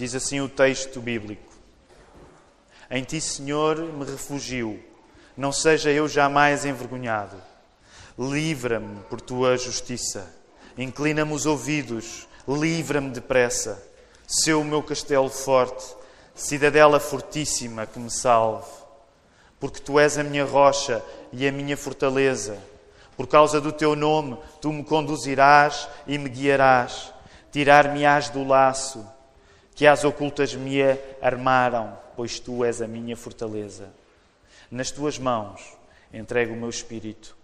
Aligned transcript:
Diz 0.00 0.14
assim 0.14 0.40
o 0.40 0.48
texto 0.48 0.98
bíblico: 0.98 1.52
Em 2.90 3.04
ti, 3.04 3.20
Senhor, 3.20 3.76
me 3.76 4.06
refugio, 4.06 4.82
não 5.36 5.52
seja 5.52 5.90
eu 5.90 6.08
jamais 6.08 6.64
envergonhado. 6.64 7.36
Livra-me 8.18 9.02
por 9.10 9.20
tua 9.20 9.58
justiça. 9.58 10.34
Inclina-me 10.78 11.34
os 11.34 11.44
ouvidos, 11.44 12.26
livra-me 12.48 13.10
depressa. 13.10 13.86
Seu 14.26 14.64
meu 14.64 14.82
castelo 14.82 15.28
forte, 15.28 15.84
cidadela 16.34 16.98
fortíssima 16.98 17.84
que 17.84 17.98
me 17.98 18.10
salve. 18.10 18.72
Porque 19.60 19.80
tu 19.80 20.00
és 20.00 20.16
a 20.16 20.24
minha 20.24 20.46
rocha 20.46 21.04
e 21.30 21.46
a 21.46 21.52
minha 21.52 21.76
fortaleza. 21.76 22.56
Por 23.18 23.26
causa 23.26 23.60
do 23.60 23.70
teu 23.70 23.94
nome, 23.94 24.38
tu 24.62 24.72
me 24.72 24.82
conduzirás 24.82 25.86
e 26.06 26.16
me 26.16 26.30
guiarás. 26.30 27.12
Tirar-me-ás 27.52 28.30
do 28.30 28.42
laço 28.42 29.19
que 29.80 29.86
as 29.86 30.04
ocultas 30.04 30.54
me 30.54 30.82
armaram, 31.22 31.96
pois 32.14 32.38
tu 32.38 32.66
és 32.66 32.82
a 32.82 32.86
minha 32.86 33.16
fortaleza. 33.16 33.88
Nas 34.70 34.90
tuas 34.90 35.18
mãos 35.18 35.58
entrego 36.12 36.52
o 36.52 36.56
meu 36.56 36.68
espírito. 36.68 37.34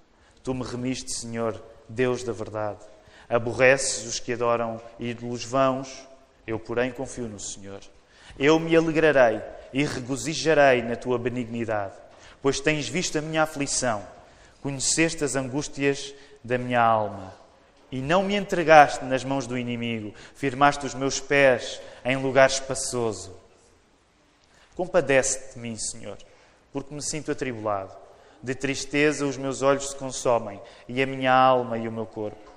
Tu 0.45 0.53
me 0.53 0.63
remiste, 0.63 1.15
Senhor, 1.15 1.59
Deus 1.89 2.23
da 2.23 2.35
verdade. 2.35 2.81
Aborreces 3.27 4.05
os 4.05 4.21
que 4.21 4.35
adoram 4.35 4.79
ídolos 5.01 5.45
vãos, 5.45 6.07
eu, 6.47 6.59
porém, 6.59 6.93
confio 6.93 7.27
no 7.27 7.41
Senhor. 7.41 7.81
Eu 8.39 8.61
me 8.61 8.77
alegrarei 8.77 9.41
e 9.73 9.83
regozijarei 9.85 10.83
na 10.83 10.95
tua 10.95 11.19
benignidade, 11.19 11.95
pois 12.43 12.61
tens 12.61 12.87
visto 12.87 13.17
a 13.17 13.23
minha 13.23 13.45
aflição, 13.45 14.07
conheceste 14.61 15.25
as 15.25 15.37
angústias 15.37 16.13
da 16.45 16.59
minha 16.59 16.83
alma 16.83 17.46
e 17.91 18.01
não 18.01 18.23
me 18.23 18.35
entregaste 18.35 19.05
nas 19.05 19.25
mãos 19.25 19.47
do 19.47 19.57
inimigo, 19.57 20.13
firmaste 20.35 20.87
os 20.87 20.95
meus 20.95 21.21
pés 21.21 21.81
em 22.05 22.17
lugar 22.17 22.49
espaçoso. 22.49 23.37
Compadece-te 24.75 25.55
de 25.55 25.61
mim, 25.61 25.77
Senhor, 25.77 26.19
porque 26.73 26.95
me 26.95 27.03
sinto 27.03 27.33
atribulado. 27.33 27.95
De 28.43 28.55
tristeza 28.55 29.25
os 29.25 29.37
meus 29.37 29.63
olhos 29.63 29.91
se 29.91 29.97
consomem, 29.97 30.61
e 30.89 31.03
a 31.03 31.07
minha 31.07 31.33
alma 31.33 31.79
e 31.79 31.89
o 31.89 31.93
meu 31.93 32.07
corpo. 32.07 32.53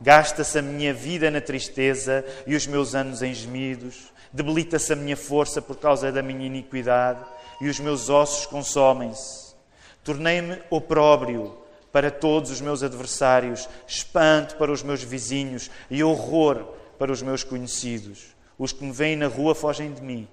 Gasta-se 0.00 0.58
a 0.58 0.62
minha 0.62 0.92
vida 0.94 1.30
na 1.30 1.40
tristeza 1.40 2.24
e 2.46 2.56
os 2.56 2.66
meus 2.66 2.94
anos 2.94 3.22
em 3.22 3.32
gemidos. 3.32 4.12
Debilita-se 4.32 4.92
a 4.92 4.96
minha 4.96 5.16
força 5.16 5.60
por 5.60 5.76
causa 5.76 6.10
da 6.10 6.22
minha 6.22 6.46
iniquidade, 6.46 7.24
e 7.60 7.68
os 7.68 7.78
meus 7.78 8.08
ossos 8.08 8.46
consomem-se. 8.46 9.54
Tornei-me 10.02 10.62
opróbrio 10.70 11.56
para 11.92 12.10
todos 12.10 12.50
os 12.50 12.60
meus 12.60 12.82
adversários, 12.82 13.68
espanto 13.86 14.56
para 14.56 14.72
os 14.72 14.82
meus 14.82 15.02
vizinhos 15.02 15.70
e 15.90 16.02
horror 16.02 16.64
para 16.98 17.12
os 17.12 17.22
meus 17.22 17.42
conhecidos. 17.42 18.36
Os 18.58 18.72
que 18.72 18.84
me 18.84 18.92
veem 18.92 19.16
na 19.16 19.26
rua 19.26 19.54
fogem 19.54 19.92
de 19.92 20.02
mim. 20.02 20.28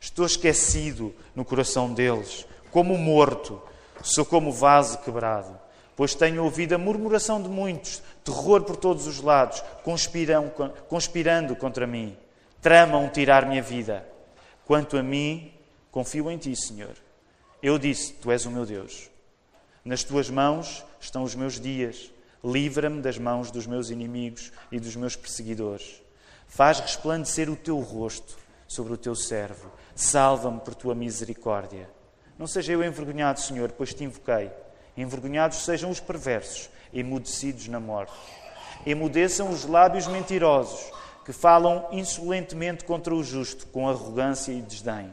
Estou 0.00 0.24
esquecido 0.24 1.14
no 1.34 1.44
coração 1.44 1.92
deles, 1.92 2.46
como 2.70 2.96
morto, 2.96 3.60
sou 4.02 4.24
como 4.24 4.52
vaso 4.52 4.98
quebrado. 4.98 5.58
Pois 5.96 6.14
tenho 6.14 6.44
ouvido 6.44 6.74
a 6.74 6.78
murmuração 6.78 7.42
de 7.42 7.48
muitos, 7.48 8.02
terror 8.24 8.62
por 8.62 8.76
todos 8.76 9.06
os 9.06 9.20
lados, 9.20 9.62
conspiram, 9.82 10.48
conspirando 10.88 11.56
contra 11.56 11.86
mim. 11.86 12.16
Tramam 12.62 13.08
tirar 13.08 13.46
minha 13.46 13.62
vida. 13.62 14.06
Quanto 14.64 14.96
a 14.96 15.02
mim, 15.02 15.52
confio 15.90 16.30
em 16.30 16.38
ti, 16.38 16.54
Senhor. 16.54 16.94
Eu 17.60 17.78
disse: 17.78 18.12
Tu 18.14 18.30
és 18.30 18.46
o 18.46 18.50
meu 18.50 18.64
Deus. 18.64 19.10
Nas 19.84 20.04
tuas 20.04 20.30
mãos 20.30 20.84
estão 21.00 21.22
os 21.22 21.34
meus 21.34 21.60
dias. 21.60 22.10
Livra-me 22.42 23.02
das 23.02 23.18
mãos 23.18 23.50
dos 23.50 23.66
meus 23.66 23.90
inimigos 23.90 24.52
e 24.70 24.78
dos 24.78 24.94
meus 24.94 25.16
perseguidores. 25.16 26.00
Faz 26.46 26.80
resplandecer 26.80 27.50
o 27.50 27.56
teu 27.56 27.78
rosto 27.80 28.36
sobre 28.66 28.92
o 28.92 28.96
teu 28.96 29.14
servo. 29.14 29.70
Salva-me 29.94 30.60
por 30.60 30.74
tua 30.74 30.94
misericórdia. 30.94 31.88
Não 32.38 32.46
seja 32.46 32.72
eu 32.72 32.84
envergonhado, 32.84 33.40
Senhor, 33.40 33.72
pois 33.72 33.92
te 33.92 34.04
invoquei. 34.04 34.50
Envergonhados 34.96 35.64
sejam 35.64 35.90
os 35.90 36.00
perversos, 36.00 36.70
emudecidos 36.92 37.66
na 37.68 37.80
morte. 37.80 38.12
Emudeçam 38.86 39.50
os 39.50 39.64
lábios 39.64 40.06
mentirosos, 40.06 40.90
que 41.24 41.32
falam 41.32 41.88
insolentemente 41.92 42.84
contra 42.84 43.14
o 43.14 43.22
justo, 43.22 43.66
com 43.66 43.88
arrogância 43.88 44.52
e 44.52 44.62
desdém. 44.62 45.12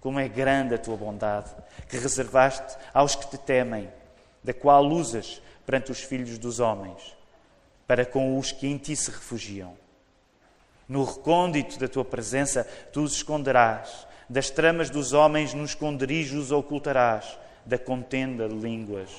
Como 0.00 0.18
é 0.18 0.28
grande 0.28 0.74
a 0.74 0.78
tua 0.78 0.96
bondade, 0.96 1.50
que 1.88 1.98
reservaste 1.98 2.76
aos 2.94 3.14
que 3.14 3.28
te 3.28 3.38
temem 3.38 3.90
da 4.42 4.52
qual 4.52 4.86
usas 4.86 5.40
perante 5.66 5.92
os 5.92 6.02
filhos 6.02 6.38
dos 6.38 6.60
homens, 6.60 7.16
para 7.86 8.04
com 8.04 8.38
os 8.38 8.52
que 8.52 8.66
em 8.66 8.76
ti 8.76 8.96
se 8.96 9.10
refugiam. 9.10 9.76
No 10.88 11.04
recôndito 11.04 11.78
da 11.78 11.86
tua 11.86 12.04
presença, 12.04 12.64
tu 12.92 13.02
os 13.02 13.14
esconderás, 13.14 14.06
das 14.28 14.50
tramas 14.50 14.90
dos 14.90 15.12
homens 15.12 15.54
no 15.54 15.64
esconderijo 15.64 16.38
os 16.38 16.50
ocultarás, 16.50 17.38
da 17.64 17.78
contenda 17.78 18.48
de 18.48 18.54
línguas. 18.54 19.10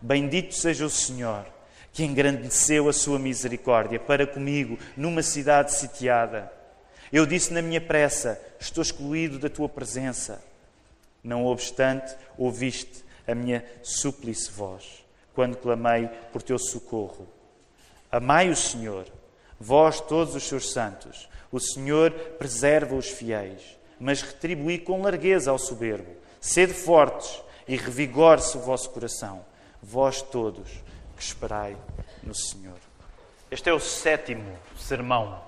Bendito 0.00 0.54
seja 0.54 0.84
o 0.84 0.90
Senhor, 0.90 1.44
que 1.92 2.04
engrandeceu 2.04 2.88
a 2.88 2.92
sua 2.92 3.18
misericórdia 3.18 3.98
para 3.98 4.26
comigo 4.26 4.78
numa 4.96 5.22
cidade 5.22 5.72
sitiada. 5.72 6.52
Eu 7.12 7.26
disse 7.26 7.52
na 7.52 7.60
minha 7.60 7.80
pressa: 7.80 8.40
Estou 8.58 8.82
excluído 8.82 9.38
da 9.38 9.48
tua 9.48 9.68
presença. 9.68 10.42
Não 11.22 11.44
obstante, 11.44 12.14
ouviste 12.38 13.04
a 13.30 13.34
minha 13.34 13.64
súplice 13.82 14.50
voz, 14.50 15.04
quando 15.34 15.56
clamei 15.56 16.08
por 16.32 16.42
teu 16.42 16.58
socorro. 16.58 17.28
Amai 18.10 18.50
o 18.50 18.56
Senhor, 18.56 19.06
vós 19.58 20.00
todos 20.00 20.34
os 20.34 20.44
seus 20.44 20.72
santos. 20.72 21.28
O 21.52 21.60
Senhor 21.60 22.10
preserva 22.38 22.94
os 22.94 23.08
fiéis, 23.08 23.78
mas 23.98 24.22
retribui 24.22 24.78
com 24.78 25.02
largueza 25.02 25.50
ao 25.50 25.58
soberbo. 25.58 26.16
Sede 26.40 26.72
fortes 26.72 27.42
e 27.68 27.76
revigore-se 27.76 28.56
o 28.56 28.60
vosso 28.60 28.90
coração, 28.90 29.44
vós 29.82 30.22
todos 30.22 30.68
que 31.16 31.22
esperai 31.22 31.76
no 32.22 32.34
Senhor. 32.34 32.78
Este 33.50 33.68
é 33.68 33.72
o 33.72 33.80
sétimo 33.80 34.56
sermão 34.76 35.42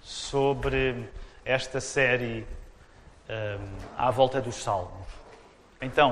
sobre 0.00 1.08
esta 1.44 1.80
série 1.80 2.46
um, 3.28 3.76
à 3.96 4.10
volta 4.10 4.40
dos 4.40 4.56
Salmos. 4.56 5.06
Então, 5.80 6.10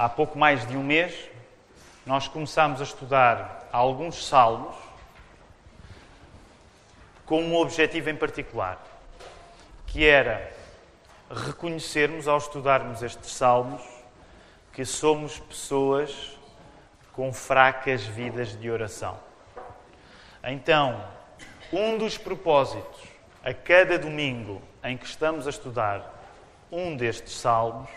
há 0.00 0.08
pouco 0.08 0.38
mais 0.38 0.66
de 0.66 0.78
um 0.78 0.82
mês, 0.82 1.28
nós 2.06 2.26
começámos 2.26 2.80
a 2.80 2.84
estudar 2.84 3.68
alguns 3.70 4.26
salmos 4.26 4.74
com 7.26 7.42
um 7.42 7.54
objetivo 7.54 8.08
em 8.08 8.16
particular, 8.16 8.82
que 9.86 10.06
era 10.06 10.50
reconhecermos, 11.30 12.26
ao 12.26 12.38
estudarmos 12.38 13.02
estes 13.02 13.30
salmos, 13.32 13.82
que 14.72 14.86
somos 14.86 15.38
pessoas 15.38 16.38
com 17.12 17.30
fracas 17.30 18.02
vidas 18.02 18.58
de 18.58 18.70
oração. 18.70 19.20
Então, 20.42 21.04
um 21.70 21.98
dos 21.98 22.16
propósitos 22.16 23.02
a 23.44 23.52
cada 23.52 23.98
domingo 23.98 24.62
em 24.82 24.96
que 24.96 25.04
estamos 25.04 25.46
a 25.46 25.50
estudar 25.50 26.10
um 26.72 26.96
destes 26.96 27.34
salmos 27.34 27.90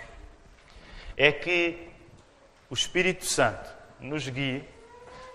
é 1.15 1.31
que 1.31 1.92
o 2.73 2.75
Espírito 2.75 3.23
Santo 3.23 3.69
nos 3.99 4.27
guie 4.27 4.67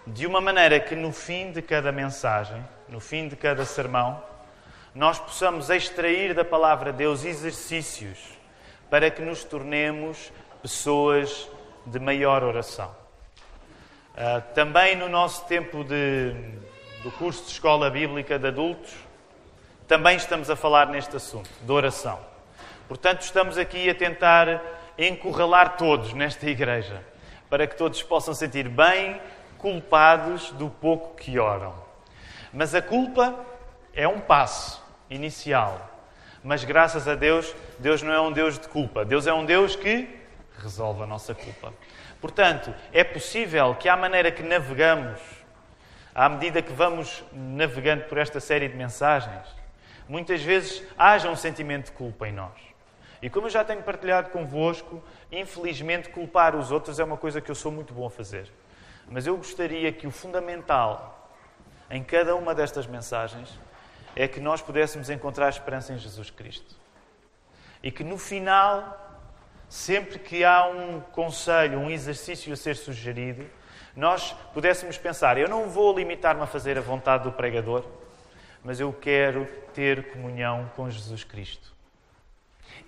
de 0.05 0.27
uma 0.27 0.41
maneira 0.41 0.81
que 0.81 0.97
no 0.97 1.13
fim 1.13 1.53
de 1.53 1.63
cada 1.63 1.93
mensagem, 1.93 2.67
no 2.89 2.99
fim 2.99 3.29
de 3.29 3.37
cada 3.37 3.65
sermão, 3.65 4.21
nós 4.93 5.21
possamos 5.21 5.71
extrair 5.71 6.35
da 6.35 6.45
palavra 6.45 6.91
de 6.91 6.99
Deus 6.99 7.25
exercícios 7.25 8.19
para 8.91 9.09
que 9.09 9.23
nos 9.23 9.45
tornemos 9.45 10.33
pessoas 10.61 11.49
de 11.87 12.01
maior 12.01 12.43
oração. 12.43 12.91
Uh, 14.17 14.43
também 14.53 14.97
no 14.97 15.09
nosso 15.09 15.47
tempo 15.47 15.85
de, 15.85 16.35
do 17.05 17.13
curso 17.13 17.45
de 17.45 17.53
Escola 17.53 17.89
Bíblica 17.89 18.37
de 18.37 18.49
Adultos, 18.49 18.93
também 19.87 20.17
estamos 20.17 20.51
a 20.51 20.57
falar 20.57 20.89
neste 20.89 21.15
assunto, 21.15 21.49
de 21.63 21.71
oração. 21.71 22.19
Portanto, 22.89 23.21
estamos 23.21 23.57
aqui 23.57 23.89
a 23.89 23.95
tentar 23.95 24.61
encurralar 24.99 25.77
todos 25.77 26.13
nesta 26.13 26.51
igreja 26.51 27.01
para 27.49 27.67
que 27.67 27.77
todos 27.77 28.03
possam 28.03 28.35
sentir 28.35 28.69
bem 28.69 29.21
culpados 29.57 30.51
do 30.53 30.69
pouco 30.69 31.17
que 31.17 31.39
oram. 31.39 31.75
Mas 32.53 32.75
a 32.75 32.83
culpa 32.83 33.45
é 33.93 34.07
um 34.07 34.21
passo 34.21 34.83
inicial. 35.11 35.89
Mas 36.43 36.65
graças 36.65 37.09
a 37.09 37.15
Deus, 37.15 37.55
Deus 37.79 38.03
não 38.03 38.13
é 38.13 38.21
um 38.21 38.33
Deus 38.33 38.59
de 38.59 38.69
culpa. 38.69 39.05
Deus 39.05 39.27
é 39.27 39.33
um 39.33 39.45
Deus 39.45 39.75
que 39.75 40.09
resolve 40.59 41.03
a 41.03 41.07
nossa 41.07 41.35
culpa. 41.35 41.73
Portanto, 42.21 42.75
é 42.93 43.05
possível 43.05 43.75
que, 43.75 43.89
à 43.89 43.97
maneira 43.97 44.31
que 44.31 44.43
navegamos, 44.43 45.21
à 46.15 46.29
medida 46.29 46.63
que 46.63 46.73
vamos 46.73 47.23
navegando 47.33 48.05
por 48.05 48.19
esta 48.19 48.41
série 48.41 48.69
de 48.69 48.77
mensagens, 48.77 49.47
muitas 50.09 50.43
vezes 50.43 50.83
haja 50.97 51.29
um 51.29 51.37
sentimento 51.37 51.87
de 51.87 51.93
culpa 51.93 52.29
em 52.29 52.33
nós. 52.33 52.69
E 53.21 53.29
como 53.29 53.47
eu 53.47 53.51
já 53.51 53.65
tenho 53.65 53.83
partilhado 53.83 54.31
convosco, 54.31 55.03
infelizmente 55.31 56.09
culpar 56.09 56.57
os 56.57 56.71
outros 56.71 56.99
é 56.99 57.05
uma 57.05 57.17
coisa 57.17 57.41
que 57.41 57.51
eu 57.51 57.55
sou 57.55 57.71
muito 57.71 57.93
bom 57.93 58.07
a 58.07 58.11
fazer. 58.11 58.51
Mas 59.09 59.27
eu 59.27 59.37
gostaria 59.37 59.93
que 59.93 60.07
o 60.07 60.11
fundamental 60.11 61.31
em 61.91 62.03
cada 62.03 62.35
uma 62.35 62.55
destas 62.55 62.87
mensagens 62.87 63.59
é 64.15 64.27
que 64.29 64.41
nós 64.41 64.61
pudéssemos 64.61 65.09
encontrar 65.11 65.49
esperança 65.49 65.93
em 65.93 65.99
Jesus 65.99 66.31
Cristo. 66.31 66.75
E 67.83 67.91
que 67.91 68.03
no 68.03 68.19
final, 68.19 69.21
sempre 69.69 70.19
que 70.19 70.45
há 70.45 70.67
um 70.67 71.01
conselho, 71.01 71.79
um 71.79 71.91
exercício 71.91 72.53
a 72.53 72.57
ser 72.57 72.77
sugerido, 72.77 73.47
nós 73.95 74.33
pudéssemos 74.53 74.99
pensar: 74.99 75.39
eu 75.39 75.49
não 75.49 75.69
vou 75.69 75.97
limitar-me 75.97 76.43
a 76.43 76.47
fazer 76.47 76.77
a 76.77 76.81
vontade 76.81 77.25
do 77.25 77.33
pregador, 77.33 77.85
mas 78.63 78.81
eu 78.81 78.93
quero 78.93 79.47
ter 79.73 80.11
comunhão 80.13 80.71
com 80.75 80.91
Jesus 80.91 81.25
Cristo. 81.25 81.78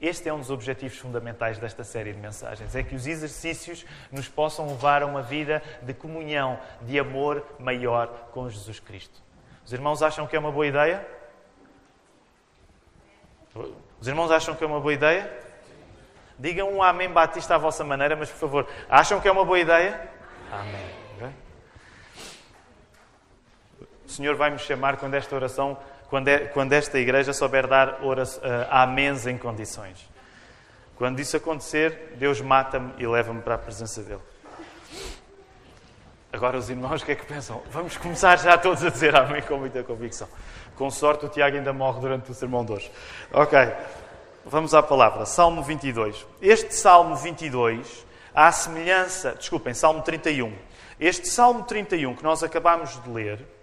Este 0.01 0.29
é 0.29 0.33
um 0.33 0.39
dos 0.39 0.51
objetivos 0.51 0.97
fundamentais 0.97 1.59
desta 1.59 1.85
série 1.85 2.13
de 2.13 2.19
mensagens: 2.19 2.75
é 2.75 2.83
que 2.83 2.95
os 2.95 3.07
exercícios 3.07 3.85
nos 4.11 4.29
possam 4.29 4.67
levar 4.69 5.03
a 5.03 5.07
uma 5.07 5.23
vida 5.23 5.63
de 5.83 5.93
comunhão, 5.93 6.59
de 6.83 6.99
amor 6.99 7.45
maior 7.59 8.07
com 8.33 8.49
Jesus 8.49 8.81
Cristo. 8.81 9.23
Os 9.65 9.73
irmãos 9.73 10.03
acham 10.03 10.27
que 10.27 10.35
é 10.35 10.39
uma 10.39 10.51
boa 10.51 10.67
ideia? 10.67 11.07
Os 14.01 14.09
irmãos 14.09 14.31
acham 14.31 14.55
que 14.55 14.65
é 14.65 14.67
uma 14.67 14.81
boa 14.81 14.95
ideia? 14.95 15.31
Digam 16.39 16.73
um 16.73 16.83
Amém 16.83 17.11
Batista 17.11 17.57
à 17.57 17.59
vossa 17.59 17.85
maneira, 17.85 18.17
mas 18.17 18.31
por 18.31 18.39
favor, 18.39 18.69
acham 18.89 19.21
que 19.21 19.29
é 19.29 19.33
uma 19.33 19.45
boa 19.45 19.59
ideia? 19.59 20.09
Amém. 20.51 21.01
O 24.11 24.13
Senhor 24.13 24.35
vai 24.35 24.51
me 24.51 24.59
chamar 24.59 24.97
quando 24.97 25.15
esta 25.15 25.37
oração 25.37 25.79
quando, 26.11 26.27
é, 26.27 26.39
quando 26.41 26.73
esta 26.73 26.99
igreja 26.99 27.33
souber 27.33 27.69
dar 27.69 28.01
uh, 28.03 28.19
améns 28.69 29.29
em 29.29 29.39
condições. 29.39 30.11
Quando 30.97 31.21
isso 31.21 31.37
acontecer, 31.37 32.17
Deus 32.17 32.41
mata-me 32.41 32.93
e 32.99 33.07
leva-me 33.07 33.41
para 33.41 33.55
a 33.55 33.59
presença 33.59 34.03
dele. 34.03 34.21
Agora, 36.33 36.59
os 36.59 36.69
irmãos, 36.69 37.01
o 37.01 37.05
que 37.05 37.13
é 37.13 37.15
que 37.15 37.25
pensam? 37.25 37.63
Vamos 37.71 37.97
começar 37.97 38.37
já 38.39 38.59
todos 38.59 38.85
a 38.85 38.91
dizer 38.91 39.17
amém 39.17 39.41
com 39.43 39.57
muita 39.57 39.83
convicção. 39.85 40.29
Com 40.77 40.91
sorte, 40.91 41.25
o 41.27 41.29
Tiago 41.29 41.57
ainda 41.57 41.73
morre 41.73 42.01
durante 42.01 42.31
o 42.31 42.35
sermão 42.35 42.65
de 42.65 42.73
hoje. 42.73 42.91
Ok, 43.33 43.59
vamos 44.45 44.75
à 44.75 44.83
palavra. 44.83 45.25
Salmo 45.27 45.63
22. 45.63 46.27
Este 46.43 46.75
Salmo 46.75 47.15
22, 47.15 48.05
à 48.35 48.51
semelhança. 48.51 49.33
Desculpem, 49.33 49.75
Salmo 49.75 50.03
31. 50.03 50.53
Este 50.99 51.29
Salmo 51.29 51.63
31 51.63 52.17
que 52.17 52.23
nós 52.23 52.43
acabamos 52.43 53.01
de 53.03 53.11
ler 53.11 53.60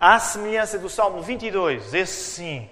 à 0.00 0.18
semelhança 0.18 0.78
do 0.78 0.88
Salmo 0.88 1.20
22, 1.20 1.92
esse 1.92 2.30
sim 2.30 2.70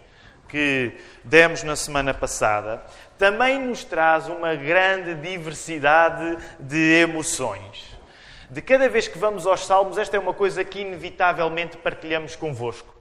que 0.48 0.92
demos 1.22 1.62
na 1.62 1.76
semana 1.76 2.14
passada, 2.14 2.82
também 3.18 3.58
nos 3.58 3.84
traz 3.84 4.28
uma 4.28 4.54
grande 4.54 5.14
diversidade 5.14 6.38
de 6.58 7.00
emoções. 7.00 7.94
De 8.48 8.62
cada 8.62 8.88
vez 8.88 9.06
que 9.06 9.18
vamos 9.18 9.46
aos 9.46 9.66
Salmos, 9.66 9.98
esta 9.98 10.16
é 10.16 10.20
uma 10.20 10.32
coisa 10.32 10.64
que 10.64 10.80
inevitavelmente 10.80 11.76
partilhamos 11.76 12.34
convosco. 12.34 12.96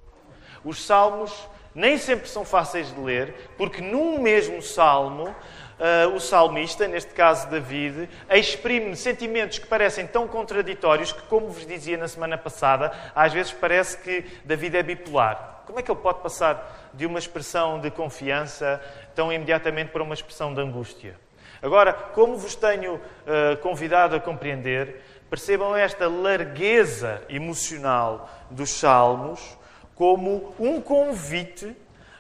Os 0.61 0.85
Salmos 0.85 1.47
nem 1.73 1.97
sempre 1.97 2.27
são 2.27 2.43
fáceis 2.43 2.93
de 2.93 2.99
ler, 2.99 3.53
porque 3.57 3.81
num 3.81 4.19
mesmo 4.19 4.61
Salmo 4.61 5.33
uh, 5.79 6.15
o 6.15 6.19
salmista, 6.19 6.87
neste 6.87 7.13
caso 7.13 7.49
David, 7.49 8.09
exprime 8.29 8.95
sentimentos 8.95 9.59
que 9.59 9.67
parecem 9.67 10.05
tão 10.07 10.27
contraditórios 10.27 11.11
que, 11.11 11.21
como 11.23 11.49
vos 11.49 11.65
dizia 11.65 11.97
na 11.97 12.07
semana 12.07 12.37
passada, 12.37 12.91
às 13.15 13.33
vezes 13.33 13.53
parece 13.53 13.97
que 13.97 14.25
David 14.43 14.77
é 14.77 14.83
bipolar. 14.83 15.63
Como 15.65 15.79
é 15.79 15.83
que 15.83 15.91
ele 15.91 15.99
pode 15.99 16.21
passar 16.21 16.91
de 16.93 17.05
uma 17.05 17.19
expressão 17.19 17.79
de 17.79 17.91
confiança 17.91 18.81
tão 19.13 19.31
imediatamente 19.31 19.91
para 19.91 20.01
uma 20.01 20.13
expressão 20.13 20.53
de 20.53 20.61
angústia? 20.61 21.15
Agora, 21.61 21.91
como 21.91 22.37
vos 22.37 22.55
tenho 22.55 22.95
uh, 22.95 23.57
convidado 23.61 24.15
a 24.15 24.19
compreender, 24.19 25.01
percebam 25.29 25.75
esta 25.75 26.07
largueza 26.07 27.21
emocional 27.27 28.29
dos 28.49 28.69
Salmos 28.69 29.57
como 29.95 30.53
um 30.59 30.79
convite 30.79 31.75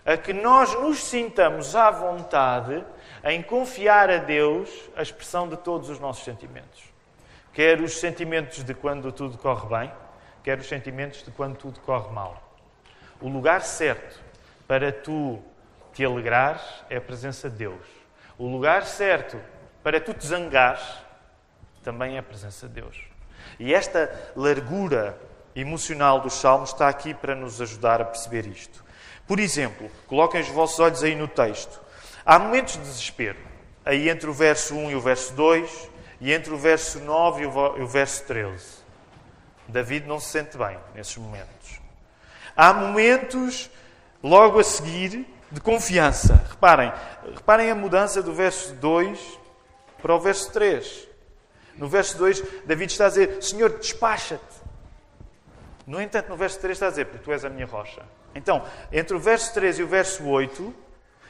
a 0.07 0.15
que 0.15 0.31
nós 0.31 0.73
nos 0.79 1.03
sintamos 1.03 1.75
à 1.75 1.91
vontade 1.91 2.81
em 3.25 3.43
confiar 3.43 4.09
a 4.09 4.19
Deus 4.19 4.89
a 4.95 5.01
expressão 5.01 5.49
de 5.49 5.57
todos 5.57 5.89
os 5.89 5.99
nossos 5.99 6.23
sentimentos. 6.23 6.81
Quer 7.51 7.81
os 7.81 7.99
sentimentos 7.99 8.63
de 8.63 8.73
quando 8.73 9.11
tudo 9.11 9.37
corre 9.37 9.67
bem, 9.67 9.91
quer 10.41 10.57
os 10.59 10.67
sentimentos 10.69 11.23
de 11.23 11.31
quando 11.31 11.57
tudo 11.57 11.81
corre 11.81 12.09
mal. 12.13 12.41
O 13.19 13.27
lugar 13.27 13.61
certo 13.63 14.17
para 14.65 14.93
tu 14.93 15.43
te 15.91 16.05
alegrares 16.05 16.61
é 16.89 16.95
a 16.95 17.01
presença 17.01 17.49
de 17.49 17.57
Deus. 17.57 17.85
O 18.37 18.47
lugar 18.47 18.85
certo 18.85 19.37
para 19.83 19.99
tu 19.99 20.13
te 20.13 20.25
zangares 20.25 20.87
também 21.83 22.15
é 22.15 22.19
a 22.19 22.23
presença 22.23 22.65
de 22.65 22.75
Deus. 22.75 22.97
E 23.59 23.73
esta 23.73 24.09
largura 24.37 25.19
emocional 25.53 26.21
dos 26.21 26.35
Salmos 26.35 26.69
está 26.69 26.87
aqui 26.87 27.13
para 27.13 27.35
nos 27.35 27.59
ajudar 27.59 28.01
a 28.01 28.05
perceber 28.05 28.45
isto. 28.47 28.86
Por 29.27 29.39
exemplo, 29.39 29.91
coloquem 30.07 30.41
os 30.41 30.47
vossos 30.47 30.79
olhos 30.79 31.03
aí 31.03 31.15
no 31.15 31.27
texto. 31.27 31.81
Há 32.25 32.39
momentos 32.39 32.73
de 32.73 32.79
desespero, 32.79 33.37
aí 33.85 34.09
entre 34.09 34.29
o 34.29 34.33
verso 34.33 34.73
1 34.73 34.91
e 34.91 34.95
o 34.95 35.01
verso 35.01 35.33
2, 35.33 35.89
e 36.21 36.31
entre 36.31 36.53
o 36.53 36.57
verso 36.57 36.99
9 36.99 37.43
e 37.43 37.45
o 37.45 37.87
verso 37.87 38.23
13. 38.25 38.65
David 39.67 40.07
não 40.07 40.19
se 40.19 40.29
sente 40.29 40.57
bem 40.57 40.77
nesses 40.95 41.17
momentos. 41.17 41.79
Há 42.55 42.73
momentos, 42.73 43.69
logo 44.23 44.59
a 44.59 44.63
seguir, 44.63 45.27
de 45.51 45.61
confiança. 45.61 46.41
Reparem, 46.49 46.91
reparem 47.35 47.69
a 47.69 47.75
mudança 47.75 48.23
do 48.23 48.33
verso 48.33 48.73
2 48.75 49.39
para 50.01 50.15
o 50.15 50.19
verso 50.19 50.51
3. 50.51 51.07
No 51.75 51.87
verso 51.87 52.17
2, 52.17 52.65
David 52.65 52.91
está 52.91 53.05
a 53.05 53.09
dizer: 53.09 53.43
Senhor, 53.43 53.77
despacha-te. 53.77 54.41
No 55.85 56.01
entanto, 56.01 56.29
no 56.29 56.35
verso 56.35 56.59
3 56.59 56.75
está 56.75 56.87
a 56.87 56.89
dizer: 56.89 57.05
Porque 57.05 57.23
tu 57.23 57.31
és 57.31 57.45
a 57.45 57.49
minha 57.49 57.65
rocha. 57.65 58.03
Então, 58.37 58.63
entre 58.91 59.15
o 59.15 59.19
verso 59.19 59.53
3 59.53 59.79
e 59.79 59.83
o 59.83 59.87
verso 59.87 60.25
8, 60.25 60.73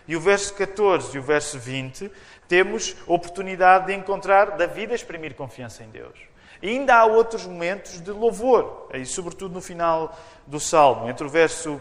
e 0.07 0.15
o 0.15 0.19
verso 0.19 0.53
14 0.53 1.15
e 1.15 1.19
o 1.19 1.23
verso 1.23 1.57
20, 1.57 2.11
temos 2.47 2.95
oportunidade 3.05 3.87
de 3.87 3.93
encontrar 3.93 4.57
David 4.57 4.91
a 4.91 4.95
exprimir 4.95 5.35
confiança 5.35 5.83
em 5.83 5.89
Deus. 5.89 6.17
E 6.61 6.69
ainda 6.69 6.95
há 6.95 7.05
outros 7.05 7.45
momentos 7.45 8.01
de 8.01 8.11
louvor, 8.11 8.89
e 8.93 9.05
sobretudo 9.05 9.53
no 9.53 9.61
final 9.61 10.17
do 10.45 10.59
Salmo, 10.59 11.09
entre 11.09 11.25
o 11.25 11.29
verso 11.29 11.79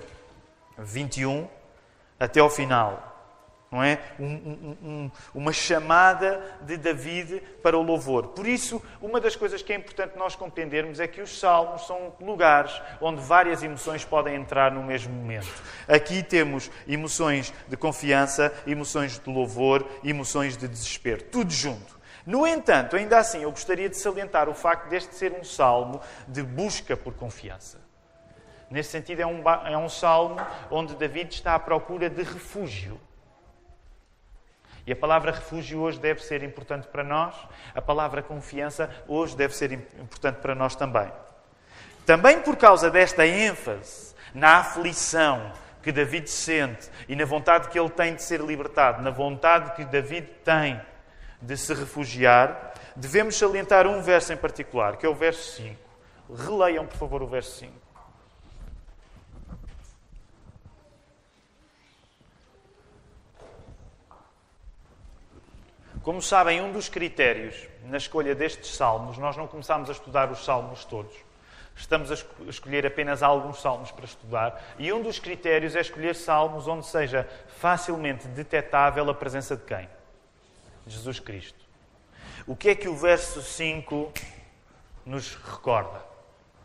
21 0.78 1.48
até 2.18 2.40
ao 2.40 2.50
final 2.50 3.15
não 3.76 3.82
é? 3.82 3.98
Um, 4.18 4.24
um, 4.24 4.76
um, 4.82 5.10
uma 5.34 5.52
chamada 5.52 6.42
de 6.62 6.78
David 6.78 7.42
para 7.62 7.76
o 7.76 7.82
louvor. 7.82 8.28
Por 8.28 8.46
isso, 8.46 8.82
uma 9.02 9.20
das 9.20 9.36
coisas 9.36 9.60
que 9.60 9.70
é 9.70 9.76
importante 9.76 10.16
nós 10.16 10.34
compreendermos 10.34 10.98
é 10.98 11.06
que 11.06 11.20
os 11.20 11.38
salmos 11.38 11.86
são 11.86 12.14
lugares 12.20 12.80
onde 13.02 13.20
várias 13.20 13.62
emoções 13.62 14.02
podem 14.02 14.34
entrar 14.34 14.72
no 14.72 14.82
mesmo 14.82 15.12
momento. 15.12 15.52
Aqui 15.86 16.22
temos 16.22 16.70
emoções 16.88 17.52
de 17.68 17.76
confiança, 17.76 18.52
emoções 18.66 19.18
de 19.18 19.30
louvor, 19.30 19.86
emoções 20.02 20.56
de 20.56 20.66
desespero, 20.66 21.22
tudo 21.24 21.52
junto. 21.52 21.96
No 22.24 22.46
entanto, 22.46 22.96
ainda 22.96 23.18
assim, 23.18 23.42
eu 23.42 23.50
gostaria 23.50 23.90
de 23.90 23.96
salientar 23.96 24.48
o 24.48 24.54
facto 24.54 24.88
deste 24.88 25.14
ser 25.14 25.32
um 25.32 25.44
salmo 25.44 26.00
de 26.26 26.42
busca 26.42 26.96
por 26.96 27.12
confiança. 27.12 27.78
Nesse 28.70 28.90
sentido, 28.90 29.20
é 29.20 29.26
um, 29.26 29.42
é 29.66 29.76
um 29.76 29.88
salmo 29.88 30.36
onde 30.70 30.96
David 30.96 31.32
está 31.32 31.54
à 31.54 31.58
procura 31.58 32.08
de 32.08 32.22
refúgio. 32.22 32.98
E 34.86 34.92
a 34.92 34.96
palavra 34.96 35.32
refúgio 35.32 35.80
hoje 35.80 35.98
deve 35.98 36.22
ser 36.22 36.42
importante 36.44 36.86
para 36.86 37.02
nós, 37.02 37.34
a 37.74 37.82
palavra 37.82 38.22
confiança 38.22 38.88
hoje 39.08 39.36
deve 39.36 39.54
ser 39.54 39.72
importante 39.72 40.36
para 40.36 40.54
nós 40.54 40.76
também. 40.76 41.10
Também 42.04 42.40
por 42.40 42.56
causa 42.56 42.88
desta 42.88 43.26
ênfase 43.26 44.14
na 44.32 44.58
aflição 44.58 45.52
que 45.82 45.90
David 45.90 46.30
sente 46.30 46.88
e 47.08 47.16
na 47.16 47.24
vontade 47.24 47.68
que 47.68 47.78
ele 47.78 47.90
tem 47.90 48.14
de 48.14 48.22
ser 48.22 48.40
libertado, 48.40 49.02
na 49.02 49.10
vontade 49.10 49.72
que 49.72 49.84
David 49.84 50.28
tem 50.44 50.80
de 51.42 51.56
se 51.56 51.74
refugiar, 51.74 52.72
devemos 52.94 53.36
salientar 53.36 53.86
um 53.86 54.00
verso 54.00 54.32
em 54.32 54.36
particular, 54.36 54.96
que 54.96 55.04
é 55.04 55.08
o 55.08 55.14
verso 55.14 55.62
5. 55.62 55.76
Releiam, 56.44 56.86
por 56.86 56.96
favor, 56.96 57.22
o 57.22 57.26
verso 57.26 57.58
5. 57.58 57.85
Como 66.06 66.22
sabem, 66.22 66.62
um 66.62 66.70
dos 66.70 66.88
critérios 66.88 67.66
na 67.82 67.96
escolha 67.96 68.32
destes 68.32 68.76
salmos, 68.76 69.18
nós 69.18 69.36
não 69.36 69.48
começamos 69.48 69.88
a 69.88 69.92
estudar 69.92 70.30
os 70.30 70.44
salmos 70.44 70.84
todos. 70.84 71.12
Estamos 71.74 72.12
a 72.12 72.14
escolher 72.48 72.86
apenas 72.86 73.24
alguns 73.24 73.60
salmos 73.60 73.90
para 73.90 74.04
estudar, 74.04 74.64
e 74.78 74.92
um 74.92 75.02
dos 75.02 75.18
critérios 75.18 75.74
é 75.74 75.80
escolher 75.80 76.14
salmos 76.14 76.68
onde 76.68 76.86
seja 76.86 77.28
facilmente 77.58 78.28
detectável 78.28 79.10
a 79.10 79.14
presença 79.14 79.56
de 79.56 79.64
quem? 79.64 79.88
Jesus 80.86 81.18
Cristo. 81.18 81.58
O 82.46 82.54
que 82.54 82.68
é 82.68 82.76
que 82.76 82.88
o 82.88 82.94
verso 82.94 83.42
5 83.42 84.12
nos 85.04 85.34
recorda? 85.34 86.04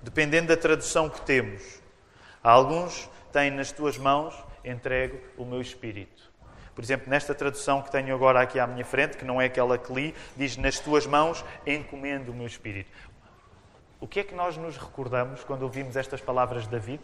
Dependendo 0.03 0.50
da 0.50 0.55
tradução 0.55 1.10
que 1.10 1.21
temos. 1.21 1.81
Alguns 2.43 3.10
têm 3.33 3.50
nas 3.50 3.71
tuas 3.71 3.98
mãos 3.98 4.36
entrego 4.63 5.19
o 5.36 5.43
meu 5.43 5.60
espírito. 5.60 6.31
Por 6.82 6.86
exemplo, 6.86 7.12
nesta 7.12 7.36
tradução 7.36 7.80
que 7.80 7.92
tenho 7.92 8.12
agora 8.16 8.42
aqui 8.42 8.60
à 8.60 8.66
minha 8.66 8.84
frente, 8.84 9.16
que 9.16 9.24
não 9.24 9.40
é 9.40 9.46
aquela 9.46 9.78
que 9.78 9.94
li, 9.94 10.16
diz: 10.36 10.58
Nas 10.58 10.80
tuas 10.80 11.06
mãos 11.06 11.46
encomendo 11.64 12.32
o 12.32 12.34
meu 12.34 12.48
espírito. 12.48 12.90
O 14.00 14.08
que 14.08 14.22
é 14.22 14.24
que 14.24 14.34
nós 14.34 14.58
nos 14.58 14.78
recordamos 14.78 15.44
quando 15.44 15.62
ouvimos 15.62 15.96
estas 15.96 16.22
palavras 16.22 16.64
de 16.64 16.70
David? 16.70 17.00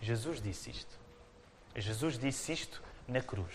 Jesus 0.00 0.40
disse 0.40 0.70
isto. 0.70 0.98
Jesus 1.76 2.18
disse 2.18 2.52
isto 2.52 2.82
na 3.06 3.20
cruz. 3.20 3.52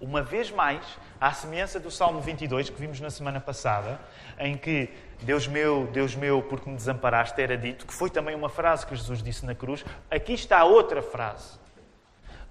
Uma 0.00 0.22
vez 0.22 0.50
mais, 0.50 0.82
à 1.20 1.30
semelhança 1.30 1.78
do 1.78 1.90
Salmo 1.90 2.22
22 2.22 2.70
que 2.70 2.80
vimos 2.80 2.98
na 2.98 3.10
semana 3.10 3.42
passada, 3.42 4.00
em 4.38 4.56
que 4.56 4.88
Deus 5.20 5.46
meu, 5.46 5.86
Deus 5.88 6.16
meu, 6.16 6.42
porque 6.42 6.70
me 6.70 6.76
desamparaste, 6.76 7.38
era 7.42 7.58
dito, 7.58 7.84
que 7.84 7.92
foi 7.92 8.08
também 8.08 8.34
uma 8.34 8.48
frase 8.48 8.86
que 8.86 8.96
Jesus 8.96 9.22
disse 9.22 9.44
na 9.44 9.54
cruz, 9.54 9.84
aqui 10.10 10.32
está 10.32 10.64
outra 10.64 11.02
frase. 11.02 11.59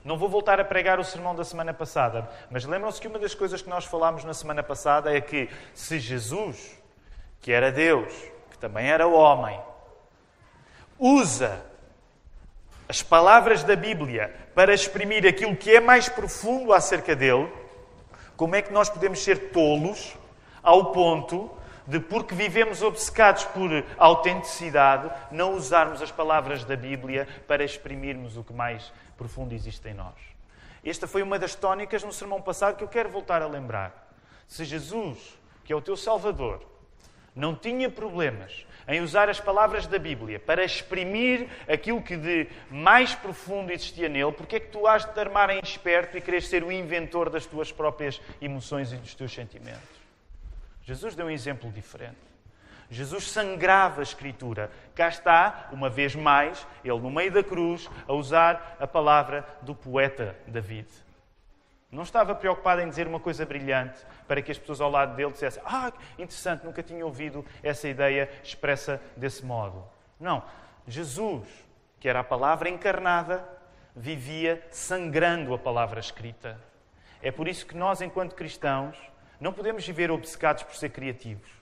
Não 0.03 0.17
vou 0.17 0.29
voltar 0.29 0.59
a 0.59 0.65
pregar 0.65 0.99
o 0.99 1.03
sermão 1.03 1.35
da 1.35 1.43
semana 1.43 1.73
passada, 1.73 2.29
mas 2.49 2.63
lembram-se 2.63 3.01
que 3.01 3.07
uma 3.07 3.19
das 3.19 3.35
coisas 3.35 3.61
que 3.61 3.69
nós 3.69 3.83
falámos 3.83 4.23
na 4.23 4.33
semana 4.33 4.63
passada 4.63 5.15
é 5.15 5.19
que 5.19 5.49
se 5.73 5.99
Jesus, 5.99 6.77
que 7.41 7.51
era 7.51 7.71
Deus, 7.71 8.13
que 8.49 8.57
também 8.57 8.89
era 8.89 9.07
homem, 9.07 9.59
usa 10.97 11.61
as 12.87 13.03
palavras 13.03 13.63
da 13.63 13.75
Bíblia 13.75 14.33
para 14.55 14.73
exprimir 14.73 15.27
aquilo 15.27 15.55
que 15.55 15.75
é 15.75 15.79
mais 15.79 16.07
profundo 16.07 16.73
acerca 16.73 17.15
dele, 17.15 17.51
como 18.37 18.55
é 18.55 18.61
que 18.61 18.71
nós 18.71 18.89
podemos 18.89 19.19
ser 19.19 19.51
tolos 19.51 20.17
ao 20.63 20.91
ponto 20.93 21.51
de, 21.85 21.99
porque 21.99 22.33
vivemos 22.33 22.81
obcecados 22.81 23.43
por 23.45 23.69
autenticidade, 23.97 25.11
não 25.31 25.55
usarmos 25.55 26.01
as 26.01 26.11
palavras 26.11 26.63
da 26.63 26.75
Bíblia 26.75 27.27
para 27.47 27.63
exprimirmos 27.63 28.37
o 28.37 28.43
que 28.43 28.53
mais 28.53 28.91
profundo 29.19 29.53
existe 29.53 29.85
em 29.89 29.93
nós? 29.93 30.15
Esta 30.81 31.05
foi 31.05 31.21
uma 31.21 31.37
das 31.37 31.53
tónicas 31.55 32.03
no 32.03 32.13
sermão 32.13 32.41
passado 32.41 32.77
que 32.77 32.83
eu 32.83 32.87
quero 32.87 33.09
voltar 33.09 33.41
a 33.41 33.47
lembrar. 33.47 34.15
Se 34.47 34.63
Jesus, 34.63 35.37
que 35.65 35.73
é 35.73 35.75
o 35.75 35.81
teu 35.81 35.97
Salvador, 35.97 36.65
não 37.35 37.53
tinha 37.53 37.89
problemas 37.89 38.65
em 38.87 39.01
usar 39.01 39.29
as 39.29 39.39
palavras 39.39 39.85
da 39.85 39.99
Bíblia 39.99 40.39
para 40.39 40.63
exprimir 40.63 41.47
aquilo 41.67 42.01
que 42.01 42.15
de 42.15 42.47
mais 42.71 43.13
profundo 43.13 43.71
existia 43.71 44.07
nele, 44.07 44.31
porque 44.31 44.55
é 44.55 44.59
que 44.59 44.69
tu 44.69 44.87
has 44.87 45.05
de 45.05 45.13
te 45.13 45.19
armar 45.19 45.49
em 45.49 45.59
esperto 45.61 46.17
e 46.17 46.21
querer 46.21 46.41
ser 46.41 46.63
o 46.63 46.71
inventor 46.71 47.29
das 47.29 47.45
tuas 47.45 47.71
próprias 47.71 48.19
emoções 48.41 48.93
e 48.93 48.95
dos 48.95 49.13
teus 49.13 49.33
sentimentos? 49.33 49.99
Jesus 50.83 51.13
deu 51.13 51.27
um 51.27 51.29
exemplo 51.29 51.69
diferente. 51.71 52.28
Jesus 52.89 53.29
sangrava 53.29 54.01
a 54.01 54.03
Escritura. 54.03 54.71
Cá 54.95 55.07
está, 55.07 55.69
uma 55.71 55.89
vez 55.89 56.15
mais, 56.15 56.65
ele 56.83 56.99
no 56.99 57.11
meio 57.11 57.31
da 57.31 57.43
cruz, 57.43 57.89
a 58.07 58.13
usar 58.13 58.77
a 58.79 58.87
palavra 58.87 59.45
do 59.61 59.75
poeta 59.75 60.35
David. 60.47 60.87
Não 61.91 62.03
estava 62.03 62.35
preocupado 62.35 62.81
em 62.81 62.89
dizer 62.89 63.07
uma 63.07 63.19
coisa 63.19 63.45
brilhante 63.45 63.99
para 64.27 64.41
que 64.41 64.51
as 64.51 64.57
pessoas 64.57 64.79
ao 64.79 64.91
lado 64.91 65.15
dele 65.15 65.31
dissessem: 65.31 65.61
Ah, 65.65 65.91
interessante, 66.17 66.63
nunca 66.63 66.83
tinha 66.83 67.05
ouvido 67.05 67.43
essa 67.63 67.87
ideia 67.87 68.29
expressa 68.43 69.01
desse 69.17 69.43
modo. 69.45 69.83
Não. 70.19 70.43
Jesus, 70.87 71.47
que 71.99 72.09
era 72.09 72.19
a 72.21 72.23
palavra 72.23 72.69
encarnada, 72.69 73.47
vivia 73.95 74.63
sangrando 74.71 75.53
a 75.53 75.57
palavra 75.57 75.99
escrita. 75.99 76.59
É 77.21 77.31
por 77.31 77.47
isso 77.47 77.65
que 77.65 77.75
nós, 77.75 78.01
enquanto 78.01 78.35
cristãos, 78.35 78.97
não 79.39 79.53
podemos 79.53 79.85
viver 79.85 80.09
obcecados 80.09 80.63
por 80.63 80.75
ser 80.75 80.89
criativos. 80.89 81.58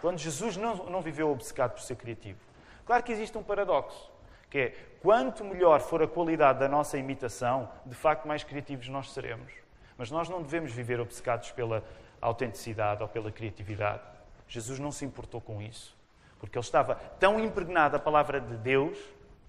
Quando 0.00 0.18
Jesus 0.18 0.56
não, 0.56 0.76
não 0.90 1.00
viveu 1.00 1.30
obcecado 1.30 1.72
por 1.72 1.80
ser 1.80 1.96
criativo. 1.96 2.38
Claro 2.84 3.02
que 3.02 3.12
existe 3.12 3.36
um 3.36 3.42
paradoxo 3.42 4.10
que 4.48 4.58
é 4.58 4.74
quanto 5.02 5.44
melhor 5.44 5.80
for 5.80 6.02
a 6.02 6.06
qualidade 6.06 6.60
da 6.60 6.68
nossa 6.68 6.96
imitação, 6.96 7.68
de 7.84 7.94
facto 7.94 8.26
mais 8.26 8.44
criativos 8.44 8.88
nós 8.88 9.12
seremos. 9.12 9.52
Mas 9.98 10.10
nós 10.10 10.28
não 10.28 10.42
devemos 10.42 10.72
viver 10.72 11.00
obcecados 11.00 11.50
pela 11.50 11.82
autenticidade 12.20 13.02
ou 13.02 13.08
pela 13.08 13.30
criatividade. 13.32 14.02
Jesus 14.48 14.78
não 14.78 14.92
se 14.92 15.04
importou 15.04 15.40
com 15.40 15.60
isso, 15.60 15.96
porque 16.38 16.56
ele 16.56 16.64
estava 16.64 16.94
tão 17.18 17.40
impregnado 17.40 17.92
da 17.92 17.98
palavra 17.98 18.40
de 18.40 18.56
Deus 18.56 18.96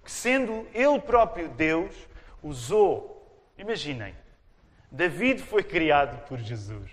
que, 0.04 0.12
sendo 0.12 0.68
ele 0.74 1.00
próprio 1.00 1.50
Deus, 1.50 1.94
usou. 2.42 3.13
Imaginem, 3.58 4.16
David 4.92 5.42
foi 5.42 5.63
criado 5.63 6.25
por 6.27 6.39
Jesus, 6.39 6.89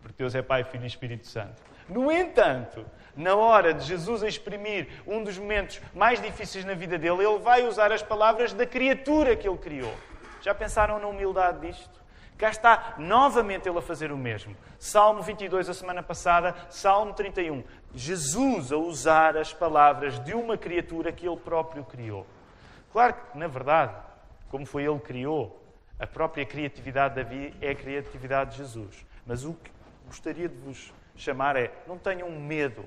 porque 0.00 0.16
Deus 0.18 0.34
é 0.34 0.42
Pai, 0.42 0.64
Filho 0.64 0.84
e 0.84 0.86
Espírito 0.86 1.26
Santo. 1.26 1.60
No 1.88 2.12
entanto, 2.12 2.84
na 3.16 3.34
hora 3.34 3.74
de 3.74 3.84
Jesus 3.84 4.22
exprimir 4.22 4.88
um 5.06 5.24
dos 5.24 5.38
momentos 5.38 5.80
mais 5.94 6.20
difíceis 6.20 6.64
na 6.64 6.74
vida 6.74 6.98
dele, 6.98 7.24
ele 7.24 7.38
vai 7.38 7.66
usar 7.66 7.90
as 7.90 8.02
palavras 8.02 8.52
da 8.52 8.66
criatura 8.66 9.34
que 9.34 9.48
ele 9.48 9.58
criou. 9.58 9.94
Já 10.40 10.54
pensaram 10.54 10.98
na 11.00 11.06
humildade 11.06 11.66
disto? 11.66 11.98
Cá 12.38 12.50
está 12.50 12.94
novamente 12.98 13.68
ele 13.68 13.78
a 13.78 13.82
fazer 13.82 14.12
o 14.12 14.16
mesmo. 14.16 14.56
Salmo 14.78 15.20
22, 15.22 15.68
a 15.68 15.74
semana 15.74 16.04
passada, 16.04 16.54
Salmo 16.70 17.12
31. 17.12 17.64
Jesus 17.92 18.70
a 18.70 18.76
usar 18.76 19.36
as 19.36 19.52
palavras 19.52 20.20
de 20.20 20.34
uma 20.34 20.56
criatura 20.56 21.10
que 21.10 21.26
ele 21.26 21.36
próprio 21.36 21.84
criou. 21.84 22.24
Claro 22.92 23.14
que, 23.14 23.36
na 23.36 23.48
verdade, 23.48 23.92
como 24.48 24.64
foi 24.64 24.84
ele 24.84 24.98
que 25.00 25.06
criou, 25.06 25.60
a 25.98 26.06
própria 26.06 26.46
criatividade 26.46 27.16
de 27.16 27.24
Davi 27.24 27.54
é 27.60 27.70
a 27.70 27.74
criatividade 27.74 28.52
de 28.52 28.58
Jesus. 28.58 29.04
Mas 29.26 29.44
o 29.44 29.54
que 29.54 29.72
gostaria 30.06 30.48
de 30.48 30.56
vos 30.58 30.92
chamar 31.22 31.56
é: 31.56 31.72
não 31.86 31.98
tenham 31.98 32.30
medo 32.30 32.84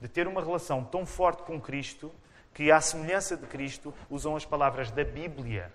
de 0.00 0.08
ter 0.08 0.26
uma 0.26 0.42
relação 0.42 0.82
tão 0.84 1.06
forte 1.06 1.42
com 1.42 1.60
Cristo 1.60 2.12
que, 2.52 2.70
à 2.70 2.80
semelhança 2.80 3.36
de 3.36 3.46
Cristo, 3.46 3.94
usam 4.10 4.36
as 4.36 4.44
palavras 4.44 4.90
da 4.90 5.04
Bíblia 5.04 5.72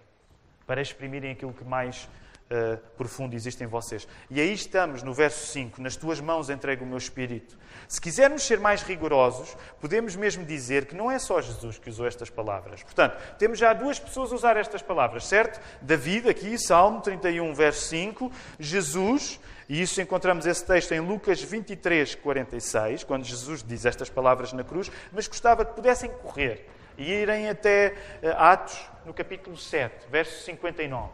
para 0.66 0.82
exprimirem 0.82 1.32
aquilo 1.32 1.54
que 1.54 1.64
mais 1.64 2.10
uh, 2.52 2.78
profundo 2.98 3.36
existe 3.36 3.64
em 3.64 3.68
vocês. 3.68 4.08
E 4.30 4.40
aí 4.40 4.54
estamos, 4.54 5.02
no 5.04 5.14
verso 5.14 5.48
5: 5.48 5.82
Nas 5.82 5.96
tuas 5.96 6.20
mãos 6.20 6.50
entrego 6.50 6.84
o 6.84 6.88
meu 6.88 6.98
espírito. 6.98 7.58
Se 7.88 8.02
quisermos 8.02 8.44
ser 8.44 8.60
mais 8.60 8.84
rigorosos, 8.84 9.56
podemos 9.80 10.16
mesmo 10.16 10.44
dizer 10.46 10.86
que 10.86 10.96
não 10.96 11.10
é 11.10 11.18
só 11.20 11.42
Jesus 11.42 11.78
que 11.78 11.90
usou 11.90 12.06
estas 12.06 12.30
palavras. 12.30 12.84
Portanto, 12.84 13.18
temos 13.38 13.58
já 13.58 13.72
duas 13.74 13.98
pessoas 13.98 14.32
a 14.32 14.36
usar 14.36 14.58
estas 14.58 14.82
palavras, 14.82 15.26
certo? 15.26 15.60
David, 15.82 16.28
aqui, 16.30 16.58
Salmo 16.58 17.02
31, 17.02 17.54
verso 17.54 17.88
5. 17.88 18.32
Jesus 18.60 19.40
e 19.70 19.82
isso 19.82 20.00
encontramos 20.02 20.46
esse 20.46 20.66
texto 20.66 20.94
em 20.94 21.00
Lucas 21.00 21.42
23, 21.42 22.16
46, 22.16 23.04
quando 23.04 23.26
Jesus 23.26 23.64
diz 23.64 23.86
estas 23.86 24.10
palavras 24.10 24.54
na 24.54 24.64
cruz, 24.64 24.90
mas 25.12 25.28
gostava 25.28 25.66
que 25.66 25.74
pudessem 25.74 26.10
correr 26.10 26.70
e 26.98 27.12
irem 27.12 27.50
até 27.50 27.96
eh, 28.22 28.34
Atos, 28.38 28.80
no 29.06 29.14
capítulo 29.14 29.58
7, 29.58 30.08
verso 30.10 30.44
59. 30.46 31.12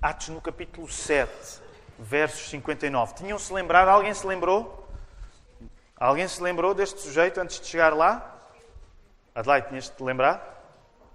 Atos 0.00 0.28
no 0.28 0.40
capítulo 0.40 0.88
7, 0.88 1.60
versos 1.98 2.48
59. 2.50 3.14
Tinham-se 3.14 3.52
lembrado? 3.52 3.88
Alguém 3.88 4.14
se 4.14 4.26
lembrou? 4.26 4.86
Alguém 5.96 6.28
se 6.28 6.40
lembrou 6.40 6.72
deste 6.72 7.00
sujeito 7.00 7.40
antes 7.40 7.58
de 7.58 7.66
chegar 7.66 7.92
lá? 7.92 8.36
Adelaide, 9.34 9.68
tinhas 9.68 9.84
de 9.84 9.92
te 9.92 10.02
lembrar? 10.04 10.62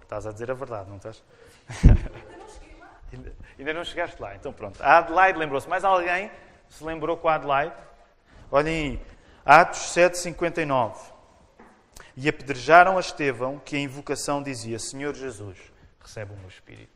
Estás 0.02 0.26
a 0.26 0.32
dizer 0.32 0.50
a 0.50 0.54
verdade, 0.54 0.90
não 0.90 0.96
estás? 0.96 1.22
Ainda 3.58 3.72
não 3.72 3.84
chegaste 3.84 4.20
lá, 4.20 4.34
então 4.34 4.52
pronto. 4.52 4.82
A 4.82 4.98
Adelaide 4.98 5.38
lembrou-se. 5.38 5.68
Mais 5.68 5.84
alguém 5.84 6.30
se 6.68 6.82
lembrou 6.84 7.16
com 7.16 7.28
a 7.28 7.36
Adelaide? 7.36 7.74
Olhem 8.50 8.74
aí, 8.74 9.00
Atos 9.44 9.80
7,59. 9.94 10.96
E 12.16 12.28
apedrejaram 12.28 12.96
a 12.96 13.00
Estevão, 13.00 13.58
que 13.58 13.76
a 13.76 13.78
invocação 13.78 14.42
dizia: 14.42 14.78
Senhor 14.78 15.14
Jesus, 15.14 15.58
recebe 16.00 16.32
o 16.32 16.36
meu 16.36 16.48
espírito. 16.48 16.92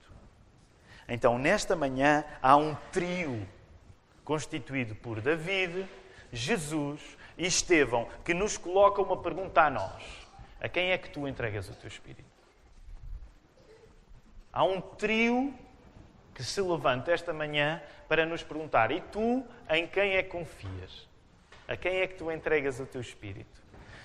Então, 1.09 1.39
nesta 1.39 1.75
manhã, 1.75 2.25
há 2.43 2.57
um 2.57 2.75
trio 2.93 3.47
constituído 4.25 4.95
por 4.95 5.21
David, 5.21 5.89
Jesus 6.31 7.01
e 7.37 7.47
Estevão, 7.47 8.09
que 8.25 8.35
nos 8.35 8.59
coloca 8.59 9.01
uma 9.01 9.17
pergunta 9.17 9.63
a 9.63 9.71
nós: 9.71 10.03
A 10.61 10.69
quem 10.69 10.91
é 10.91 10.99
que 10.99 11.09
tu 11.11 11.27
entregas 11.27 11.69
o 11.69 11.75
teu 11.75 11.89
espírito? 11.89 12.38
Há 14.59 14.65
um 14.65 14.81
trio 14.81 15.55
que 16.35 16.43
se 16.43 16.61
levanta 16.61 17.13
esta 17.13 17.33
manhã 17.33 17.81
para 18.09 18.27
nos 18.27 18.43
perguntar: 18.43 18.91
e 18.91 19.01
tu 19.01 19.47
em 19.71 19.87
quem 19.87 20.17
é 20.17 20.23
que 20.25 20.31
confias? 20.31 21.09
A 21.69 21.77
quem 21.77 21.99
é 21.99 22.09
que 22.09 22.17
tu 22.17 22.29
entregas 22.29 22.81
o 22.81 22.85
teu 22.85 23.01
espírito? 23.01 23.63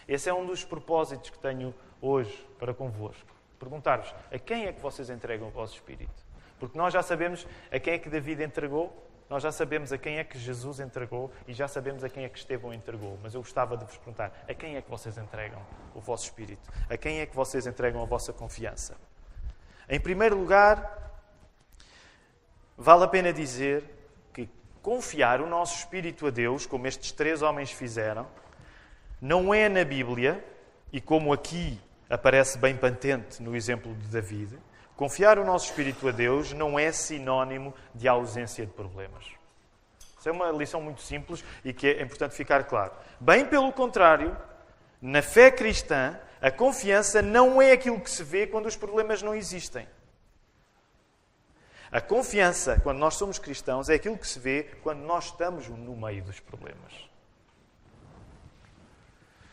Esse 0.07 0.29
é 0.29 0.33
um 0.33 0.45
dos 0.45 0.63
propósitos 0.63 1.31
que 1.31 1.39
tenho 1.39 1.73
hoje 1.99 2.47
para 2.59 2.71
convosco. 2.71 3.33
Perguntar-vos: 3.57 4.13
a 4.31 4.37
quem 4.37 4.67
é 4.67 4.71
que 4.71 4.79
vocês 4.79 5.09
entregam 5.09 5.47
o 5.47 5.49
vosso 5.49 5.73
espírito? 5.73 6.23
Porque 6.59 6.77
nós 6.77 6.93
já 6.93 7.01
sabemos 7.01 7.47
a 7.71 7.79
quem 7.79 7.95
é 7.95 7.97
que 7.97 8.07
David 8.07 8.43
entregou, 8.43 8.95
nós 9.27 9.41
já 9.41 9.51
sabemos 9.51 9.91
a 9.91 9.97
quem 9.97 10.19
é 10.19 10.23
que 10.23 10.37
Jesus 10.37 10.79
entregou 10.79 11.31
e 11.47 11.53
já 11.53 11.67
sabemos 11.67 12.03
a 12.03 12.09
quem 12.09 12.25
é 12.25 12.29
que 12.29 12.37
Estevão 12.37 12.71
entregou. 12.71 13.17
Mas 13.23 13.33
eu 13.33 13.41
gostava 13.41 13.75
de 13.75 13.85
vos 13.85 13.97
perguntar: 13.97 14.45
a 14.47 14.53
quem 14.53 14.75
é 14.75 14.83
que 14.83 14.89
vocês 14.91 15.17
entregam 15.17 15.65
o 15.95 15.99
vosso 15.99 16.25
espírito? 16.25 16.71
A 16.87 16.95
quem 16.95 17.21
é 17.21 17.25
que 17.25 17.35
vocês 17.35 17.65
entregam 17.65 18.03
a 18.03 18.05
vossa 18.05 18.31
confiança? 18.31 18.95
Em 19.89 19.99
primeiro 19.99 20.37
lugar, 20.37 21.21
vale 22.77 23.03
a 23.03 23.07
pena 23.07 23.33
dizer 23.33 23.83
que 24.33 24.49
confiar 24.81 25.41
o 25.41 25.47
nosso 25.47 25.77
espírito 25.77 26.27
a 26.27 26.29
Deus, 26.29 26.65
como 26.65 26.87
estes 26.87 27.11
três 27.11 27.41
homens 27.41 27.71
fizeram, 27.71 28.27
não 29.21 29.53
é 29.53 29.67
na 29.69 29.83
Bíblia, 29.83 30.43
e 30.91 31.01
como 31.01 31.33
aqui 31.33 31.79
aparece 32.09 32.57
bem 32.57 32.77
patente 32.77 33.41
no 33.41 33.55
exemplo 33.55 33.93
de 33.95 34.07
David, 34.07 34.57
confiar 34.95 35.39
o 35.39 35.45
nosso 35.45 35.65
espírito 35.65 36.07
a 36.07 36.11
Deus 36.11 36.53
não 36.53 36.77
é 36.77 36.91
sinónimo 36.91 37.73
de 37.95 38.07
ausência 38.07 38.65
de 38.65 38.71
problemas. 38.71 39.25
Isso 40.19 40.29
é 40.29 40.31
uma 40.31 40.51
lição 40.51 40.81
muito 40.81 41.01
simples 41.01 41.43
e 41.65 41.73
que 41.73 41.87
é 41.87 42.01
importante 42.01 42.35
ficar 42.35 42.63
claro. 42.63 42.93
Bem 43.19 43.45
pelo 43.45 43.71
contrário, 43.73 44.37
Na 45.05 45.21
fé 45.21 45.51
cristã, 45.51 46.17
a 46.43 46.51
confiança 46.51 47.21
não 47.21 47.61
é 47.61 47.71
aquilo 47.71 48.01
que 48.01 48.11
se 48.11 48.21
vê 48.21 48.45
quando 48.45 48.65
os 48.65 48.75
problemas 48.75 49.21
não 49.21 49.33
existem. 49.33 49.87
A 51.89 52.01
confiança, 52.01 52.81
quando 52.83 52.97
nós 52.97 53.13
somos 53.13 53.39
cristãos, 53.39 53.87
é 53.87 53.93
aquilo 53.93 54.17
que 54.17 54.27
se 54.27 54.39
vê 54.39 54.63
quando 54.83 54.99
nós 54.99 55.27
estamos 55.27 55.69
no 55.69 55.95
meio 55.95 56.21
dos 56.21 56.41
problemas. 56.41 57.09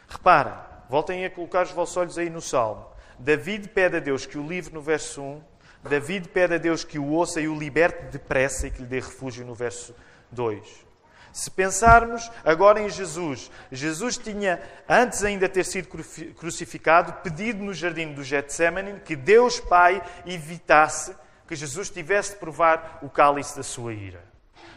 Reparem, 0.08 0.52
voltem 0.88 1.24
a 1.24 1.30
colocar 1.30 1.62
os 1.62 1.70
vossos 1.70 1.96
olhos 1.96 2.18
aí 2.18 2.28
no 2.28 2.40
Salmo. 2.40 2.84
David 3.20 3.68
pede 3.68 3.98
a 3.98 4.00
Deus 4.00 4.26
que 4.26 4.36
o 4.36 4.44
livre 4.44 4.74
no 4.74 4.80
verso 4.80 5.22
1. 5.22 5.42
David 5.88 6.28
pede 6.30 6.54
a 6.54 6.58
Deus 6.58 6.82
que 6.82 6.98
o 6.98 7.06
ouça 7.06 7.40
e 7.40 7.46
o 7.46 7.56
liberte 7.56 8.06
depressa 8.06 8.66
e 8.66 8.70
que 8.72 8.82
lhe 8.82 8.88
dê 8.88 8.96
refúgio 8.96 9.46
no 9.46 9.54
verso 9.54 9.94
2. 10.32 10.89
Se 11.32 11.50
pensarmos 11.50 12.30
agora 12.44 12.80
em 12.80 12.88
Jesus, 12.88 13.50
Jesus 13.70 14.18
tinha, 14.18 14.60
antes 14.88 15.22
ainda 15.22 15.46
de 15.46 15.54
ter 15.54 15.64
sido 15.64 15.88
crucificado, 16.34 17.12
pedido 17.22 17.62
no 17.62 17.72
jardim 17.72 18.12
do 18.12 18.24
Getsemane 18.24 19.00
que 19.00 19.14
Deus 19.14 19.60
Pai 19.60 20.02
evitasse 20.26 21.14
que 21.46 21.56
Jesus 21.56 21.90
tivesse 21.90 22.32
de 22.32 22.38
provar 22.38 22.98
o 23.02 23.08
cálice 23.08 23.56
da 23.56 23.62
sua 23.62 23.92
ira. 23.92 24.22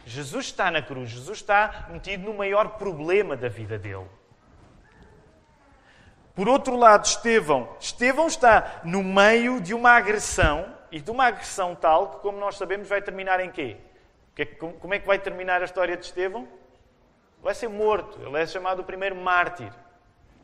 Jesus 0.06 0.46
está 0.46 0.70
na 0.70 0.82
cruz, 0.82 1.10
Jesus 1.10 1.38
está 1.38 1.88
metido 1.90 2.24
no 2.24 2.34
maior 2.34 2.70
problema 2.70 3.36
da 3.36 3.48
vida 3.48 3.78
dele. 3.78 4.08
Por 6.34 6.48
outro 6.48 6.76
lado, 6.76 7.06
Estevão. 7.06 7.68
Estevão 7.80 8.26
está 8.26 8.80
no 8.84 9.04
meio 9.04 9.60
de 9.60 9.72
uma 9.72 9.92
agressão, 9.92 10.74
e 10.90 11.00
de 11.00 11.10
uma 11.10 11.26
agressão 11.26 11.74
tal 11.74 12.10
que, 12.10 12.16
como 12.18 12.38
nós 12.38 12.56
sabemos, 12.56 12.88
vai 12.88 13.02
terminar 13.02 13.40
em 13.40 13.50
quê? 13.50 13.76
É 14.36 14.44
como 14.44 14.92
é 14.92 14.98
que 14.98 15.06
vai 15.06 15.18
terminar 15.18 15.62
a 15.62 15.64
história 15.64 15.96
de 15.96 16.04
Estevão? 16.04 16.48
Vai 17.42 17.54
ser 17.54 17.68
morto. 17.68 18.20
Ele 18.20 18.40
é 18.40 18.46
chamado 18.46 18.80
o 18.80 18.84
primeiro 18.84 19.14
mártir. 19.14 19.72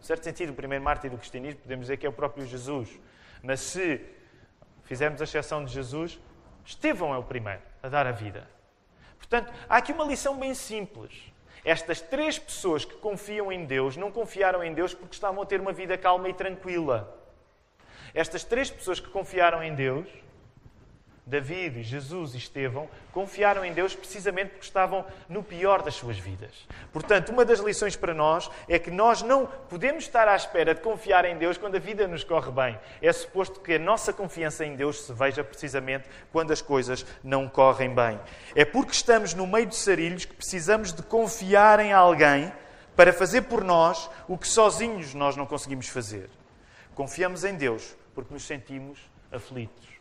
Em 0.01 0.03
certo 0.03 0.25
sentido, 0.25 0.51
o 0.51 0.55
primeiro 0.55 0.85
mártir 0.85 1.11
do 1.11 1.19
cristianismo, 1.19 1.61
podemos 1.61 1.87
dizer 1.87 1.97
que 1.97 2.07
é 2.07 2.09
o 2.09 2.13
próprio 2.13 2.47
Jesus. 2.47 2.89
Mas 3.43 3.61
se 3.61 4.01
fizermos 4.85 5.21
a 5.21 5.25
exceção 5.25 5.65
de 5.65 5.73
Jesus, 5.73 6.19
Estevão 6.65 7.13
é 7.15 7.19
o 7.19 7.23
primeiro 7.23 7.63
a 7.83 7.89
dar 7.89 8.07
a 8.07 8.13
vida. 8.13 8.49
Portanto, 9.19 9.53
há 9.69 9.77
aqui 9.77 9.93
uma 9.93 10.05
lição 10.05 10.39
bem 10.39 10.55
simples. 10.55 11.13
Estas 11.65 12.01
três 12.01 12.39
pessoas 12.39 12.85
que 12.85 12.95
confiam 12.95 13.53
em 13.53 13.65
Deus 13.65 13.97
não 13.97 14.11
confiaram 14.11 14.65
em 14.65 14.73
Deus 14.73 14.95
porque 14.95 15.15
estavam 15.15 15.43
a 15.43 15.47
ter 15.47 15.61
uma 15.61 15.73
vida 15.73 15.99
calma 15.99 16.29
e 16.29 16.33
tranquila. 16.33 17.17
Estas 18.15 18.45
três 18.45 18.71
pessoas 18.71 18.99
que 18.99 19.09
confiaram 19.09 19.63
em 19.63 19.75
Deus 19.75 20.09
David, 21.27 21.83
Jesus 21.83 22.35
e 22.35 22.39
Estevão 22.39 22.89
confiaram 23.12 23.65
em 23.65 23.73
Deus 23.73 23.95
precisamente 23.95 24.50
porque 24.50 24.65
estavam 24.65 25.05
no 25.29 25.43
pior 25.43 25.83
das 25.83 25.95
suas 25.95 26.19
vidas. 26.19 26.67
Portanto, 26.93 27.31
uma 27.31 27.45
das 27.45 27.61
lições 27.61 27.95
para 27.95 28.15
nós 28.15 28.50
é 28.69 28.79
que 28.79 28.91
nós 28.91 29.23
não 29.23 29.47
podemos 29.47 30.05
estar 30.05 30.27
à 30.27 30.35
espera 30.35 30.75
de 30.75 30.81
confiar 30.81 31.25
em 31.25 31.37
Deus 31.37 31.59
quando 31.59 31.77
a 31.77 31.79
vida 31.79 32.09
nos 32.09 32.25
corre 32.25 32.50
bem. 32.50 32.79
É 33.00 33.12
suposto 33.12 33.61
que 33.61 33.75
a 33.75 33.79
nossa 33.79 34.12
confiança 34.12 34.65
em 34.65 34.75
Deus 34.75 35.03
se 35.03 35.12
veja 35.12 35.45
precisamente 35.45 36.09
quando 36.33 36.53
as 36.53 36.62
coisas 36.62 37.05
não 37.23 37.49
correm 37.49 37.95
bem. 37.95 38.19
É 38.55 38.65
porque 38.65 38.93
estamos 38.93 39.35
no 39.35 39.47
meio 39.47 39.67
de 39.67 39.77
sarilhos 39.77 40.25
que 40.25 40.35
precisamos 40.35 40.93
de 40.93 41.03
confiar 41.03 41.81
em 41.81 41.93
alguém 41.93 42.53
para 42.97 43.12
fazer 43.12 43.43
por 43.43 43.62
nós 43.62 44.11
o 44.27 44.37
que 44.37 44.49
sozinhos 44.49 45.15
nós 45.15 45.37
não 45.37 45.47
conseguimos 45.47 45.89
fazer. 45.89 46.29
Confiamos 46.95 47.45
em 47.45 47.55
Deus 47.55 47.97
porque 48.15 48.35
nos 48.35 48.43
sentimos 48.43 48.99
aflitos. 49.31 50.00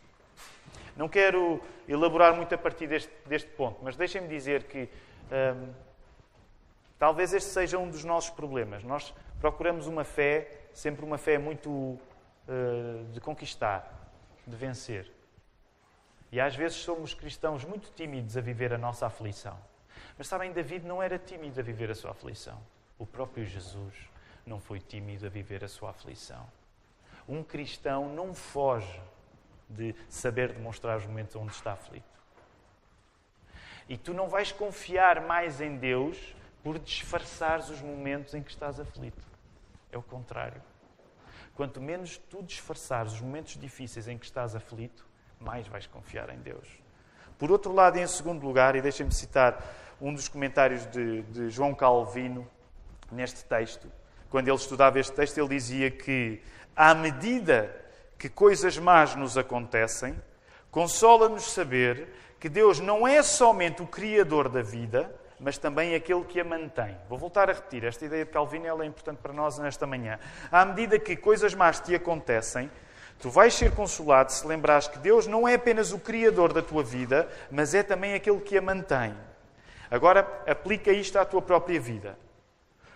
Não 0.96 1.08
quero 1.08 1.62
elaborar 1.88 2.34
muito 2.34 2.54
a 2.54 2.58
partir 2.58 2.86
deste, 2.86 3.12
deste 3.26 3.48
ponto, 3.50 3.78
mas 3.82 3.96
deixem-me 3.96 4.28
dizer 4.28 4.64
que 4.64 4.88
hum, 5.30 5.72
talvez 6.98 7.32
este 7.32 7.50
seja 7.50 7.78
um 7.78 7.88
dos 7.88 8.04
nossos 8.04 8.30
problemas. 8.30 8.84
Nós 8.84 9.14
procuramos 9.40 9.86
uma 9.86 10.04
fé, 10.04 10.68
sempre 10.72 11.04
uma 11.04 11.18
fé 11.18 11.38
muito 11.38 11.70
uh, 11.70 11.98
de 13.12 13.20
conquistar, 13.20 14.12
de 14.46 14.56
vencer. 14.56 15.10
E 16.32 16.40
às 16.40 16.54
vezes 16.54 16.78
somos 16.78 17.14
cristãos 17.14 17.64
muito 17.64 17.90
tímidos 17.92 18.36
a 18.36 18.40
viver 18.40 18.72
a 18.72 18.78
nossa 18.78 19.06
aflição. 19.06 19.58
Mas 20.16 20.28
sabem, 20.28 20.52
David 20.52 20.86
não 20.86 21.02
era 21.02 21.18
tímido 21.18 21.58
a 21.58 21.62
viver 21.62 21.90
a 21.90 21.94
sua 21.94 22.12
aflição. 22.12 22.60
O 22.98 23.06
próprio 23.06 23.44
Jesus 23.44 23.94
não 24.46 24.60
foi 24.60 24.78
tímido 24.78 25.26
a 25.26 25.28
viver 25.28 25.64
a 25.64 25.68
sua 25.68 25.90
aflição. 25.90 26.46
Um 27.28 27.42
cristão 27.42 28.12
não 28.14 28.34
foge 28.34 29.00
de 29.70 29.94
saber 30.08 30.52
demonstrar 30.52 30.98
os 30.98 31.06
momentos 31.06 31.36
onde 31.36 31.52
está 31.52 31.72
aflito. 31.72 32.20
E 33.88 33.96
tu 33.96 34.12
não 34.12 34.28
vais 34.28 34.52
confiar 34.52 35.20
mais 35.20 35.60
em 35.60 35.76
Deus 35.76 36.34
por 36.62 36.78
disfarçares 36.78 37.70
os 37.70 37.80
momentos 37.80 38.34
em 38.34 38.42
que 38.42 38.50
estás 38.50 38.78
aflito. 38.78 39.24
É 39.90 39.98
o 39.98 40.02
contrário. 40.02 40.62
Quanto 41.54 41.80
menos 41.80 42.16
tu 42.16 42.42
disfarçares 42.42 43.12
os 43.14 43.20
momentos 43.20 43.56
difíceis 43.56 44.06
em 44.06 44.16
que 44.16 44.24
estás 44.24 44.54
aflito, 44.54 45.04
mais 45.38 45.66
vais 45.66 45.86
confiar 45.86 46.30
em 46.30 46.38
Deus. 46.38 46.68
Por 47.38 47.50
outro 47.50 47.72
lado, 47.72 47.98
em 47.98 48.06
segundo 48.06 48.44
lugar, 48.46 48.76
e 48.76 48.82
deixem-me 48.82 49.12
citar 49.12 49.64
um 50.00 50.12
dos 50.12 50.28
comentários 50.28 50.86
de, 50.86 51.22
de 51.22 51.50
João 51.50 51.74
Calvino 51.74 52.48
neste 53.10 53.44
texto. 53.44 53.90
Quando 54.28 54.48
ele 54.48 54.56
estudava 54.56 54.98
este 54.98 55.12
texto, 55.12 55.38
ele 55.38 55.48
dizia 55.48 55.90
que, 55.90 56.40
à 56.76 56.94
medida 56.94 57.74
que 58.20 58.28
coisas 58.28 58.76
más 58.76 59.16
nos 59.16 59.38
acontecem, 59.38 60.14
consola-nos 60.70 61.52
saber 61.52 62.06
que 62.38 62.50
Deus 62.50 62.78
não 62.78 63.08
é 63.08 63.22
somente 63.22 63.80
o 63.80 63.86
Criador 63.86 64.50
da 64.50 64.60
vida, 64.60 65.10
mas 65.40 65.56
também 65.56 65.94
aquele 65.94 66.22
que 66.24 66.38
a 66.38 66.44
mantém. 66.44 66.94
Vou 67.08 67.16
voltar 67.16 67.48
a 67.48 67.54
repetir, 67.54 67.82
esta 67.82 68.04
ideia 68.04 68.26
de 68.26 68.30
Calvino 68.30 68.82
é 68.82 68.84
importante 68.84 69.20
para 69.22 69.32
nós 69.32 69.56
nesta 69.58 69.86
manhã. 69.86 70.18
À 70.52 70.66
medida 70.66 70.98
que 70.98 71.16
coisas 71.16 71.54
más 71.54 71.80
te 71.80 71.94
acontecem, 71.94 72.70
tu 73.18 73.30
vais 73.30 73.54
ser 73.54 73.74
consolado 73.74 74.30
se 74.30 74.46
lembrares 74.46 74.86
que 74.86 74.98
Deus 74.98 75.26
não 75.26 75.48
é 75.48 75.54
apenas 75.54 75.90
o 75.90 75.98
Criador 75.98 76.52
da 76.52 76.60
tua 76.60 76.84
vida, 76.84 77.26
mas 77.50 77.72
é 77.72 77.82
também 77.82 78.12
aquele 78.12 78.40
que 78.40 78.58
a 78.58 78.60
mantém. 78.60 79.16
Agora, 79.90 80.28
aplica 80.46 80.92
isto 80.92 81.18
à 81.18 81.24
tua 81.24 81.40
própria 81.40 81.80
vida. 81.80 82.18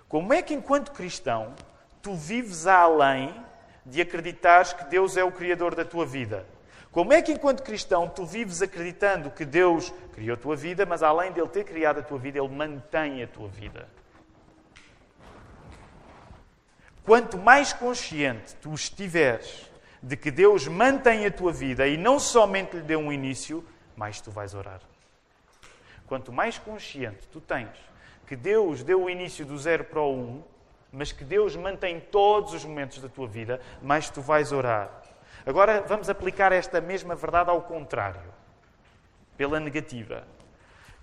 Como 0.06 0.34
é 0.34 0.42
que, 0.42 0.52
enquanto 0.52 0.92
cristão, 0.92 1.54
tu 2.02 2.14
vives 2.14 2.66
além 2.66 3.34
de 3.84 4.00
acreditares 4.00 4.72
que 4.72 4.84
Deus 4.84 5.16
é 5.16 5.24
o 5.24 5.32
Criador 5.32 5.74
da 5.74 5.84
tua 5.84 6.06
vida. 6.06 6.46
Como 6.90 7.12
é 7.12 7.20
que, 7.20 7.32
enquanto 7.32 7.62
cristão, 7.62 8.08
tu 8.08 8.24
vives 8.24 8.62
acreditando 8.62 9.30
que 9.30 9.44
Deus 9.44 9.92
criou 10.12 10.34
a 10.34 10.36
tua 10.36 10.54
vida, 10.54 10.86
mas 10.86 11.02
além 11.02 11.32
de 11.32 11.40
Ele 11.40 11.48
ter 11.48 11.64
criado 11.64 11.98
a 11.98 12.02
tua 12.02 12.18
vida, 12.18 12.38
Ele 12.38 12.48
mantém 12.48 13.22
a 13.22 13.26
tua 13.26 13.48
vida? 13.48 13.88
Quanto 17.04 17.36
mais 17.36 17.72
consciente 17.72 18.54
tu 18.56 18.72
estiveres 18.72 19.70
de 20.02 20.16
que 20.16 20.30
Deus 20.30 20.68
mantém 20.68 21.26
a 21.26 21.30
tua 21.30 21.52
vida 21.52 21.86
e 21.86 21.96
não 21.96 22.20
somente 22.20 22.76
lhe 22.76 22.82
deu 22.82 23.00
um 23.00 23.12
início, 23.12 23.64
mais 23.96 24.20
tu 24.20 24.30
vais 24.30 24.54
orar. 24.54 24.80
Quanto 26.06 26.32
mais 26.32 26.58
consciente 26.58 27.26
tu 27.28 27.40
tens 27.40 27.70
que 28.26 28.36
Deus 28.36 28.82
deu 28.82 29.02
o 29.02 29.10
início 29.10 29.44
do 29.44 29.58
zero 29.58 29.84
para 29.84 30.00
o 30.00 30.14
um, 30.14 30.42
mas 30.94 31.12
que 31.12 31.24
Deus 31.24 31.57
mantém 31.57 31.98
todos 31.98 32.54
os 32.54 32.64
momentos 32.64 33.00
da 33.00 33.09
tua 33.09 33.26
vida, 33.26 33.61
mais 33.83 34.09
tu 34.09 34.22
vais 34.22 34.52
orar. 34.52 35.02
Agora 35.44 35.83
vamos 35.83 36.09
aplicar 36.09 36.52
esta 36.52 36.80
mesma 36.80 37.14
verdade 37.14 37.50
ao 37.50 37.61
contrário, 37.62 38.33
pela 39.37 39.59
negativa. 39.59 40.24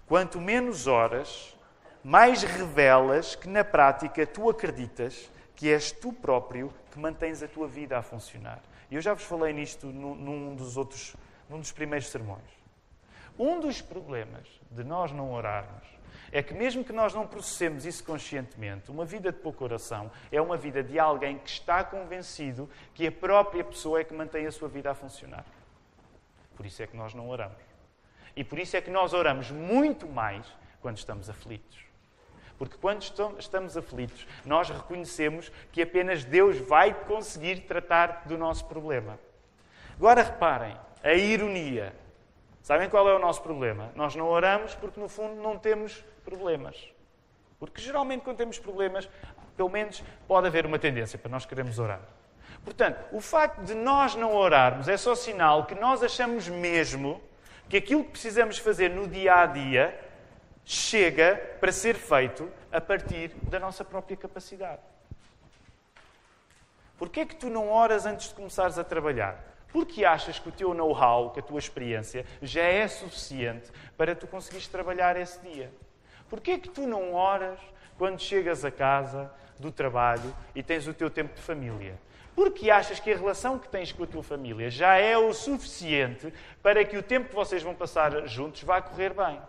Quanto 0.07 0.39
menos 0.39 0.87
oras, 0.87 1.55
mais 2.03 2.41
revelas 2.41 3.35
que 3.35 3.49
na 3.49 3.63
prática 3.63 4.25
tu 4.25 4.49
acreditas 4.49 5.29
que 5.55 5.69
és 5.69 5.91
tu 5.91 6.11
próprio 6.11 6.73
que 6.91 6.97
mantens 6.97 7.43
a 7.43 7.47
tua 7.47 7.67
vida 7.67 7.97
a 7.97 8.01
funcionar. 8.01 8.59
E 8.89 8.95
eu 8.95 9.01
já 9.01 9.13
vos 9.13 9.23
falei 9.23 9.53
nisto 9.53 9.87
num 9.87 10.55
dos 10.55 10.75
outros, 10.75 11.15
num 11.49 11.59
dos 11.59 11.71
primeiros 11.71 12.07
sermões. 12.07 12.41
Um 13.37 13.59
dos 13.59 13.81
problemas 13.81 14.47
de 14.71 14.83
nós 14.83 15.11
não 15.11 15.31
orarmos 15.31 15.87
é 16.31 16.41
que, 16.41 16.53
mesmo 16.53 16.83
que 16.83 16.93
nós 16.93 17.13
não 17.13 17.27
processemos 17.27 17.85
isso 17.85 18.03
conscientemente, 18.03 18.89
uma 18.89 19.03
vida 19.03 19.31
de 19.31 19.37
pouca 19.39 19.63
oração 19.63 20.09
é 20.31 20.41
uma 20.41 20.55
vida 20.55 20.81
de 20.81 20.97
alguém 20.97 21.37
que 21.37 21.49
está 21.49 21.83
convencido 21.83 22.69
que 22.93 23.05
a 23.05 23.11
própria 23.11 23.63
pessoa 23.63 23.99
é 23.99 24.03
que 24.03 24.13
mantém 24.13 24.45
a 24.45 24.51
sua 24.51 24.69
vida 24.69 24.89
a 24.89 24.95
funcionar. 24.95 25.45
Por 26.55 26.65
isso 26.65 26.81
é 26.81 26.87
que 26.87 26.95
nós 26.95 27.13
não 27.13 27.29
oramos. 27.29 27.57
E 28.35 28.43
por 28.43 28.59
isso 28.59 28.77
é 28.77 28.81
que 28.81 28.89
nós 28.89 29.13
oramos 29.13 29.51
muito 29.51 30.07
mais 30.07 30.45
quando 30.81 30.97
estamos 30.97 31.29
aflitos. 31.29 31.79
Porque 32.57 32.77
quando 32.77 33.01
estamos 33.39 33.75
aflitos, 33.75 34.27
nós 34.45 34.69
reconhecemos 34.69 35.51
que 35.71 35.81
apenas 35.81 36.23
Deus 36.23 36.57
vai 36.59 36.93
conseguir 36.93 37.61
tratar 37.61 38.23
do 38.25 38.37
nosso 38.37 38.65
problema. 38.65 39.19
Agora 39.97 40.23
reparem, 40.23 40.77
a 41.03 41.13
ironia. 41.13 41.93
Sabem 42.61 42.89
qual 42.89 43.09
é 43.09 43.15
o 43.15 43.19
nosso 43.19 43.41
problema? 43.41 43.91
Nós 43.95 44.15
não 44.15 44.27
oramos 44.27 44.75
porque, 44.75 44.99
no 44.99 45.09
fundo, 45.09 45.41
não 45.41 45.57
temos 45.57 46.03
problemas. 46.23 46.77
Porque 47.59 47.81
geralmente, 47.81 48.21
quando 48.21 48.37
temos 48.37 48.59
problemas, 48.59 49.09
pelo 49.57 49.69
menos 49.69 50.03
pode 50.27 50.47
haver 50.47 50.65
uma 50.65 50.79
tendência 50.79 51.17
para 51.17 51.29
nós 51.29 51.45
queremos 51.45 51.79
orar. 51.79 52.01
Portanto, 52.63 52.99
o 53.11 53.19
facto 53.19 53.61
de 53.63 53.73
nós 53.73 54.15
não 54.15 54.35
orarmos 54.35 54.87
é 54.87 54.97
só 54.97 55.15
sinal 55.15 55.65
que 55.65 55.75
nós 55.75 56.03
achamos 56.03 56.47
mesmo 56.47 57.21
que 57.67 57.77
aquilo 57.77 58.03
que 58.03 58.11
precisamos 58.11 58.57
fazer 58.57 58.89
no 58.89 59.07
dia 59.07 59.41
a 59.41 59.45
dia 59.45 59.99
chega 60.63 61.35
para 61.59 61.71
ser 61.71 61.95
feito 61.95 62.51
a 62.71 62.79
partir 62.79 63.29
da 63.43 63.59
nossa 63.59 63.83
própria 63.83 64.15
capacidade. 64.15 64.81
Porquê 66.97 67.21
é 67.21 67.25
que 67.25 67.35
tu 67.35 67.49
não 67.49 67.69
oras 67.69 68.05
antes 68.05 68.29
de 68.29 68.35
começares 68.35 68.77
a 68.77 68.83
trabalhar? 68.83 69.50
Porque 69.71 70.03
achas 70.03 70.37
que 70.37 70.49
o 70.49 70.51
teu 70.51 70.73
know-how, 70.73 71.31
que 71.31 71.39
a 71.39 71.43
tua 71.43 71.59
experiência, 71.59 72.25
já 72.41 72.63
é 72.63 72.87
suficiente 72.87 73.71
para 73.97 74.15
tu 74.15 74.27
conseguires 74.27 74.67
trabalhar 74.67 75.15
esse 75.15 75.39
dia? 75.39 75.71
Porquê 76.29 76.51
é 76.51 76.57
que 76.57 76.69
tu 76.69 76.85
não 76.87 77.13
oras 77.13 77.59
quando 77.97 78.19
chegas 78.19 78.65
a 78.65 78.71
casa 78.71 79.31
do 79.59 79.71
trabalho 79.71 80.35
e 80.55 80.61
tens 80.61 80.87
o 80.87 80.93
teu 80.93 81.09
tempo 81.09 81.33
de 81.33 81.41
família? 81.41 81.99
Porque 82.35 82.71
achas 82.71 82.99
que 82.99 83.11
a 83.11 83.17
relação 83.17 83.59
que 83.59 83.69
tens 83.69 83.91
com 83.91 84.03
a 84.03 84.07
tua 84.07 84.23
família 84.23 84.69
já 84.69 84.95
é 84.95 85.17
o 85.17 85.33
suficiente 85.33 86.33
para 86.63 86.83
que 86.83 86.97
o 86.97 87.03
tempo 87.03 87.29
que 87.29 87.35
vocês 87.35 87.61
vão 87.61 87.75
passar 87.75 88.27
juntos 88.27 88.63
vá 88.63 88.81
correr 88.81 89.13
bem? 89.13 89.41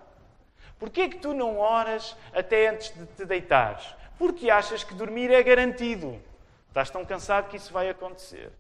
Porquê 0.78 1.02
é 1.02 1.08
que 1.08 1.18
tu 1.18 1.32
não 1.32 1.58
oras 1.58 2.16
até 2.32 2.68
antes 2.68 2.92
de 2.92 3.06
te 3.06 3.24
deitares? 3.24 3.94
Porque 4.18 4.50
achas 4.50 4.82
que 4.82 4.94
dormir 4.94 5.30
é 5.30 5.42
garantido. 5.42 6.20
Estás 6.68 6.90
tão 6.90 7.04
cansado 7.04 7.48
que 7.48 7.56
isso 7.56 7.72
vai 7.72 7.88
acontecer. 7.88 8.50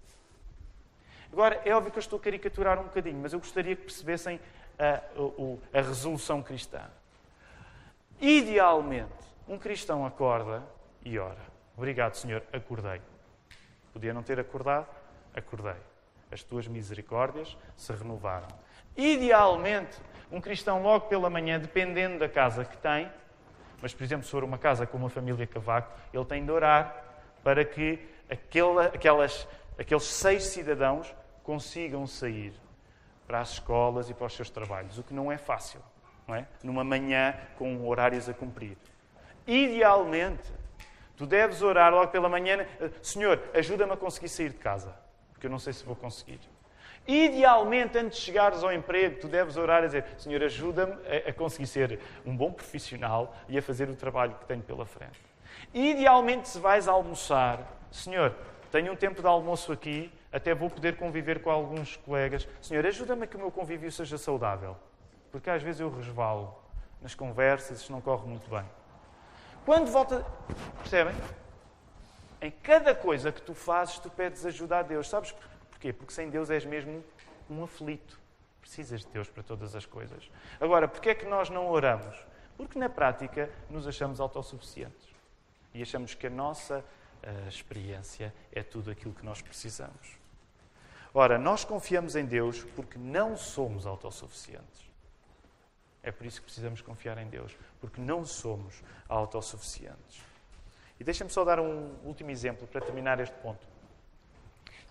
Agora, 1.32 1.60
é 1.64 1.74
óbvio 1.74 1.90
que 1.90 1.98
eu 1.98 2.02
estou 2.02 2.18
a 2.18 2.22
caricaturar 2.22 2.78
um 2.78 2.84
bocadinho, 2.84 3.18
mas 3.18 3.32
eu 3.32 3.38
gostaria 3.38 3.74
que 3.74 3.82
percebessem 3.82 4.38
a, 4.78 5.00
a, 5.74 5.78
a 5.78 5.82
resolução 5.82 6.42
cristã. 6.42 6.82
Idealmente, 8.20 9.10
um 9.48 9.58
cristão 9.58 10.04
acorda 10.04 10.62
e 11.04 11.18
ora. 11.18 11.40
Obrigado, 11.76 12.14
Senhor, 12.14 12.42
acordei. 12.52 13.00
Podia 13.92 14.12
não 14.12 14.22
ter 14.22 14.38
acordado? 14.38 14.86
Acordei. 15.34 15.76
As 16.30 16.42
tuas 16.42 16.68
misericórdias 16.68 17.56
se 17.76 17.92
renovaram. 17.92 18.48
Idealmente, 18.96 19.96
um 20.30 20.40
cristão 20.40 20.82
logo 20.82 21.06
pela 21.08 21.30
manhã, 21.30 21.58
dependendo 21.58 22.18
da 22.18 22.28
casa 22.28 22.64
que 22.64 22.76
tem, 22.76 23.10
mas, 23.80 23.92
por 23.92 24.04
exemplo, 24.04 24.24
se 24.24 24.30
for 24.30 24.44
uma 24.44 24.58
casa 24.58 24.86
com 24.86 24.96
uma 24.96 25.10
família 25.10 25.46
cavaco, 25.46 25.98
ele 26.12 26.24
tem 26.26 26.44
de 26.44 26.50
orar 26.52 27.04
para 27.42 27.64
que 27.64 27.98
aquela, 28.30 28.84
aquelas, 28.86 29.48
aqueles 29.78 30.04
seis 30.04 30.44
cidadãos 30.44 31.12
consigam 31.42 32.06
sair 32.06 32.52
para 33.26 33.40
as 33.40 33.52
escolas 33.52 34.10
e 34.10 34.14
para 34.14 34.26
os 34.26 34.34
seus 34.34 34.50
trabalhos, 34.50 34.98
o 34.98 35.02
que 35.02 35.14
não 35.14 35.30
é 35.30 35.38
fácil, 35.38 35.80
não 36.26 36.34
é? 36.34 36.46
Numa 36.62 36.84
manhã 36.84 37.34
com 37.56 37.86
horários 37.88 38.28
a 38.28 38.34
cumprir. 38.34 38.76
Idealmente, 39.46 40.52
tu 41.16 41.26
deves 41.26 41.62
orar 41.62 41.92
logo 41.92 42.10
pela 42.10 42.28
manhã, 42.28 42.66
Senhor, 43.00 43.42
ajuda-me 43.54 43.92
a 43.92 43.96
conseguir 43.96 44.28
sair 44.28 44.50
de 44.50 44.58
casa, 44.58 44.94
porque 45.32 45.46
eu 45.46 45.50
não 45.50 45.58
sei 45.58 45.72
se 45.72 45.84
vou 45.84 45.96
conseguir. 45.96 46.40
Idealmente, 47.06 47.98
antes 47.98 48.18
de 48.18 48.24
chegares 48.24 48.62
ao 48.62 48.72
emprego, 48.72 49.20
tu 49.20 49.26
deves 49.26 49.56
orar 49.56 49.82
e 49.82 49.86
dizer: 49.86 50.04
Senhor, 50.16 50.40
ajuda-me 50.42 50.94
a 51.26 51.32
conseguir 51.32 51.66
ser 51.66 52.00
um 52.24 52.36
bom 52.36 52.52
profissional 52.52 53.34
e 53.48 53.58
a 53.58 53.62
fazer 53.62 53.88
o 53.88 53.96
trabalho 53.96 54.36
que 54.36 54.46
tenho 54.46 54.62
pela 54.62 54.86
frente. 54.86 55.18
Idealmente, 55.74 56.48
se 56.48 56.60
vais 56.60 56.86
almoçar, 56.86 57.60
Senhor, 57.90 58.34
tenho 58.70 58.92
um 58.92 58.96
tempo 58.96 59.20
de 59.20 59.26
almoço 59.26 59.72
aqui, 59.72 60.12
até 60.32 60.54
vou 60.54 60.70
poder 60.70 60.96
conviver 60.96 61.42
com 61.42 61.50
alguns 61.50 61.96
colegas. 61.96 62.48
Senhor, 62.60 62.84
ajuda-me 62.86 63.24
a 63.24 63.26
que 63.26 63.36
o 63.36 63.38
meu 63.38 63.50
convívio 63.50 63.92
seja 63.92 64.16
saudável, 64.16 64.76
porque 65.30 65.50
às 65.50 65.62
vezes 65.62 65.80
eu 65.80 65.94
resvalo 65.94 66.56
nas 67.00 67.14
conversas, 67.14 67.80
isso 67.80 67.92
não 67.92 68.00
corre 68.00 68.26
muito 68.26 68.48
bem. 68.48 68.64
Quando 69.64 69.90
volta. 69.90 70.24
Percebem? 70.78 71.14
Em 72.40 72.50
cada 72.50 72.94
coisa 72.94 73.30
que 73.30 73.40
tu 73.40 73.54
fazes, 73.54 73.98
tu 73.98 74.10
pedes 74.10 74.44
ajuda 74.44 74.78
a 74.78 74.82
Deus. 74.82 75.08
Sabes 75.08 75.34
porquê? 75.70 75.92
Porque 75.92 76.12
sem 76.12 76.30
Deus 76.30 76.50
és 76.50 76.64
mesmo 76.64 77.04
um 77.48 77.62
aflito. 77.62 78.18
Precisas 78.60 79.00
de 79.00 79.08
Deus 79.08 79.28
para 79.28 79.42
todas 79.42 79.76
as 79.76 79.86
coisas. 79.86 80.30
Agora, 80.60 80.88
porquê 80.88 81.10
é 81.10 81.14
que 81.14 81.26
nós 81.26 81.50
não 81.50 81.68
oramos? 81.68 82.16
Porque 82.56 82.78
na 82.78 82.88
prática 82.88 83.50
nos 83.68 83.86
achamos 83.86 84.20
autossuficientes. 84.20 85.08
E 85.74 85.82
achamos 85.82 86.14
que 86.14 86.26
a 86.26 86.30
nossa 86.30 86.84
a 87.22 87.48
experiência 87.48 88.34
é 88.52 88.62
tudo 88.62 88.90
aquilo 88.90 89.14
que 89.14 89.24
nós 89.24 89.40
precisamos. 89.40 90.21
Ora, 91.14 91.38
nós 91.38 91.64
confiamos 91.64 92.16
em 92.16 92.24
Deus 92.24 92.64
porque 92.74 92.98
não 92.98 93.36
somos 93.36 93.86
autossuficientes. 93.86 94.90
É 96.02 96.10
por 96.10 96.26
isso 96.26 96.40
que 96.40 96.46
precisamos 96.46 96.80
confiar 96.80 97.18
em 97.18 97.28
Deus, 97.28 97.56
porque 97.80 98.00
não 98.00 98.24
somos 98.24 98.82
autossuficientes. 99.08 100.22
E 100.98 101.04
deixem-me 101.04 101.32
só 101.32 101.44
dar 101.44 101.60
um 101.60 101.94
último 102.04 102.30
exemplo 102.30 102.66
para 102.66 102.80
terminar 102.80 103.20
este 103.20 103.34
ponto. 103.36 103.66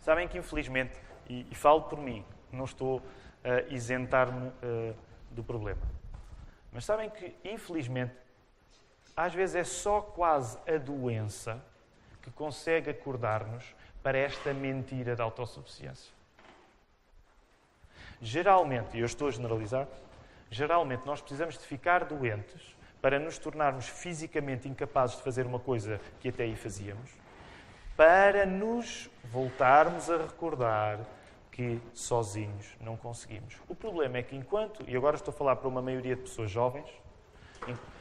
Sabem 0.01 0.27
que, 0.27 0.37
infelizmente, 0.37 0.97
e, 1.27 1.45
e 1.49 1.55
falo 1.55 1.83
por 1.83 1.99
mim, 1.99 2.25
não 2.51 2.65
estou 2.65 3.01
a 3.43 3.73
isentar-me 3.73 4.47
uh, 4.47 4.95
do 5.31 5.43
problema. 5.43 5.81
Mas 6.71 6.85
sabem 6.85 7.09
que, 7.09 7.35
infelizmente, 7.43 8.13
às 9.15 9.33
vezes 9.33 9.55
é 9.55 9.63
só 9.63 10.01
quase 10.01 10.57
a 10.69 10.77
doença 10.77 11.61
que 12.21 12.31
consegue 12.31 12.89
acordar-nos 12.89 13.75
para 14.03 14.17
esta 14.17 14.53
mentira 14.53 15.15
da 15.15 15.23
autossuficiência. 15.23 16.11
Geralmente, 18.21 18.97
e 18.97 18.99
eu 18.99 19.05
estou 19.05 19.27
a 19.27 19.31
generalizar, 19.31 19.87
geralmente 20.49 21.05
nós 21.05 21.21
precisamos 21.21 21.57
de 21.57 21.65
ficar 21.65 22.05
doentes 22.05 22.75
para 23.01 23.17
nos 23.19 23.37
tornarmos 23.37 23.87
fisicamente 23.87 24.69
incapazes 24.69 25.17
de 25.17 25.23
fazer 25.23 25.45
uma 25.45 25.59
coisa 25.59 25.99
que 26.19 26.29
até 26.29 26.43
aí 26.43 26.55
fazíamos, 26.55 27.09
para 27.97 28.45
nos 28.45 29.09
voltarmos 29.25 30.09
a 30.09 30.17
recordar 30.17 30.99
que 31.51 31.81
sozinhos 31.93 32.77
não 32.79 32.95
conseguimos. 32.95 33.55
O 33.67 33.75
problema 33.75 34.19
é 34.19 34.23
que 34.23 34.35
enquanto, 34.35 34.83
e 34.87 34.95
agora 34.95 35.15
estou 35.15 35.33
a 35.33 35.35
falar 35.35 35.55
para 35.55 35.67
uma 35.67 35.81
maioria 35.81 36.15
de 36.15 36.21
pessoas 36.21 36.49
jovens, 36.49 36.87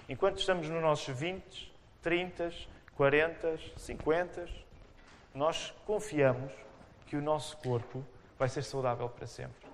enquanto 0.09 0.39
estamos 0.39 0.69
nos 0.69 0.83
nossos 0.83 1.19
20, 1.19 1.73
30, 2.03 2.53
40, 2.95 3.59
50, 3.77 4.49
nós 5.35 5.75
confiamos 5.87 6.53
que 7.07 7.17
o 7.17 7.23
nosso 7.23 7.57
corpo 7.59 8.05
vai 8.39 8.49
ser 8.49 8.63
saudável 8.63 9.09
para 9.09 9.27
sempre. 9.27 9.69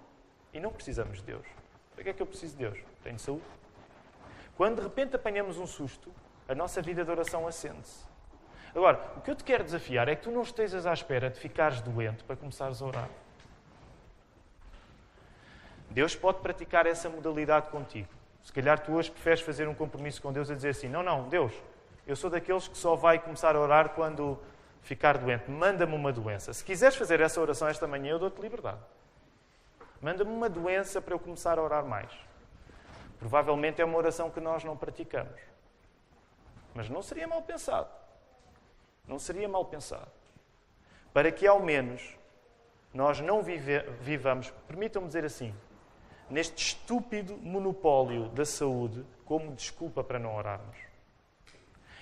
E 0.52 0.60
não 0.60 0.72
precisamos 0.72 1.18
de 1.18 1.24
Deus. 1.24 1.46
Para 1.94 2.04
que 2.04 2.10
é 2.10 2.12
que 2.12 2.22
eu 2.22 2.26
preciso 2.26 2.56
de 2.56 2.64
Deus? 2.64 2.78
Tenho 3.02 3.18
saúde. 3.18 3.44
Quando 4.56 4.76
de 4.76 4.82
repente 4.82 5.16
apanhamos 5.16 5.58
um 5.58 5.66
susto, 5.66 6.12
a 6.48 6.54
nossa 6.54 6.80
vida 6.80 7.04
de 7.04 7.10
oração 7.10 7.46
acende-se. 7.46 8.04
Agora, 8.74 9.00
o 9.16 9.20
que 9.20 9.30
eu 9.30 9.34
te 9.34 9.44
quero 9.44 9.64
desafiar 9.64 10.08
é 10.08 10.14
que 10.14 10.22
tu 10.22 10.30
não 10.30 10.42
estejas 10.42 10.86
à 10.86 10.92
espera 10.92 11.30
de 11.30 11.38
ficares 11.38 11.80
doente 11.80 12.22
para 12.24 12.36
começares 12.36 12.82
a 12.82 12.86
orar. 12.86 13.08
Deus 15.90 16.14
pode 16.14 16.40
praticar 16.40 16.86
essa 16.86 17.08
modalidade 17.08 17.68
contigo. 17.68 18.08
Se 18.42 18.52
calhar 18.52 18.78
tu 18.78 18.92
hoje 18.92 19.10
preferes 19.10 19.40
fazer 19.40 19.66
um 19.66 19.74
compromisso 19.74 20.20
com 20.20 20.32
Deus 20.32 20.50
a 20.50 20.54
dizer 20.54 20.68
assim: 20.68 20.88
Não, 20.88 21.02
não, 21.02 21.28
Deus, 21.28 21.52
eu 22.06 22.14
sou 22.14 22.28
daqueles 22.28 22.68
que 22.68 22.76
só 22.76 22.94
vai 22.94 23.18
começar 23.18 23.56
a 23.56 23.60
orar 23.60 23.88
quando 23.90 24.38
ficar 24.86 25.18
doente. 25.18 25.50
Manda-me 25.50 25.94
uma 25.94 26.12
doença. 26.12 26.52
Se 26.54 26.64
quiseres 26.64 26.96
fazer 26.96 27.20
essa 27.20 27.40
oração 27.40 27.66
esta 27.66 27.86
manhã, 27.88 28.12
eu 28.12 28.18
dou-te 28.20 28.40
liberdade. 28.40 28.78
Manda-me 30.00 30.30
uma 30.30 30.48
doença 30.48 31.02
para 31.02 31.12
eu 31.12 31.18
começar 31.18 31.58
a 31.58 31.62
orar 31.62 31.84
mais. 31.84 32.10
Provavelmente 33.18 33.82
é 33.82 33.84
uma 33.84 33.98
oração 33.98 34.30
que 34.30 34.40
nós 34.40 34.62
não 34.62 34.76
praticamos. 34.76 35.40
Mas 36.72 36.88
não 36.88 37.02
seria 37.02 37.26
mal 37.26 37.42
pensado. 37.42 37.88
Não 39.08 39.18
seria 39.18 39.48
mal 39.48 39.64
pensado. 39.64 40.10
Para 41.12 41.32
que 41.32 41.46
ao 41.46 41.58
menos 41.60 42.16
nós 42.94 43.20
não 43.20 43.42
vive, 43.42 43.80
vivamos, 44.00 44.50
permitam-me 44.68 45.08
dizer 45.08 45.24
assim, 45.24 45.52
neste 46.30 46.68
estúpido 46.68 47.36
monopólio 47.38 48.28
da 48.28 48.44
saúde 48.44 49.04
como 49.24 49.52
desculpa 49.52 50.04
para 50.04 50.18
não 50.18 50.36
orarmos. 50.36 50.85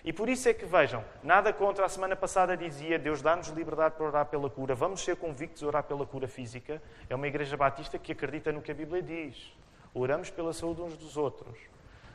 E 0.04 0.12
por 0.12 0.28
isso 0.28 0.46
é 0.50 0.52
que 0.52 0.66
vejam, 0.66 1.02
nada 1.22 1.50
contra 1.50 1.86
a 1.86 1.88
semana 1.88 2.14
passada 2.14 2.54
dizia 2.54 2.98
Deus 2.98 3.22
dá-nos 3.22 3.48
liberdade 3.48 3.94
para 3.94 4.04
orar 4.04 4.26
pela 4.26 4.50
cura, 4.50 4.74
vamos 4.74 5.02
ser 5.02 5.16
convictos 5.16 5.62
a 5.62 5.66
orar 5.66 5.82
pela 5.82 6.04
cura 6.04 6.28
física. 6.28 6.82
É 7.08 7.14
uma 7.14 7.26
igreja 7.26 7.56
batista 7.56 7.98
que 7.98 8.12
acredita 8.12 8.52
no 8.52 8.60
que 8.60 8.70
a 8.70 8.74
Bíblia 8.74 9.02
diz. 9.02 9.50
Oramos 9.94 10.28
pela 10.28 10.52
saúde 10.52 10.82
uns 10.82 10.94
dos 10.98 11.16
outros. 11.16 11.58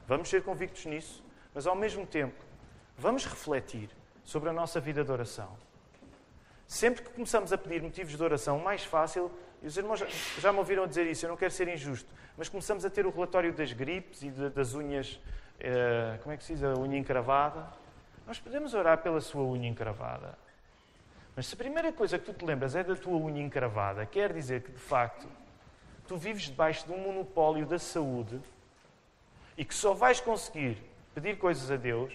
Vamos 0.07 0.29
ser 0.29 0.43
convictos 0.43 0.85
nisso, 0.85 1.23
mas 1.51 1.65
ao 1.65 1.75
mesmo 1.75 2.05
tempo, 2.05 2.37
vamos 2.95 3.25
refletir 3.25 3.89
sobre 4.23 4.49
a 4.49 4.53
nossa 4.53 4.79
vida 4.79 5.03
de 5.03 5.11
oração. 5.11 5.49
Sempre 6.67 7.01
que 7.01 7.09
começamos 7.09 7.51
a 7.51 7.57
pedir 7.57 7.81
motivos 7.81 8.15
de 8.15 8.23
oração, 8.23 8.59
mais 8.59 8.83
fácil, 8.83 9.31
e 9.63 9.67
os 9.67 9.75
irmãos 9.75 10.03
já 10.37 10.53
me 10.53 10.59
ouviram 10.59 10.85
dizer 10.85 11.07
isso, 11.07 11.25
eu 11.25 11.29
não 11.29 11.37
quero 11.37 11.51
ser 11.51 11.67
injusto, 11.67 12.13
mas 12.37 12.47
começamos 12.47 12.85
a 12.85 12.89
ter 12.89 13.07
o 13.07 13.09
relatório 13.09 13.51
das 13.51 13.73
gripes 13.73 14.21
e 14.21 14.29
das 14.29 14.75
unhas 14.75 15.19
eh, 15.59 16.17
como 16.21 16.33
é 16.33 16.37
que 16.37 16.43
se 16.43 16.53
diz, 16.53 16.63
a 16.63 16.73
unha 16.79 16.97
encravada. 16.97 17.67
Nós 18.29 18.37
podemos 18.37 18.75
orar 18.75 18.99
pela 18.99 19.19
sua 19.21 19.41
unha 19.41 19.67
encravada. 19.67 20.37
Mas 21.35 21.47
se 21.47 21.55
a 21.55 21.57
primeira 21.57 21.91
coisa 21.91 22.19
que 22.19 22.25
tu 22.25 22.31
te 22.31 22.45
lembras 22.45 22.75
é 22.75 22.83
da 22.83 22.95
tua 22.95 23.17
unha 23.17 23.41
encravada, 23.41 24.05
quer 24.05 24.31
dizer 24.31 24.61
que, 24.61 24.71
de 24.71 24.77
facto, 24.77 25.27
tu 26.07 26.15
vives 26.15 26.43
debaixo 26.43 26.85
de 26.85 26.91
um 26.91 26.99
monopólio 26.99 27.65
da 27.65 27.79
saúde 27.79 28.39
e 29.57 29.65
que 29.65 29.73
só 29.73 29.95
vais 29.95 30.21
conseguir 30.21 30.77
pedir 31.15 31.39
coisas 31.39 31.71
a 31.71 31.75
Deus 31.75 32.13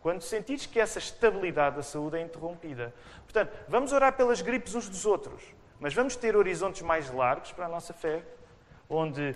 quando 0.00 0.20
sentires 0.20 0.64
que 0.64 0.78
essa 0.78 1.00
estabilidade 1.00 1.74
da 1.74 1.82
saúde 1.82 2.18
é 2.18 2.22
interrompida. 2.22 2.94
Portanto, 3.24 3.52
vamos 3.66 3.90
orar 3.92 4.12
pelas 4.12 4.40
gripes 4.40 4.76
uns 4.76 4.88
dos 4.88 5.04
outros, 5.04 5.42
mas 5.80 5.92
vamos 5.92 6.14
ter 6.14 6.36
horizontes 6.36 6.82
mais 6.82 7.10
largos 7.10 7.50
para 7.50 7.66
a 7.66 7.68
nossa 7.68 7.92
fé, 7.92 8.22
onde 8.88 9.34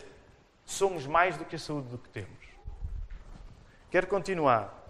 somos 0.65 1.05
mais 1.05 1.37
do 1.37 1.45
que 1.45 1.57
a 1.57 1.59
saúde 1.59 1.89
do 1.89 1.99
que 1.99 2.09
temos. 2.11 2.47
Quero 3.91 4.07
continuar. 4.07 4.82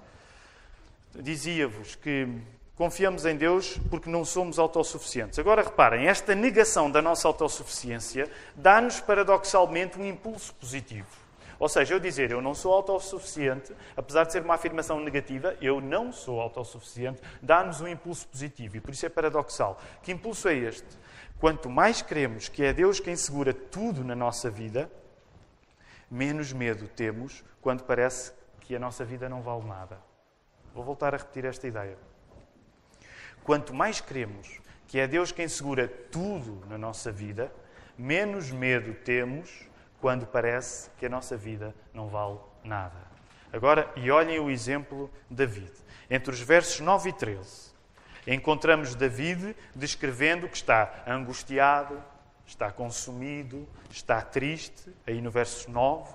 Dizia-vos 1.14 1.94
que 1.94 2.26
confiamos 2.74 3.26
em 3.26 3.36
Deus 3.36 3.78
porque 3.90 4.08
não 4.08 4.24
somos 4.24 4.58
autossuficientes. 4.58 5.38
Agora 5.38 5.62
reparem, 5.62 6.06
esta 6.06 6.34
negação 6.34 6.90
da 6.90 7.02
nossa 7.02 7.28
autossuficiência 7.28 8.30
dá-nos 8.56 9.00
paradoxalmente 9.00 9.98
um 9.98 10.04
impulso 10.04 10.54
positivo. 10.54 11.06
Ou 11.58 11.68
seja, 11.68 11.94
eu 11.94 12.00
dizer 12.00 12.32
eu 12.32 12.42
não 12.42 12.54
sou 12.54 12.72
autossuficiente, 12.72 13.72
apesar 13.96 14.24
de 14.24 14.32
ser 14.32 14.42
uma 14.42 14.54
afirmação 14.54 14.98
negativa, 14.98 15.56
eu 15.60 15.80
não 15.80 16.10
sou 16.10 16.40
autossuficiente, 16.40 17.20
dá-nos 17.40 17.80
um 17.80 17.86
impulso 17.86 18.26
positivo. 18.26 18.78
E 18.78 18.80
por 18.80 18.92
isso 18.92 19.06
é 19.06 19.08
paradoxal. 19.08 19.78
Que 20.02 20.10
impulso 20.10 20.48
é 20.48 20.54
este? 20.54 20.88
Quanto 21.38 21.70
mais 21.70 22.02
cremos 22.02 22.48
que 22.48 22.64
é 22.64 22.72
Deus 22.72 22.98
quem 22.98 23.14
segura 23.14 23.54
tudo 23.54 24.02
na 24.02 24.16
nossa 24.16 24.50
vida, 24.50 24.90
menos 26.10 26.52
medo 26.52 26.88
temos 26.88 27.44
quando 27.60 27.84
parece 27.84 28.32
que 28.62 28.74
a 28.74 28.78
nossa 28.80 29.04
vida 29.04 29.28
não 29.28 29.40
vale 29.40 29.64
nada. 29.64 30.11
Vou 30.74 30.84
voltar 30.84 31.14
a 31.14 31.18
repetir 31.18 31.44
esta 31.44 31.66
ideia. 31.66 31.96
Quanto 33.44 33.74
mais 33.74 34.00
cremos 34.00 34.60
que 34.86 34.98
é 34.98 35.06
Deus 35.06 35.32
quem 35.32 35.48
segura 35.48 35.88
tudo 35.88 36.62
na 36.68 36.76
nossa 36.76 37.10
vida, 37.10 37.52
menos 37.96 38.50
medo 38.50 38.92
temos 38.92 39.66
quando 40.00 40.26
parece 40.26 40.90
que 40.98 41.06
a 41.06 41.08
nossa 41.08 41.36
vida 41.36 41.74
não 41.94 42.08
vale 42.08 42.38
nada. 42.62 43.00
Agora, 43.52 43.90
e 43.96 44.10
olhem 44.10 44.38
o 44.38 44.50
exemplo 44.50 45.10
de 45.30 45.36
David. 45.36 45.72
Entre 46.10 46.32
os 46.32 46.40
versos 46.40 46.80
9 46.80 47.10
e 47.10 47.12
13, 47.12 47.72
encontramos 48.26 48.94
David 48.94 49.56
descrevendo 49.74 50.48
que 50.48 50.56
está 50.56 51.02
angustiado, 51.06 52.02
está 52.46 52.70
consumido, 52.70 53.66
está 53.90 54.20
triste, 54.20 54.92
aí 55.06 55.20
no 55.20 55.30
verso 55.30 55.70
9, 55.70 56.12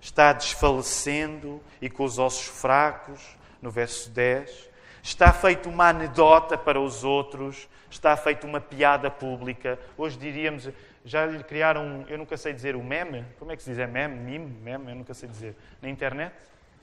está 0.00 0.32
desfalecendo 0.32 1.60
e 1.80 1.90
com 1.90 2.04
os 2.04 2.18
ossos 2.18 2.46
fracos, 2.46 3.36
no 3.66 3.72
verso 3.72 4.08
10, 4.10 4.70
está 5.02 5.32
feito 5.32 5.68
uma 5.68 5.88
anedota 5.88 6.56
para 6.56 6.80
os 6.80 7.02
outros, 7.02 7.68
está 7.90 8.16
feito 8.16 8.46
uma 8.46 8.60
piada 8.60 9.10
pública. 9.10 9.76
Hoje 9.98 10.16
diríamos, 10.16 10.70
já 11.04 11.26
lhe 11.26 11.42
criaram, 11.42 12.04
eu 12.08 12.16
nunca 12.16 12.36
sei 12.36 12.52
dizer 12.52 12.76
o 12.76 12.84
meme, 12.84 13.24
como 13.40 13.50
é 13.50 13.56
que 13.56 13.62
se 13.64 13.70
diz? 13.70 13.80
É 13.80 13.86
meme, 13.88 14.14
meme, 14.20 14.46
meme, 14.62 14.92
eu 14.92 14.94
nunca 14.94 15.12
sei 15.14 15.28
dizer, 15.28 15.56
na 15.82 15.88
internet. 15.88 16.32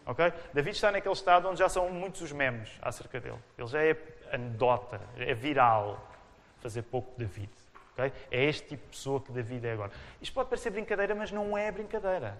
ok? 0.06 0.34
David 0.54 0.76
está 0.76 0.91
naquele 0.91 1.13
estado 1.13 1.48
onde 1.48 1.60
já 1.60 1.69
são 1.69 1.89
muitos 1.89 2.19
os 2.19 2.34
memes 2.34 2.69
acerca 2.82 3.17
dele. 3.17 3.39
Ele 3.58 3.67
já 3.67 3.82
é 3.82 3.96
anedota, 4.34 5.00
é 5.17 5.34
viral. 5.34 6.06
Fazer 6.60 6.82
pouco 6.82 7.17
David. 7.17 7.50
Okay? 7.93 8.12
É 8.30 8.43
este 8.43 8.67
tipo 8.67 8.84
de 8.84 8.89
pessoa 8.89 9.22
que 9.22 9.32
David 9.32 9.65
é 9.65 9.72
agora. 9.72 9.91
Isto 10.22 10.34
pode 10.34 10.50
parecer 10.50 10.69
brincadeira, 10.69 11.15
mas 11.15 11.32
não 11.32 11.58
é 11.58 11.72
brincadeira. 11.72 12.38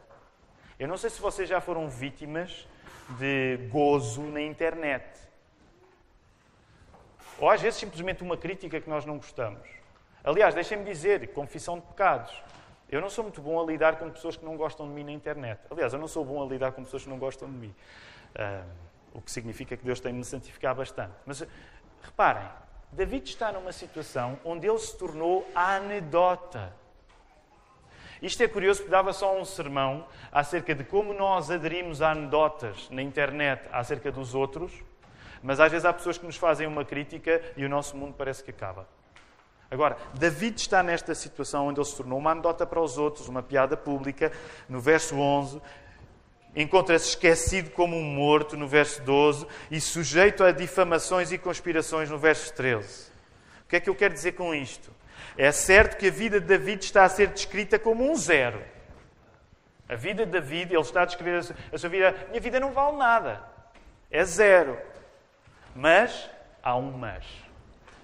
Eu 0.84 0.90
não 0.90 0.98
sei 0.98 1.10
se 1.10 1.22
vocês 1.22 1.48
já 1.48 1.62
foram 1.62 1.88
vítimas 1.88 2.68
de 3.18 3.56
gozo 3.72 4.22
na 4.22 4.42
internet. 4.42 5.18
Ou 7.40 7.50
às 7.50 7.62
vezes 7.62 7.80
simplesmente 7.80 8.22
uma 8.22 8.36
crítica 8.36 8.82
que 8.82 8.90
nós 8.90 9.06
não 9.06 9.16
gostamos. 9.16 9.66
Aliás, 10.22 10.54
deixem-me 10.54 10.84
dizer, 10.84 11.26
confissão 11.30 11.80
de 11.80 11.86
pecados. 11.86 12.34
Eu 12.92 13.00
não 13.00 13.10
sou 13.10 13.24
muito 13.24 13.42
bom 13.42 13.64
a 13.64 13.66
lidar 13.66 13.96
com 13.96 14.10
pessoas 14.10 14.36
que 14.36 14.44
não 14.44 14.58
gostam 14.58 14.86
de 14.86 14.94
mim 14.94 15.06
na 15.06 15.14
internet. 15.14 15.62
Aliás, 15.72 15.94
eu 15.94 16.00
não 16.00 16.08
sou 16.10 16.26
bom 16.26 16.44
a 16.44 16.46
lidar 16.46 16.74
com 16.74 16.84
pessoas 16.84 17.04
que 17.04 17.10
não 17.10 17.18
gostam 17.18 17.50
de 17.50 17.56
mim. 17.56 17.76
Uh, 18.36 18.70
o 19.14 19.22
que 19.22 19.32
significa 19.32 19.78
que 19.78 19.86
Deus 19.86 20.02
tem 20.02 20.12
de 20.12 20.18
me 20.18 20.26
santificar 20.26 20.76
bastante. 20.76 21.14
Mas 21.26 21.48
reparem, 22.02 22.50
David 22.92 23.30
está 23.30 23.54
numa 23.54 23.72
situação 23.72 24.38
onde 24.44 24.68
ele 24.68 24.80
se 24.80 24.98
tornou 24.98 25.50
a 25.56 25.78
anedota. 25.78 26.74
Isto 28.24 28.42
é 28.42 28.48
curioso 28.48 28.80
porque 28.80 28.92
dava 28.92 29.12
só 29.12 29.38
um 29.38 29.44
sermão 29.44 30.08
acerca 30.32 30.74
de 30.74 30.86
como 30.86 31.14
nós 31.14 31.52
aderimos 31.52 32.02
a 32.02 32.12
anedotas 32.12 32.88
na 32.90 33.02
internet 33.02 33.68
acerca 33.70 34.10
dos 34.14 34.34
outros, 34.34 34.72
mas 35.42 35.60
às 35.60 35.70
vezes 35.70 35.84
há 35.84 35.92
pessoas 35.92 36.18
que 36.18 36.26
nos 36.26 36.38
fazem 36.38 36.66
uma 36.66 36.86
crítica 36.86 37.42
e 37.58 37.66
o 37.66 37.70
nosso 37.70 37.98
mundo 37.98 38.16
parece 38.18 38.42
que 38.42 38.50
acaba. 38.50 38.88
Agora, 39.70 39.98
David 40.14 40.58
está 40.58 40.82
nesta 40.82 41.14
situação 41.14 41.68
onde 41.68 41.82
ele 41.82 41.86
se 41.86 41.98
tornou 41.98 42.18
uma 42.18 42.32
anedota 42.32 42.66
para 42.66 42.80
os 42.80 42.98
outros, 42.98 43.28
uma 43.28 43.44
piada 43.44 43.76
pública. 43.76 44.32
No 44.70 44.80
verso 44.80 45.18
11, 45.18 45.62
encontra-se 46.56 47.10
esquecido 47.10 47.72
como 47.72 47.98
um 47.98 48.04
morto, 48.04 48.56
no 48.56 48.70
verso 48.70 49.02
12, 49.02 49.46
e 49.70 49.82
sujeito 49.82 50.46
a 50.46 50.54
difamações 50.54 51.34
e 51.34 51.38
conspirações, 51.38 52.10
no 52.10 52.18
verso 52.18 52.54
13. 52.54 53.12
O 53.66 53.68
que 53.68 53.76
é 53.76 53.80
que 53.82 53.90
eu 53.90 53.96
quero 53.96 54.14
dizer 54.14 54.32
com 54.32 54.56
isto? 54.56 54.92
É 55.38 55.52
certo 55.52 55.98
que 55.98 56.08
a 56.08 56.12
vida 56.12 56.40
de 56.40 56.46
David 56.46 56.84
está 56.84 57.04
a 57.04 57.10
ser 57.10 57.28
descrita 57.28 57.80
como 57.80 58.10
um 58.10 58.16
zero. 58.16 58.62
A 59.90 59.96
vida 59.96 60.26
de 60.26 60.32
David, 60.32 60.74
ele 60.74 60.82
está 60.82 61.02
a 61.02 61.06
descrever 61.06 61.56
a 61.72 61.78
sua 61.78 61.90
vida, 61.90 62.16
minha 62.30 62.40
vida 62.40 62.60
não 62.60 62.72
vale 62.72 62.98
nada. 62.98 63.44
É 64.10 64.24
zero. 64.24 64.78
Mas 65.76 66.30
há 66.62 66.76
um 66.76 66.92
mas. 66.92 67.26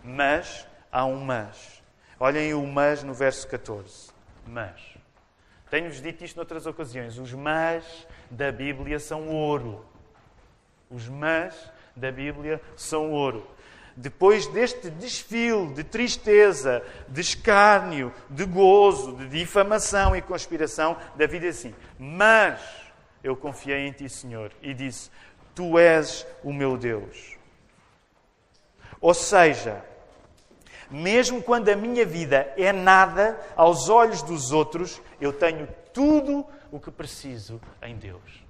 Mas 0.03 0.67
há 0.91 1.05
um 1.05 1.19
mas. 1.19 1.81
Olhem 2.19 2.53
o 2.53 2.65
mas 2.65 3.03
no 3.03 3.13
verso 3.13 3.47
14. 3.47 4.11
Mas. 4.45 4.81
Tenho-vos 5.69 6.01
dito 6.01 6.23
isto 6.23 6.35
noutras 6.35 6.65
ocasiões. 6.65 7.17
Os 7.17 7.33
mas 7.33 8.07
da 8.29 8.51
Bíblia 8.51 8.99
são 8.99 9.27
ouro. 9.29 9.85
Os 10.89 11.07
mas 11.07 11.71
da 11.95 12.11
Bíblia 12.11 12.59
são 12.75 13.11
ouro. 13.11 13.47
Depois 14.01 14.47
deste 14.47 14.89
desfile 14.89 15.73
de 15.73 15.83
tristeza, 15.83 16.81
de 17.09 17.19
escárnio, 17.19 18.13
de 18.29 18.45
gozo, 18.45 19.17
de 19.17 19.27
difamação 19.27 20.15
e 20.15 20.21
conspiração, 20.21 20.95
David 21.17 21.47
diz 21.47 21.59
assim: 21.59 21.75
Mas 21.99 22.61
eu 23.21 23.35
confiei 23.35 23.85
em 23.85 23.91
ti, 23.91 24.07
Senhor, 24.07 24.53
e 24.61 24.73
disse: 24.73 25.11
Tu 25.53 25.77
és 25.77 26.25
o 26.45 26.53
meu 26.53 26.77
Deus. 26.77 27.37
Ou 29.01 29.13
seja, 29.13 29.83
mesmo 30.89 31.43
quando 31.43 31.67
a 31.67 31.75
minha 31.75 32.05
vida 32.05 32.53
é 32.55 32.71
nada 32.71 33.37
aos 33.53 33.89
olhos 33.89 34.21
dos 34.21 34.53
outros, 34.53 35.01
eu 35.19 35.33
tenho 35.33 35.67
tudo 35.91 36.45
o 36.71 36.79
que 36.79 36.89
preciso 36.89 37.59
em 37.81 37.97
Deus. 37.97 38.45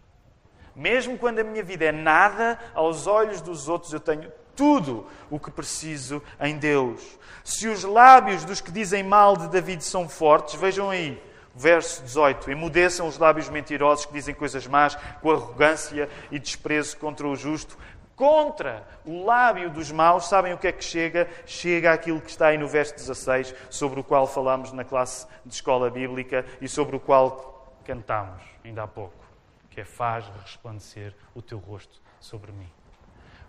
Mesmo 0.76 1.18
quando 1.18 1.40
a 1.40 1.44
minha 1.44 1.64
vida 1.64 1.86
é 1.86 1.92
nada 1.92 2.60
aos 2.76 3.08
olhos 3.08 3.42
dos 3.42 3.68
outros, 3.68 3.92
eu 3.92 4.00
tenho 4.00 4.32
tudo 4.60 5.08
o 5.30 5.40
que 5.40 5.50
preciso 5.50 6.22
em 6.38 6.58
Deus. 6.58 7.02
Se 7.46 7.70
os 7.70 7.86
lábios 7.86 8.44
dos 8.44 8.60
que 8.60 8.74
dizem 8.74 9.02
mal 9.02 9.38
de 9.38 9.48
David 9.48 9.82
são 9.82 10.10
fortes, 10.10 10.56
vejam 10.56 10.90
aí, 10.90 11.24
verso 11.56 12.04
18: 12.04 12.52
Emudeçam 12.52 13.08
os 13.08 13.18
lábios 13.18 13.48
mentirosos 13.48 14.06
que 14.06 14.12
dizem 14.12 14.36
coisas 14.36 14.68
más, 14.68 14.96
com 15.22 15.32
arrogância 15.32 16.10
e 16.30 16.38
desprezo 16.38 16.98
contra 16.98 17.26
o 17.26 17.38
justo 17.38 17.78
contra 18.18 18.86
o 19.06 19.24
lábio 19.24 19.70
dos 19.70 19.94
maus, 19.94 20.28
sabem 20.28 20.52
o 20.52 20.58
que 20.58 20.68
é 20.68 20.74
que 20.74 20.84
chega? 20.84 21.30
Chega 21.46 21.94
aquilo 21.94 22.20
que 22.20 22.30
está 22.30 22.48
aí 22.48 22.58
no 22.58 22.68
verso 22.68 22.94
16, 22.94 23.56
sobre 23.70 24.02
o 24.02 24.04
qual 24.04 24.28
falámos 24.28 24.74
na 24.74 24.84
classe 24.84 25.26
de 25.46 25.54
escola 25.54 25.90
bíblica 25.90 26.46
e 26.60 26.68
sobre 26.68 26.98
o 26.98 27.00
qual 27.00 27.74
cantámos 27.86 28.42
ainda 28.62 28.84
há 28.84 28.88
pouco, 28.90 29.24
que 29.70 29.80
é 29.80 29.86
faz 29.86 30.26
resplandecer 30.44 31.16
o 31.34 31.42
teu 31.42 31.60
rosto 31.60 32.02
sobre 32.20 32.52
mim. 32.52 32.70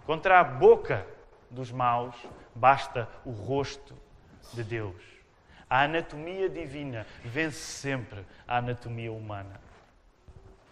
Contra 0.06 0.40
a 0.40 0.44
boca 0.44 1.06
dos 1.50 1.70
maus 1.70 2.14
basta 2.54 3.08
o 3.24 3.30
rosto 3.30 3.94
de 4.52 4.64
Deus. 4.64 5.02
A 5.68 5.82
anatomia 5.82 6.48
divina 6.48 7.06
vence 7.24 7.58
sempre 7.58 8.26
a 8.46 8.58
anatomia 8.58 9.12
humana. 9.12 9.60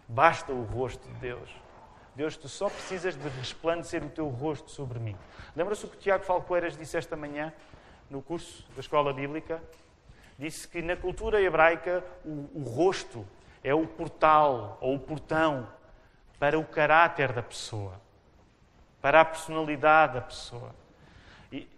Basta 0.09 0.53
o 0.53 0.65
rosto 0.65 1.07
de 1.07 1.15
Deus. 1.15 1.49
Deus, 2.17 2.37
tu 2.37 2.49
só 2.49 2.69
precisas 2.69 3.15
de 3.15 3.29
resplandecer 3.29 4.03
o 4.03 4.09
teu 4.09 4.27
rosto 4.29 4.73
sobre 4.73 4.99
mim. 4.99 5.17
Lembra-se 5.55 5.85
o 5.85 5.89
que 5.89 5.97
o 5.97 6.01
Tiago 6.01 6.25
Falcoeiras 6.25 6.77
disse 6.77 6.97
esta 6.97 7.17
manhã 7.17 7.53
no 8.11 8.21
curso 8.21 8.67
da 8.75 8.81
Escola 8.81 9.13
Bíblica? 9.13 9.63
Disse 10.37 10.67
que 10.67 10.83
na 10.83 10.97
cultura 10.97 11.41
hebraica 11.41 12.05
o, 12.25 12.49
o 12.55 12.63
rosto 12.65 13.25
é 13.63 13.73
o 13.73 13.87
portal 13.87 14.79
ou 14.81 14.97
o 14.97 14.99
portão 14.99 15.69
para 16.41 16.59
o 16.59 16.65
caráter 16.65 17.33
da 17.33 17.43
pessoa, 17.43 18.01
para 19.01 19.21
a 19.21 19.25
personalidade 19.25 20.15
da 20.15 20.21
pessoa. 20.21 20.75
E 21.53 21.69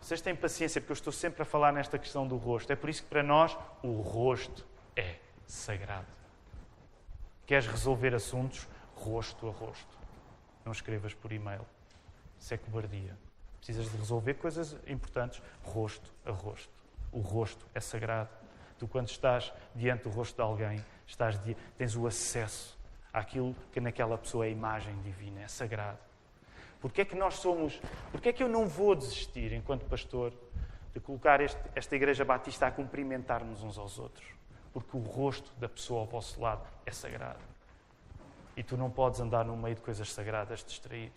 vocês 0.00 0.20
têm 0.20 0.34
paciência, 0.34 0.80
porque 0.80 0.92
eu 0.92 0.94
estou 0.94 1.12
sempre 1.12 1.42
a 1.42 1.44
falar 1.44 1.72
nesta 1.72 1.98
questão 1.98 2.26
do 2.26 2.36
rosto. 2.36 2.72
É 2.72 2.76
por 2.76 2.88
isso 2.88 3.02
que 3.02 3.08
para 3.08 3.22
nós 3.22 3.56
o 3.82 4.00
rosto 4.00 4.66
é 4.96 5.16
sagrado. 5.46 6.06
Queres 7.46 7.66
resolver 7.66 8.14
assuntos? 8.14 8.66
rosto 8.98 9.48
a 9.48 9.52
rosto. 9.52 9.98
Não 10.64 10.72
escrevas 10.72 11.14
por 11.14 11.32
e-mail. 11.32 11.64
Isso 12.38 12.52
é 12.52 12.56
cobardia. 12.56 13.16
Precisas 13.58 13.90
de 13.90 13.96
resolver 13.96 14.34
coisas 14.34 14.76
importantes 14.86 15.42
rosto 15.62 16.12
a 16.24 16.30
rosto. 16.30 16.72
O 17.12 17.20
rosto 17.20 17.66
é 17.74 17.80
sagrado. 17.80 18.30
Tu, 18.78 18.86
quando 18.86 19.08
estás 19.08 19.52
diante 19.74 20.04
do 20.04 20.10
rosto 20.10 20.36
de 20.36 20.42
alguém, 20.42 20.84
estás 21.06 21.38
tens 21.76 21.96
o 21.96 22.06
acesso 22.06 22.78
àquilo 23.12 23.54
que 23.72 23.80
naquela 23.80 24.16
pessoa 24.16 24.46
é 24.46 24.50
imagem 24.50 25.00
divina, 25.02 25.40
é 25.40 25.48
sagrado. 25.48 25.98
Porquê 26.80 27.02
é 27.02 27.04
que 27.04 27.16
nós 27.16 27.34
somos. 27.34 27.80
Porquê 28.12 28.30
é 28.30 28.32
que 28.32 28.42
eu 28.42 28.48
não 28.48 28.66
vou 28.66 28.94
desistir, 28.94 29.52
enquanto 29.52 29.84
pastor, 29.86 30.32
de 30.94 31.00
colocar 31.00 31.40
este, 31.40 31.60
esta 31.74 31.96
Igreja 31.96 32.24
Batista 32.24 32.66
a 32.66 32.70
cumprimentar-nos 32.70 33.62
uns 33.62 33.78
aos 33.78 33.98
outros? 33.98 34.26
Porque 34.72 34.96
o 34.96 35.00
rosto 35.00 35.52
da 35.58 35.68
pessoa 35.68 36.00
ao 36.00 36.06
vosso 36.06 36.40
lado 36.40 36.66
é 36.86 36.92
sagrado. 36.92 37.40
E 38.56 38.62
tu 38.62 38.76
não 38.76 38.90
podes 38.90 39.20
andar 39.20 39.44
no 39.44 39.56
meio 39.56 39.74
de 39.74 39.80
coisas 39.80 40.12
sagradas 40.12 40.64
distraído. 40.64 41.14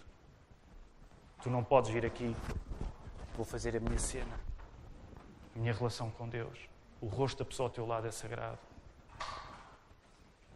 Tu 1.41 1.49
não 1.49 1.63
podes 1.63 1.89
vir 1.89 2.05
aqui, 2.05 2.35
vou 3.35 3.45
fazer 3.45 3.75
a 3.75 3.79
minha 3.79 3.97
cena, 3.97 4.39
a 5.55 5.59
minha 5.59 5.73
relação 5.73 6.09
com 6.11 6.29
Deus. 6.29 6.69
O 7.01 7.07
rosto 7.07 7.39
da 7.39 7.45
pessoa 7.45 7.67
ao 7.67 7.73
teu 7.73 7.85
lado 7.85 8.07
é 8.07 8.11
sagrado. 8.11 8.59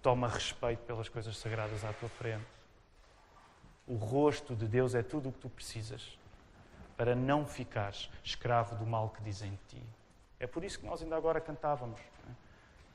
Toma 0.01 0.27
respeito 0.27 0.83
pelas 0.83 1.09
coisas 1.09 1.35
sagradas 1.37 1.83
à 1.83 1.91
tua 1.93 2.09
frente. 2.09 2.54
O 3.87 3.95
rosto 3.95 4.55
de 4.55 4.67
Deus 4.67 4.95
é 4.95 5.03
tudo 5.03 5.29
o 5.29 5.31
que 5.31 5.39
tu 5.39 5.49
precisas 5.49 6.17
para 6.97 7.15
não 7.15 7.45
ficares 7.45 8.09
escravo 8.23 8.75
do 8.75 8.85
mal 8.85 9.09
que 9.09 9.21
dizem 9.21 9.51
de 9.51 9.77
ti. 9.77 9.83
É 10.39 10.47
por 10.47 10.63
isso 10.63 10.79
que 10.79 10.85
nós 10.85 11.01
ainda 11.01 11.15
agora 11.15 11.39
cantávamos. 11.39 11.99
É? 11.99 12.31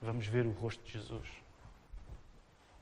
Vamos 0.02 0.26
ver 0.26 0.46
o 0.46 0.50
rosto 0.50 0.82
de 0.84 0.92
Jesus. 0.92 1.28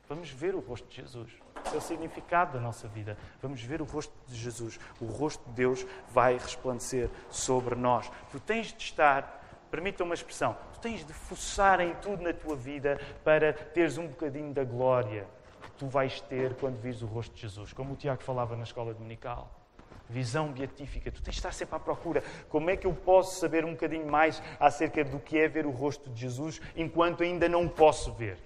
Vamos 0.08 0.30
ver 0.30 0.54
o 0.54 0.60
rosto 0.60 0.88
de 0.88 0.96
Jesus. 0.96 1.30
Esse 1.66 1.74
é 1.74 1.78
o 1.78 1.82
significado 1.82 2.54
da 2.54 2.60
nossa 2.60 2.88
vida. 2.88 3.18
Vamos 3.42 3.62
ver 3.62 3.82
o 3.82 3.84
rosto 3.84 4.14
de 4.26 4.36
Jesus. 4.36 4.80
O 5.00 5.04
rosto 5.04 5.44
de 5.46 5.52
Deus 5.52 5.84
vai 6.08 6.38
resplandecer 6.38 7.10
sobre 7.30 7.74
nós. 7.74 8.10
Tu 8.30 8.40
tens 8.40 8.72
de 8.72 8.82
estar, 8.82 9.44
permita 9.70 10.02
uma 10.02 10.14
expressão, 10.14 10.56
tu 10.72 10.80
tens 10.80 11.04
de 11.04 11.12
forçar 11.12 11.80
em 11.80 11.94
tudo 11.96 12.22
na 12.22 12.32
tua 12.32 12.56
vida 12.56 12.98
para 13.22 13.52
teres 13.52 13.98
um 13.98 14.06
bocadinho 14.06 14.54
da 14.54 14.64
glória 14.64 15.26
tu 15.78 15.86
vais 15.86 16.20
ter 16.20 16.54
quando 16.56 16.80
vires 16.80 17.02
o 17.02 17.06
rosto 17.06 17.34
de 17.34 17.42
Jesus. 17.42 17.72
Como 17.72 17.94
o 17.94 17.96
Tiago 17.96 18.22
falava 18.22 18.56
na 18.56 18.64
escola 18.64 18.92
dominical 18.92 19.54
visão 20.08 20.50
beatífica. 20.50 21.10
Tu 21.10 21.22
tens 21.22 21.34
de 21.34 21.38
estar 21.38 21.52
sempre 21.52 21.76
à 21.76 21.78
procura. 21.78 22.22
Como 22.48 22.70
é 22.70 22.76
que 22.76 22.86
eu 22.86 22.94
posso 22.94 23.38
saber 23.38 23.64
um 23.64 23.72
bocadinho 23.72 24.10
mais 24.10 24.42
acerca 24.58 25.04
do 25.04 25.18
que 25.18 25.38
é 25.38 25.46
ver 25.48 25.66
o 25.66 25.70
rosto 25.70 26.08
de 26.10 26.20
Jesus 26.20 26.60
enquanto 26.76 27.22
ainda 27.22 27.48
não 27.48 27.68
posso 27.68 28.12
ver? 28.12 28.38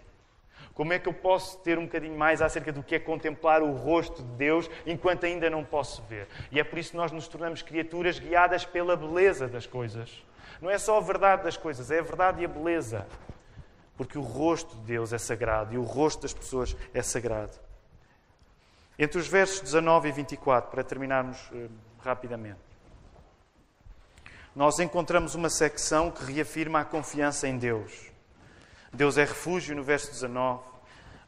Como 0.75 0.92
é 0.92 0.99
que 0.99 1.09
eu 1.09 1.12
posso 1.12 1.59
ter 1.59 1.79
um 1.79 1.85
bocadinho 1.85 2.16
mais 2.16 2.40
acerca 2.40 2.73
do 2.73 2.83
que 2.83 2.95
é 2.95 2.99
contemplar 2.99 3.62
o 3.62 3.73
rosto 3.73 4.23
de 4.23 4.33
Deus 4.33 4.71
enquanto 4.87 5.25
ainda 5.25 5.51
não 5.51 5.62
posso 5.62 6.03
ver? 6.03 6.27
E 6.51 6.59
é 6.59 6.64
por 6.64 6.79
isso 6.79 6.92
que 6.92 6.97
nós 6.97 7.12
nos 7.12 7.29
tornamos 7.29 7.61
criaturas 7.61 8.18
guiadas 8.18 8.64
pela 8.64 8.97
beleza 8.97 9.47
das 9.47 9.66
coisas. 9.66 10.25
Não 10.61 10.71
é 10.71 10.79
só 10.79 10.97
a 10.97 11.01
verdade 11.01 11.45
das 11.45 11.57
coisas, 11.57 11.90
é 11.90 11.99
a 11.99 12.03
verdade 12.03 12.40
e 12.40 12.45
a 12.45 12.49
beleza. 12.49 13.07
Porque 14.03 14.19
o 14.19 14.23
rosto 14.23 14.75
de 14.79 14.83
Deus 14.83 15.12
é 15.12 15.19
sagrado 15.19 15.73
e 15.73 15.79
o 15.79 15.85
rosto 15.85 16.23
das 16.23 16.35
pessoas 16.35 16.77
é 16.93 17.01
sagrado. 17.03 17.53
Entre 18.99 19.17
os 19.17 19.29
versos 19.29 19.61
19 19.61 20.09
e 20.09 20.12
24, 20.12 20.73
para 20.73 20.83
terminarmos 20.83 21.38
uh, 21.53 21.71
rapidamente, 22.01 22.59
nós 24.57 24.81
encontramos 24.81 25.37
uma 25.37 25.49
secção 25.49 26.11
que 26.11 26.25
reafirma 26.25 26.81
a 26.81 26.85
confiança 26.85 27.47
em 27.47 27.57
Deus. 27.57 28.11
Deus 28.93 29.17
é 29.17 29.23
refúgio, 29.23 29.77
no 29.77 29.85
verso 29.85 30.11
19. 30.11 30.65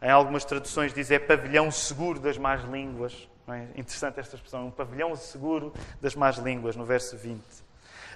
Em 0.02 0.10
algumas 0.10 0.44
traduções 0.44 0.92
diz 0.92 1.12
é 1.12 1.20
pavilhão 1.20 1.70
seguro 1.70 2.18
das 2.18 2.36
más 2.36 2.64
línguas. 2.64 3.28
É? 3.46 3.68
Interessante 3.76 4.18
esta 4.18 4.34
expressão, 4.34 4.66
um 4.66 4.70
pavilhão 4.72 5.14
seguro 5.14 5.72
das 6.00 6.16
más 6.16 6.38
línguas, 6.38 6.74
no 6.74 6.84
verso 6.84 7.16
20. 7.16 7.40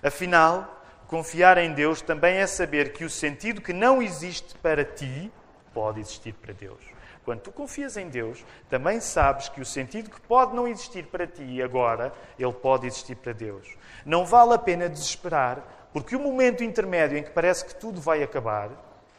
Afinal, 0.02 0.82
confiar 1.08 1.58
em 1.58 1.72
Deus 1.72 2.00
também 2.00 2.36
é 2.36 2.46
saber 2.46 2.92
que 2.92 3.04
o 3.04 3.10
sentido 3.10 3.60
que 3.60 3.72
não 3.72 4.00
existe 4.00 4.54
para 4.58 4.84
ti 4.84 5.32
pode 5.74 5.98
existir 5.98 6.34
para 6.34 6.52
Deus. 6.52 6.78
Quando 7.24 7.40
tu 7.40 7.50
confias 7.50 7.96
em 7.96 8.08
Deus, 8.08 8.44
também 8.70 9.00
sabes 9.00 9.48
que 9.48 9.60
o 9.60 9.66
sentido 9.66 10.10
que 10.10 10.20
pode 10.20 10.54
não 10.54 10.68
existir 10.68 11.04
para 11.06 11.26
ti 11.26 11.62
agora, 11.62 12.12
ele 12.38 12.52
pode 12.52 12.86
existir 12.86 13.16
para 13.16 13.32
Deus. 13.32 13.76
Não 14.04 14.24
vale 14.24 14.54
a 14.54 14.58
pena 14.58 14.88
desesperar, 14.88 15.62
porque 15.92 16.14
o 16.14 16.20
momento 16.20 16.62
intermédio 16.62 17.18
em 17.18 17.22
que 17.22 17.30
parece 17.30 17.64
que 17.64 17.74
tudo 17.74 18.00
vai 18.00 18.22
acabar, 18.22 18.70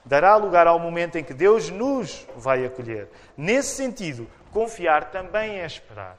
dará 0.06 0.36
lugar 0.36 0.66
ao 0.66 0.80
momento 0.80 1.18
em 1.18 1.24
que 1.24 1.34
Deus 1.34 1.70
nos 1.70 2.26
vai 2.36 2.66
acolher. 2.66 3.10
Nesse 3.38 3.76
sentido, 3.76 4.28
confiar 4.52 5.12
também 5.12 5.60
é 5.60 5.66
esperar. 5.66 6.18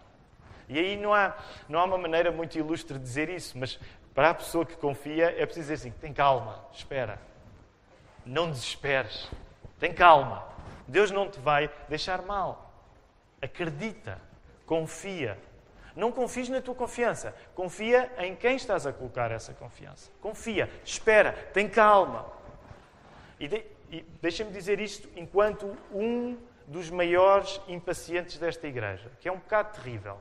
E 0.68 0.78
aí 0.78 0.96
não 0.96 1.12
há, 1.12 1.34
não 1.68 1.80
há 1.80 1.84
uma 1.84 1.98
maneira 1.98 2.30
muito 2.30 2.56
ilustre 2.56 2.96
de 2.96 3.02
dizer 3.02 3.28
isso, 3.28 3.58
mas 3.58 3.80
para 4.14 4.30
a 4.30 4.34
pessoa 4.34 4.66
que 4.66 4.76
confia 4.76 5.26
é 5.26 5.46
preciso 5.46 5.72
dizer 5.72 5.74
assim: 5.74 5.90
tem 5.90 6.12
calma, 6.12 6.64
espera. 6.72 7.18
Não 8.24 8.50
desesperes. 8.50 9.28
Tem 9.78 9.92
calma. 9.92 10.46
Deus 10.86 11.10
não 11.10 11.28
te 11.30 11.38
vai 11.40 11.70
deixar 11.88 12.22
mal. 12.22 12.72
Acredita, 13.40 14.20
confia. 14.66 15.38
Não 15.96 16.12
confies 16.12 16.48
na 16.48 16.60
tua 16.60 16.74
confiança. 16.74 17.34
Confia 17.54 18.12
em 18.18 18.34
quem 18.34 18.56
estás 18.56 18.86
a 18.86 18.92
colocar 18.92 19.30
essa 19.30 19.52
confiança. 19.54 20.10
Confia, 20.20 20.70
espera, 20.84 21.32
tem 21.52 21.68
calma. 21.68 22.26
E, 23.38 23.48
de, 23.48 23.64
e 23.90 24.02
deixa-me 24.20 24.52
dizer 24.52 24.80
isto 24.80 25.08
enquanto 25.16 25.76
um 25.92 26.36
dos 26.66 26.90
maiores 26.90 27.60
impacientes 27.66 28.38
desta 28.38 28.66
igreja, 28.68 29.10
que 29.20 29.28
é 29.28 29.32
um 29.32 29.38
bocado 29.38 29.74
terrível. 29.74 30.18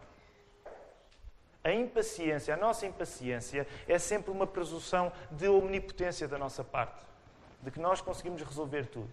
A 1.63 1.71
impaciência, 1.71 2.53
a 2.53 2.57
nossa 2.57 2.85
impaciência, 2.85 3.67
é 3.87 3.99
sempre 3.99 4.31
uma 4.31 4.47
presunção 4.47 5.11
de 5.29 5.47
omnipotência 5.47 6.27
da 6.27 6.37
nossa 6.37 6.63
parte, 6.63 7.01
de 7.61 7.69
que 7.69 7.79
nós 7.79 7.99
conseguimos 7.99 8.41
resolver 8.41 8.85
tudo. 8.85 9.11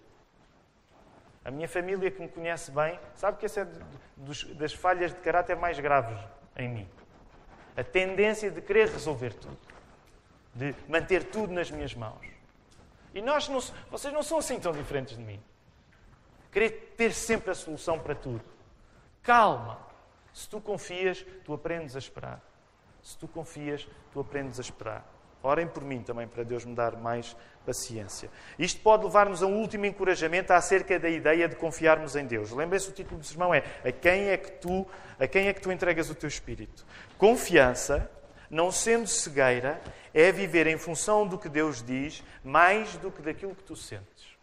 A 1.43 1.51
minha 1.51 1.67
família 1.67 2.11
que 2.11 2.21
me 2.21 2.27
conhece 2.27 2.71
bem 2.71 2.99
sabe 3.15 3.37
que 3.37 3.45
essa 3.45 3.61
é 3.61 4.53
das 4.55 4.73
falhas 4.73 5.13
de 5.13 5.19
caráter 5.19 5.55
mais 5.55 5.79
graves 5.79 6.19
em 6.57 6.67
mim. 6.67 6.89
A 7.75 7.83
tendência 7.83 8.49
de 8.49 8.61
querer 8.61 8.89
resolver 8.89 9.33
tudo, 9.33 9.57
de 10.53 10.75
manter 10.87 11.23
tudo 11.25 11.53
nas 11.53 11.69
minhas 11.71 11.93
mãos. 11.93 12.25
E 13.13 13.21
nós 13.21 13.47
não, 13.47 13.59
vocês 13.89 14.13
não 14.13 14.23
são 14.23 14.39
assim 14.39 14.59
tão 14.59 14.71
diferentes 14.71 15.17
de 15.17 15.23
mim. 15.23 15.41
Querer 16.51 16.93
ter 16.97 17.13
sempre 17.13 17.51
a 17.51 17.55
solução 17.55 17.99
para 17.99 18.15
tudo. 18.15 18.43
Calma. 19.23 19.86
Se 20.37 20.47
tu 20.47 20.61
confias, 20.61 21.25
tu 21.43 21.51
aprendes 21.51 21.95
a 21.95 21.99
esperar. 21.99 22.39
Se 23.01 23.17
tu 23.17 23.27
confias, 23.27 23.87
tu 24.13 24.19
aprendes 24.19 24.59
a 24.59 24.61
esperar. 24.61 25.03
Orem 25.41 25.67
por 25.67 25.83
mim 25.83 26.03
também 26.03 26.27
para 26.27 26.43
Deus 26.43 26.63
me 26.63 26.75
dar 26.75 26.95
mais 26.95 27.35
paciência. 27.65 28.29
Isto 28.59 28.79
pode 28.81 29.03
levar-nos 29.03 29.41
a 29.41 29.47
um 29.47 29.59
último 29.59 29.87
encorajamento 29.87 30.53
acerca 30.53 30.99
da 30.99 31.09
ideia 31.09 31.49
de 31.49 31.55
confiarmos 31.55 32.15
em 32.15 32.23
Deus. 32.23 32.51
Lembrem-se 32.51 32.87
o 32.87 32.91
título 32.91 33.19
do 33.19 33.25
sermão 33.25 33.51
é 33.51 33.63
a 33.83 33.91
quem 33.91 34.29
é 34.29 34.37
que 34.37 34.51
tu, 34.51 34.85
a 35.19 35.25
quem 35.25 35.47
é 35.47 35.53
que 35.53 35.61
tu 35.61 35.71
entregas 35.71 36.07
o 36.11 36.13
teu 36.13 36.27
espírito. 36.27 36.85
Confiança, 37.17 38.07
não 38.47 38.71
sendo 38.71 39.07
cegueira, 39.07 39.81
é 40.13 40.31
viver 40.31 40.67
em 40.67 40.77
função 40.77 41.25
do 41.25 41.39
que 41.39 41.49
Deus 41.49 41.81
diz, 41.81 42.23
mais 42.43 42.95
do 42.97 43.09
que 43.09 43.23
daquilo 43.23 43.55
que 43.55 43.63
tu 43.63 43.75
sentes. 43.75 44.36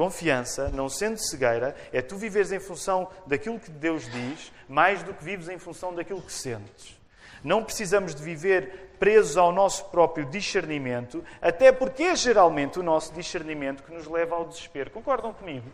Confiança, 0.00 0.70
não 0.70 0.88
sendo 0.88 1.18
cegueira, 1.18 1.76
é 1.92 2.00
tu 2.00 2.16
viveres 2.16 2.50
em 2.52 2.58
função 2.58 3.10
daquilo 3.26 3.60
que 3.60 3.70
Deus 3.70 4.10
diz, 4.10 4.50
mais 4.66 5.02
do 5.02 5.12
que 5.12 5.22
vives 5.22 5.46
em 5.46 5.58
função 5.58 5.94
daquilo 5.94 6.22
que 6.22 6.32
sentes. 6.32 6.98
Não 7.44 7.62
precisamos 7.62 8.14
de 8.14 8.22
viver 8.22 8.94
presos 8.98 9.36
ao 9.36 9.52
nosso 9.52 9.84
próprio 9.90 10.24
discernimento, 10.24 11.22
até 11.38 11.70
porque 11.70 12.04
é 12.04 12.16
geralmente 12.16 12.78
o 12.78 12.82
nosso 12.82 13.12
discernimento 13.12 13.82
que 13.82 13.92
nos 13.92 14.06
leva 14.06 14.36
ao 14.36 14.46
desespero. 14.46 14.90
Concordam 14.90 15.34
comigo? 15.34 15.70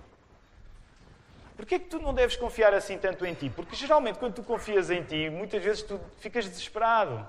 Porquê 1.56 1.76
é 1.76 1.78
que 1.78 1.86
tu 1.86 2.00
não 2.00 2.12
deves 2.12 2.34
confiar 2.34 2.74
assim 2.74 2.98
tanto 2.98 3.24
em 3.24 3.32
ti? 3.32 3.48
Porque 3.48 3.76
geralmente 3.76 4.18
quando 4.18 4.34
tu 4.34 4.42
confias 4.42 4.90
em 4.90 5.04
ti, 5.04 5.30
muitas 5.30 5.62
vezes 5.62 5.84
tu 5.84 6.00
ficas 6.18 6.46
desesperado. 6.46 7.24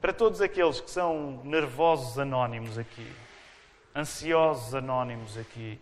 Para 0.00 0.12
todos 0.12 0.40
aqueles 0.40 0.80
que 0.80 0.92
são 0.92 1.40
nervosos 1.42 2.20
anónimos 2.20 2.78
aqui, 2.78 3.10
ansiosos 3.94 4.74
anónimos 4.74 5.36
aqui, 5.36 5.80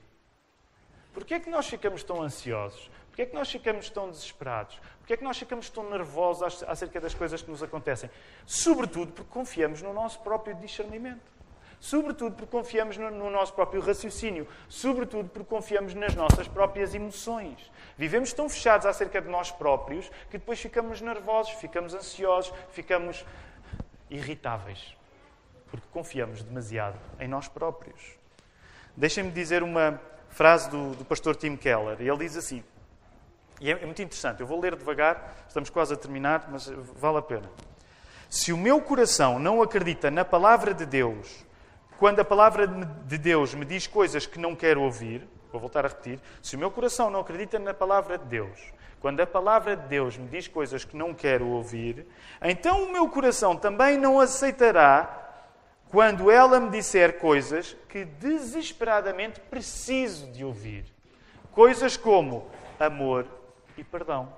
porquê 1.13 1.35
é 1.35 1.41
que 1.41 1.51
nós 1.51 1.69
ficamos 1.69 2.03
tão 2.03 2.23
ansiosos? 2.23 2.91
Porquê 3.09 3.23
é 3.23 3.27
que 3.27 3.35
nós 3.35 3.51
ficamos 3.51 3.91
tão 3.91 4.09
desesperados? 4.09 4.81
Porquê 4.99 5.15
é 5.15 5.17
que 5.17 5.25
nós 5.25 5.39
ficamos 5.39 5.69
tão 5.69 5.91
nervosos 5.91 6.63
acerca 6.63 7.01
das 7.01 7.13
coisas 7.13 7.43
que 7.43 7.51
nos 7.51 7.63
acontecem? 7.63 8.09
Sobretudo 8.47 9.13
porque 9.13 9.31
confiamos 9.31 9.83
no 9.83 9.93
nosso 9.93 10.21
próprio 10.21 10.55
discernimento. 10.55 11.31
Sobretudo 11.81 12.37
porque 12.37 12.51
confiamos 12.51 12.97
no, 12.97 13.11
no 13.11 13.31
nosso 13.31 13.53
próprio 13.53 13.81
raciocínio. 13.81 14.47
Sobretudo 14.69 15.29
porque 15.29 15.49
confiamos 15.49 15.95
nas 15.95 16.15
nossas 16.15 16.47
próprias 16.47 16.95
emoções. 16.95 17.71
Vivemos 17.97 18.33
tão 18.33 18.49
fechados 18.49 18.87
acerca 18.87 19.21
de 19.21 19.29
nós 19.29 19.51
próprios 19.51 20.09
que 20.31 20.39
depois 20.39 20.61
ficamos 20.61 21.01
nervosos, 21.01 21.53
ficamos 21.55 21.95
ansiosos, 21.95 22.53
ficamos 22.71 23.25
irritáveis. 24.09 24.95
Porque 25.71 25.87
confiamos 25.93 26.43
demasiado 26.43 26.99
em 27.19 27.29
nós 27.29 27.49
próprios. 27.49 28.19
Deixem-me 28.97 29.31
dizer 29.31 29.63
uma 29.63 30.01
frase 30.29 30.69
do, 30.71 30.95
do 30.95 31.05
pastor 31.05 31.37
Tim 31.37 31.57
Keller. 31.57 31.97
Ele 32.01 32.17
diz 32.19 32.37
assim: 32.37 32.63
e 33.61 33.71
é, 33.71 33.73
é 33.73 33.85
muito 33.85 34.01
interessante. 34.01 34.41
Eu 34.41 34.47
vou 34.47 34.59
ler 34.59 34.75
devagar, 34.75 35.45
estamos 35.47 35.69
quase 35.69 35.93
a 35.93 35.97
terminar, 35.97 36.49
mas 36.51 36.67
vale 36.97 37.19
a 37.19 37.23
pena. 37.23 37.49
Se 38.29 38.53
o 38.53 38.57
meu 38.57 38.81
coração 38.81 39.39
não 39.39 39.61
acredita 39.61 40.11
na 40.11 40.25
palavra 40.25 40.73
de 40.73 40.87
Deus, 40.87 41.45
quando 41.99 42.21
a 42.21 42.25
palavra 42.25 42.67
de 42.67 43.19
Deus 43.19 43.55
me 43.55 43.65
diz 43.65 43.87
coisas 43.87 44.25
que 44.25 44.39
não 44.39 44.57
quero 44.57 44.81
ouvir, 44.81 45.29
vou 45.53 45.61
voltar 45.61 45.85
a 45.85 45.89
repetir, 45.89 46.19
se 46.41 46.57
o 46.57 46.59
meu 46.59 46.71
coração 46.71 47.11
não 47.11 47.21
acredita 47.21 47.59
na 47.59 47.75
palavra 47.75 48.17
de 48.17 48.25
Deus, 48.25 48.73
quando 49.01 49.21
a 49.21 49.27
palavra 49.27 49.77
de 49.77 49.87
Deus 49.89 50.17
me 50.17 50.29
diz 50.29 50.47
coisas 50.47 50.85
que 50.85 50.97
não 50.97 51.13
quero 51.13 51.47
ouvir, 51.47 52.07
então 52.41 52.85
o 52.85 52.93
meu 52.93 53.09
coração 53.09 53.57
também 53.57 53.99
não 53.99 54.21
aceitará 54.21 55.30
quando 55.91 56.31
ela 56.31 56.61
me 56.61 56.71
disser 56.71 57.19
coisas 57.19 57.77
que 57.89 58.05
desesperadamente 58.05 59.41
preciso 59.41 60.31
de 60.31 60.45
ouvir. 60.45 60.85
Coisas 61.53 61.97
como 61.97 62.49
amor, 62.79 63.27
e 63.77 63.83
perdão. 63.83 64.33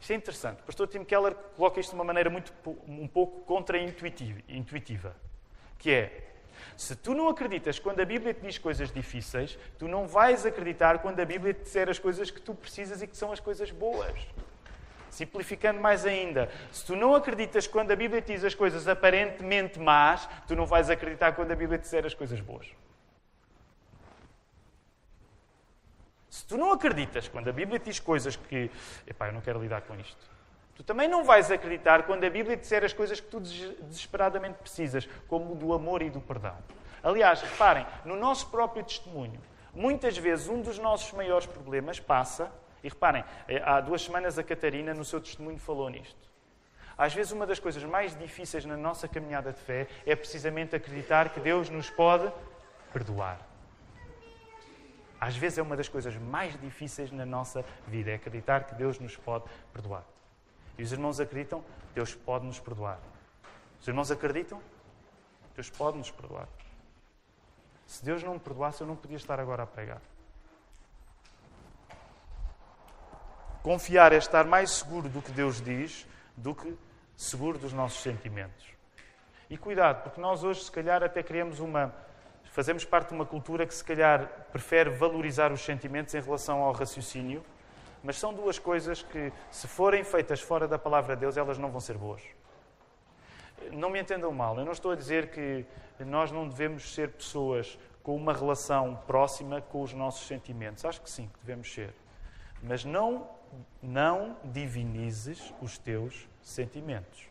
Isto 0.00 0.12
é 0.12 0.16
interessante. 0.16 0.60
O 0.60 0.64
pastor 0.64 0.88
Tim 0.88 1.04
Keller 1.04 1.34
coloca 1.56 1.78
isto 1.78 1.90
de 1.90 1.94
uma 1.94 2.04
maneira 2.04 2.28
muito, 2.28 2.52
um 2.88 3.06
pouco 3.06 3.42
contra-intuitiva, 3.42 5.14
que 5.78 5.92
é, 5.92 6.32
se 6.76 6.96
tu 6.96 7.14
não 7.14 7.28
acreditas 7.28 7.78
quando 7.78 8.00
a 8.00 8.04
Bíblia 8.04 8.34
te 8.34 8.40
diz 8.40 8.58
coisas 8.58 8.90
difíceis, 8.90 9.56
tu 9.78 9.86
não 9.86 10.08
vais 10.08 10.44
acreditar 10.44 10.98
quando 10.98 11.20
a 11.20 11.24
Bíblia 11.24 11.54
te 11.54 11.62
disser 11.62 11.88
as 11.88 12.00
coisas 12.00 12.28
que 12.28 12.40
tu 12.40 12.54
precisas 12.54 13.00
e 13.02 13.06
que 13.06 13.16
são 13.16 13.30
as 13.30 13.38
coisas 13.38 13.70
boas. 13.70 14.26
Simplificando 15.12 15.78
mais 15.78 16.06
ainda, 16.06 16.50
se 16.70 16.86
tu 16.86 16.96
não 16.96 17.14
acreditas 17.14 17.66
quando 17.66 17.90
a 17.90 17.96
Bíblia 17.96 18.22
te 18.22 18.32
diz 18.32 18.42
as 18.44 18.54
coisas 18.54 18.88
aparentemente 18.88 19.78
más, 19.78 20.26
tu 20.48 20.56
não 20.56 20.64
vais 20.64 20.88
acreditar 20.88 21.32
quando 21.32 21.52
a 21.52 21.54
Bíblia 21.54 21.78
te 21.78 21.82
disser 21.82 22.06
as 22.06 22.14
coisas 22.14 22.40
boas. 22.40 22.66
Se 26.30 26.46
tu 26.46 26.56
não 26.56 26.72
acreditas 26.72 27.28
quando 27.28 27.48
a 27.48 27.52
Bíblia 27.52 27.78
te 27.78 27.90
diz 27.90 28.00
coisas 28.00 28.36
que, 28.36 28.70
epá, 29.06 29.28
eu 29.28 29.34
não 29.34 29.42
quero 29.42 29.60
lidar 29.60 29.82
com 29.82 29.94
isto, 29.96 30.30
tu 30.74 30.82
também 30.82 31.08
não 31.08 31.24
vais 31.24 31.50
acreditar 31.50 32.04
quando 32.04 32.24
a 32.24 32.30
Bíblia 32.30 32.56
te 32.56 32.60
disser 32.60 32.82
as 32.82 32.94
coisas 32.94 33.20
que 33.20 33.26
tu 33.26 33.38
desesperadamente 33.38 34.60
precisas, 34.60 35.06
como 35.28 35.54
do 35.54 35.74
amor 35.74 36.00
e 36.00 36.08
do 36.08 36.22
perdão. 36.22 36.56
Aliás, 37.02 37.42
reparem, 37.42 37.86
no 38.06 38.16
nosso 38.16 38.48
próprio 38.48 38.82
testemunho, 38.82 39.38
muitas 39.74 40.16
vezes 40.16 40.48
um 40.48 40.62
dos 40.62 40.78
nossos 40.78 41.12
maiores 41.12 41.46
problemas 41.46 42.00
passa 42.00 42.50
e 42.82 42.88
reparem, 42.88 43.24
eh, 43.48 43.62
há 43.64 43.80
duas 43.80 44.02
semanas 44.02 44.38
a 44.38 44.42
Catarina, 44.42 44.92
no 44.92 45.04
seu 45.04 45.20
testemunho, 45.20 45.58
falou 45.58 45.88
nisto. 45.88 46.32
Às 46.96 47.14
vezes, 47.14 47.32
uma 47.32 47.46
das 47.46 47.58
coisas 47.58 47.82
mais 47.84 48.16
difíceis 48.18 48.64
na 48.64 48.76
nossa 48.76 49.08
caminhada 49.08 49.52
de 49.52 49.58
fé 49.58 49.88
é 50.04 50.14
precisamente 50.14 50.76
acreditar 50.76 51.30
que 51.30 51.40
Deus 51.40 51.70
nos 51.70 51.88
pode 51.90 52.30
perdoar. 52.92 53.40
Às 55.20 55.36
vezes, 55.36 55.58
é 55.58 55.62
uma 55.62 55.76
das 55.76 55.88
coisas 55.88 56.14
mais 56.16 56.60
difíceis 56.60 57.10
na 57.12 57.24
nossa 57.24 57.64
vida, 57.86 58.10
é 58.10 58.14
acreditar 58.14 58.64
que 58.64 58.74
Deus 58.74 58.98
nos 58.98 59.16
pode 59.16 59.44
perdoar. 59.72 60.04
E 60.76 60.82
os 60.82 60.92
irmãos 60.92 61.20
acreditam? 61.20 61.64
Deus 61.94 62.14
pode 62.14 62.44
nos 62.44 62.58
perdoar. 62.58 62.98
Os 63.80 63.86
irmãos 63.86 64.10
acreditam? 64.10 64.60
Deus 65.54 65.70
pode 65.70 65.98
nos 65.98 66.10
perdoar. 66.10 66.48
Se 67.86 68.04
Deus 68.04 68.22
não 68.22 68.34
me 68.34 68.40
perdoasse, 68.40 68.80
eu 68.80 68.86
não 68.86 68.96
podia 68.96 69.16
estar 69.16 69.38
agora 69.38 69.62
a 69.62 69.66
pregar. 69.66 70.00
Confiar 73.62 74.12
é 74.12 74.16
estar 74.16 74.44
mais 74.44 74.72
seguro 74.72 75.08
do 75.08 75.22
que 75.22 75.30
Deus 75.30 75.60
diz 75.60 76.04
do 76.36 76.52
que 76.52 76.76
seguro 77.16 77.58
dos 77.58 77.72
nossos 77.72 78.02
sentimentos. 78.02 78.66
E 79.48 79.56
cuidado, 79.56 80.02
porque 80.02 80.20
nós 80.20 80.42
hoje, 80.42 80.64
se 80.64 80.70
calhar, 80.72 81.02
até 81.02 81.22
criamos 81.22 81.60
uma. 81.60 81.94
Fazemos 82.50 82.84
parte 82.84 83.08
de 83.08 83.14
uma 83.14 83.24
cultura 83.24 83.64
que, 83.64 83.74
se 83.74 83.84
calhar, 83.84 84.26
prefere 84.50 84.90
valorizar 84.90 85.52
os 85.52 85.60
sentimentos 85.60 86.12
em 86.14 86.20
relação 86.20 86.60
ao 86.60 86.72
raciocínio, 86.72 87.44
mas 88.02 88.18
são 88.18 88.34
duas 88.34 88.58
coisas 88.58 89.00
que, 89.02 89.32
se 89.50 89.68
forem 89.68 90.02
feitas 90.02 90.40
fora 90.40 90.66
da 90.66 90.78
palavra 90.78 91.14
de 91.14 91.20
Deus, 91.20 91.36
elas 91.36 91.56
não 91.56 91.70
vão 91.70 91.80
ser 91.80 91.96
boas. 91.96 92.22
Não 93.70 93.90
me 93.90 94.00
entendam 94.00 94.32
mal, 94.32 94.58
eu 94.58 94.64
não 94.64 94.72
estou 94.72 94.90
a 94.90 94.96
dizer 94.96 95.30
que 95.30 95.64
nós 96.00 96.32
não 96.32 96.48
devemos 96.48 96.92
ser 96.92 97.10
pessoas 97.10 97.78
com 98.02 98.16
uma 98.16 98.32
relação 98.32 98.98
próxima 99.06 99.60
com 99.60 99.82
os 99.82 99.92
nossos 99.92 100.26
sentimentos. 100.26 100.84
Acho 100.84 101.00
que 101.00 101.08
sim, 101.08 101.28
que 101.28 101.38
devemos 101.40 101.72
ser. 101.72 101.94
Mas 102.60 102.84
não 102.84 103.28
não 103.82 104.36
divinizes 104.44 105.52
os 105.60 105.78
teus 105.78 106.28
sentimentos. 106.40 107.28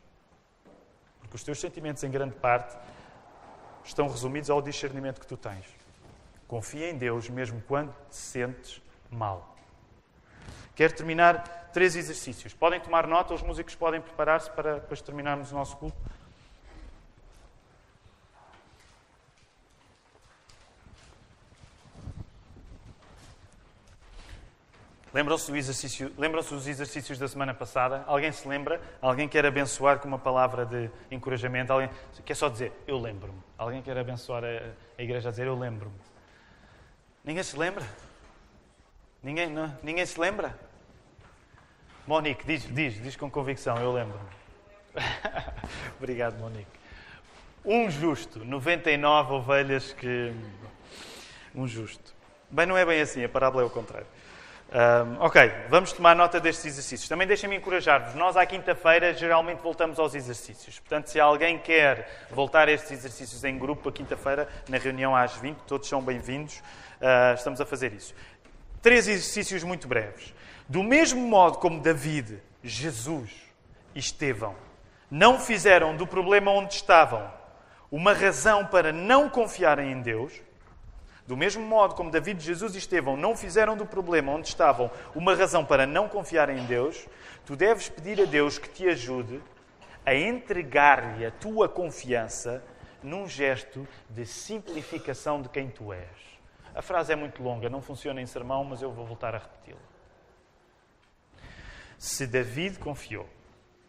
Porque 1.20 1.36
os 1.36 1.44
teus 1.44 1.60
sentimentos, 1.60 2.04
em 2.04 2.12
grande 2.12 2.36
parte, 2.36 2.78
estão 3.84 4.08
resumidos 4.08 4.50
ao 4.50 4.62
discernimento 4.62 5.20
que 5.20 5.28
tu 5.28 5.38
tens. 5.38 5.66
Confia 6.48 6.90
em 6.90 6.98
Deus 6.98 7.30
mesmo 7.30 7.62
quando 7.68 7.94
te 8.10 8.16
sentes 8.16 8.82
mal. 9.10 9.56
Quero 10.76 10.94
terminar 10.94 11.70
três 11.72 11.96
exercícios. 11.96 12.54
Podem 12.54 12.80
tomar 12.80 13.08
nota, 13.08 13.34
os 13.34 13.42
músicos 13.42 13.76
podem 13.76 14.02
preparar-se 14.02 14.50
para 14.52 14.76
depois 14.76 15.02
terminarmos 15.02 15.52
o 15.52 15.56
nosso 15.56 15.78
culto. 15.78 15.98
Lembram-se, 25.14 25.52
lembram-se 26.18 26.54
dos 26.54 26.68
exercícios 26.68 27.20
da 27.20 27.28
semana 27.28 27.54
passada? 27.54 28.04
Alguém 28.08 28.32
se 28.32 28.48
lembra? 28.48 28.82
Alguém 29.02 29.28
quer 29.28 29.46
abençoar 29.46 30.00
com 30.00 30.08
uma 30.08 30.20
palavra 30.20 30.66
de 30.66 30.90
encorajamento? 31.10 31.74
Alguém 31.74 31.90
quer 32.26 32.36
só 32.36 32.48
dizer, 32.48 32.72
eu 32.88 32.98
lembro-me? 32.98 33.38
Alguém 33.58 33.82
quer 33.82 33.98
abençoar 33.98 34.44
a, 34.44 34.48
a 34.98 35.04
igreja 35.04 35.28
a 35.28 35.32
dizer, 35.32 35.48
eu 35.48 35.58
lembro-me? 35.58 35.96
Ninguém 37.26 37.44
se 37.44 37.58
lembra? 37.58 37.86
Ninguém, 39.22 39.50
não, 39.50 39.78
ninguém 39.84 40.06
se 40.06 40.20
lembra? 40.20 40.58
Monique, 42.08 42.46
diz, 42.46 42.64
diz, 42.74 43.02
diz 43.04 43.16
com 43.16 43.30
convicção, 43.30 43.78
eu 43.78 43.92
lembro-me. 43.92 44.30
Obrigado, 46.00 46.40
Monique. 46.40 46.82
Um 47.64 47.90
justo, 47.92 48.44
99 48.44 49.34
ovelhas 49.34 49.94
que. 49.94 50.34
Um 51.54 51.68
justo. 51.68 52.16
Bem, 52.50 52.66
não 52.66 52.76
é 52.76 52.86
bem 52.86 53.02
assim, 53.02 53.24
a 53.24 53.30
parábola 53.30 53.64
é 53.64 53.66
o 53.66 53.70
contrário. 53.70 54.08
Um, 54.74 55.20
ok, 55.20 55.52
vamos 55.68 55.92
tomar 55.92 56.16
nota 56.16 56.40
destes 56.40 56.66
exercícios. 56.66 57.10
Também 57.10 57.28
deixem-me 57.28 57.58
encorajar-vos. 57.58 58.16
Nós, 58.16 58.38
à 58.38 58.46
quinta-feira, 58.46 59.14
geralmente 59.14 59.60
voltamos 59.60 60.00
aos 60.00 60.16
exercícios. 60.16 60.80
Portanto, 60.80 61.08
se 61.08 61.20
alguém 61.20 61.60
quer 61.60 62.26
voltar 62.32 62.70
a 62.70 62.72
estes 62.72 62.92
exercícios 62.92 63.44
em 63.44 63.60
grupo, 63.60 63.90
à 63.90 63.92
quinta-feira, 63.92 64.48
na 64.70 64.78
reunião 64.78 65.14
às 65.14 65.36
20, 65.36 65.58
todos 65.68 65.90
são 65.90 66.02
bem-vindos. 66.02 66.60
Uh, 67.02 67.34
estamos 67.36 67.60
a 67.60 67.66
fazer 67.66 67.92
isso. 67.92 68.16
Três 68.82 69.10
exercícios 69.10 69.62
muito 69.62 69.90
breves. 69.90 70.34
Do 70.70 70.82
mesmo 70.82 71.20
modo 71.28 71.58
como 71.58 71.82
David, 71.82 72.42
Jesus 72.64 73.30
e 73.94 74.00
Estevão 74.00 74.56
não 75.10 75.38
fizeram 75.38 75.98
do 75.98 76.08
problema 76.08 76.50
onde 76.50 76.76
estavam 76.76 77.30
uma 77.92 78.14
razão 78.14 78.66
para 78.66 78.94
não 78.94 79.30
confiarem 79.30 79.92
em 79.92 80.02
Deus, 80.02 80.32
do 81.32 81.38
mesmo 81.38 81.66
modo 81.66 81.96
como 81.96 82.12
David, 82.12 82.44
Jesus 82.44 82.76
e 82.76 82.78
Estevão 82.78 83.16
não 83.16 83.38
fizeram 83.38 83.78
do 83.78 83.86
problema 83.86 84.34
onde 84.34 84.50
estavam 84.50 84.92
uma 85.16 85.34
razão 85.34 85.64
para 85.64 85.88
não 85.88 86.10
confiarem 86.10 86.60
em 86.60 86.66
Deus, 86.66 87.08
tu 87.46 87.56
deves 87.56 87.88
pedir 87.88 88.22
a 88.22 88.26
Deus 88.26 88.58
que 88.58 88.68
te 88.68 88.86
ajude 88.90 89.42
a 90.06 90.14
entregar-lhe 90.14 91.26
a 91.26 91.32
tua 91.32 91.70
confiança 91.70 92.62
num 93.02 93.30
gesto 93.30 93.88
de 94.10 94.26
simplificação 94.26 95.42
de 95.42 95.48
quem 95.48 95.70
tu 95.70 95.94
és. 95.94 96.04
A 96.76 96.82
frase 96.82 97.14
é 97.14 97.16
muito 97.16 97.42
longa, 97.42 97.70
não 97.70 97.82
funciona 97.82 98.20
em 98.20 98.26
sermão, 98.26 98.66
mas 98.66 98.82
eu 98.82 98.92
vou 98.92 99.06
voltar 99.06 99.34
a 99.34 99.38
repeti-la. 99.38 99.80
Se 101.98 102.28
David 102.28 102.78
confiou 102.78 103.30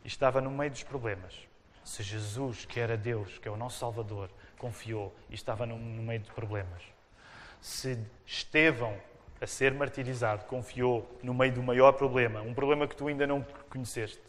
e 0.04 0.06
estava 0.06 0.40
no 0.40 0.48
meio 0.52 0.70
dos 0.70 0.84
problemas, 0.84 1.34
se 1.82 2.04
Jesus, 2.04 2.64
que 2.64 2.78
era 2.78 2.96
Deus, 2.96 3.36
que 3.38 3.48
é 3.48 3.50
o 3.50 3.56
nosso 3.56 3.80
Salvador, 3.80 4.30
confiou 4.58 5.12
e 5.28 5.34
estava 5.34 5.66
no 5.66 5.76
meio 5.76 6.20
de 6.20 6.30
problemas, 6.30 6.92
se 7.62 7.96
Estevão, 8.26 8.94
a 9.40 9.46
ser 9.46 9.72
martirizado, 9.72 10.44
confiou 10.44 11.08
no 11.22 11.32
meio 11.32 11.52
do 11.52 11.62
maior 11.62 11.92
problema, 11.92 12.42
um 12.42 12.52
problema 12.52 12.86
que 12.86 12.94
tu 12.94 13.08
ainda 13.08 13.26
não 13.26 13.46
conheceste, 13.70 14.20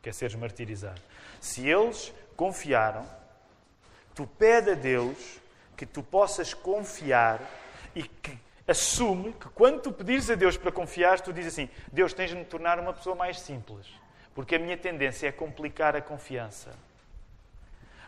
que 0.00 0.08
é 0.08 0.12
seres 0.12 0.34
martirizado. 0.34 1.00
Se 1.40 1.66
eles 1.66 2.12
confiaram, 2.36 3.06
tu 4.14 4.26
pede 4.26 4.70
a 4.70 4.74
Deus 4.74 5.40
que 5.76 5.86
tu 5.86 6.02
possas 6.02 6.54
confiar 6.54 7.40
e 7.94 8.02
que 8.02 8.38
assume 8.68 9.32
que 9.32 9.48
quando 9.50 9.80
tu 9.80 9.92
pedires 9.92 10.30
a 10.30 10.34
Deus 10.34 10.56
para 10.56 10.70
confiar, 10.70 11.20
tu 11.20 11.32
dizes 11.32 11.54
assim: 11.54 11.68
Deus, 11.90 12.12
tens 12.12 12.30
de 12.30 12.36
me 12.36 12.44
tornar 12.44 12.78
uma 12.78 12.92
pessoa 12.92 13.16
mais 13.16 13.40
simples, 13.40 13.86
porque 14.34 14.54
a 14.54 14.58
minha 14.58 14.76
tendência 14.76 15.28
é 15.28 15.32
complicar 15.32 15.96
a 15.96 16.00
confiança. 16.00 16.70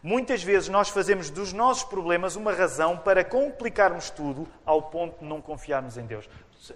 Muitas 0.05 0.43
vezes 0.43 0.69
nós 0.69 0.91
fazemos 0.91 1.31
dos 1.31 1.55
nossos 1.55 1.83
problemas 1.83 2.37
uma 2.37 2.53
razão 2.53 2.95
para 2.95 3.25
complicarmos 3.25 4.11
tudo 4.11 4.47
ao 4.63 4.83
ponto 4.83 5.21
de 5.21 5.25
não 5.25 5.41
confiarmos 5.41 5.97
em 5.97 6.05
Deus. 6.05 6.29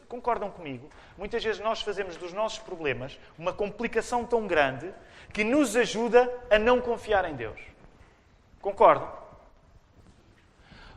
Concordam 0.09 0.51
comigo? 0.51 0.89
Muitas 1.15 1.45
vezes 1.45 1.61
nós 1.61 1.83
fazemos 1.83 2.17
dos 2.17 2.33
nossos 2.33 2.59
problemas 2.59 3.21
uma 3.39 3.53
complicação 3.53 4.25
tão 4.25 4.47
grande 4.47 4.91
que 5.31 5.45
nos 5.45 5.77
ajuda 5.77 6.33
a 6.51 6.59
não 6.59 6.81
confiar 6.81 7.29
em 7.29 7.35
Deus. 7.35 7.61
Concordam? 8.63 9.13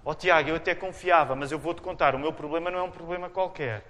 Oh 0.05 0.15
Tiago, 0.15 0.51
eu 0.51 0.55
até 0.55 0.73
confiava, 0.73 1.35
mas 1.35 1.51
eu 1.51 1.59
vou-te 1.59 1.81
contar, 1.81 2.15
o 2.15 2.19
meu 2.19 2.31
problema 2.31 2.71
não 2.71 2.79
é 2.79 2.83
um 2.83 2.91
problema 2.91 3.29
qualquer. 3.29 3.83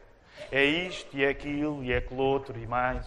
É 0.51 0.65
isto, 0.65 1.15
e 1.15 1.23
é 1.23 1.29
aquilo, 1.29 1.83
e 1.83 1.93
é 1.93 1.97
aquilo 1.97 2.23
outro, 2.23 2.57
e 2.57 2.65
mais. 2.65 3.05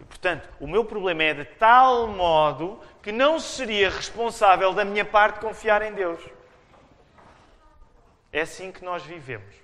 E, 0.00 0.04
portanto, 0.04 0.48
o 0.60 0.66
meu 0.66 0.84
problema 0.84 1.22
é 1.22 1.34
de 1.34 1.44
tal 1.44 2.06
modo 2.08 2.80
que 3.02 3.12
não 3.12 3.38
seria 3.38 3.90
responsável 3.90 4.72
da 4.72 4.84
minha 4.84 5.04
parte 5.04 5.40
confiar 5.40 5.82
em 5.82 5.92
Deus. 5.92 6.20
É 8.32 8.42
assim 8.42 8.70
que 8.70 8.84
nós 8.84 9.02
vivemos. 9.02 9.54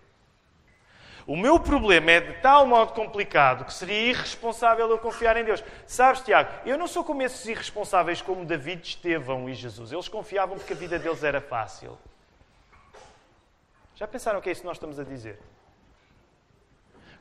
O 1.26 1.36
meu 1.36 1.60
problema 1.60 2.10
é 2.10 2.20
de 2.20 2.32
tal 2.40 2.66
modo 2.66 2.92
complicado 2.92 3.64
que 3.64 3.72
seria 3.72 4.10
irresponsável 4.10 4.88
eu 4.90 4.98
confiar 4.98 5.36
em 5.36 5.44
Deus. 5.44 5.62
Sabes, 5.86 6.22
Tiago, 6.22 6.50
eu 6.66 6.76
não 6.76 6.88
sou 6.88 7.04
como 7.04 7.22
esses 7.22 7.46
irresponsáveis 7.46 8.20
como 8.20 8.44
David, 8.44 8.86
Estevão 8.86 9.48
e 9.48 9.54
Jesus. 9.54 9.92
Eles 9.92 10.08
confiavam 10.08 10.56
porque 10.56 10.72
a 10.72 10.76
vida 10.76 10.98
deles 10.98 11.22
era 11.22 11.40
fácil. 11.40 11.96
Já 13.94 14.08
pensaram 14.08 14.40
o 14.40 14.42
que 14.42 14.48
é 14.48 14.52
isso 14.52 14.62
que 14.62 14.66
nós 14.66 14.76
estamos 14.76 14.98
a 14.98 15.04
dizer? 15.04 15.38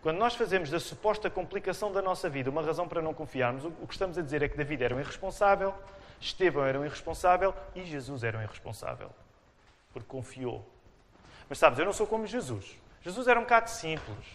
Quando 0.01 0.17
nós 0.17 0.35
fazemos 0.35 0.69
da 0.69 0.79
suposta 0.79 1.29
complicação 1.29 1.91
da 1.91 2.01
nossa 2.01 2.27
vida 2.27 2.49
uma 2.49 2.63
razão 2.63 2.87
para 2.87 3.01
não 3.01 3.13
confiarmos, 3.13 3.65
o 3.65 3.87
que 3.87 3.93
estamos 3.93 4.17
a 4.17 4.21
dizer 4.21 4.41
é 4.41 4.49
que 4.49 4.57
David 4.57 4.83
era 4.83 4.95
um 4.95 4.99
irresponsável, 4.99 5.75
Estevão 6.19 6.65
era 6.65 6.79
um 6.79 6.85
irresponsável 6.85 7.53
e 7.75 7.83
Jesus 7.83 8.23
era 8.23 8.37
um 8.37 8.41
irresponsável. 8.41 9.11
Porque 9.93 10.07
confiou. 10.07 10.67
Mas 11.47 11.59
sabes, 11.59 11.77
eu 11.77 11.85
não 11.85 11.93
sou 11.93 12.07
como 12.07 12.25
Jesus. 12.25 12.75
Jesus 13.01 13.27
era 13.27 13.39
um 13.39 13.43
bocado 13.43 13.69
simples. 13.69 14.25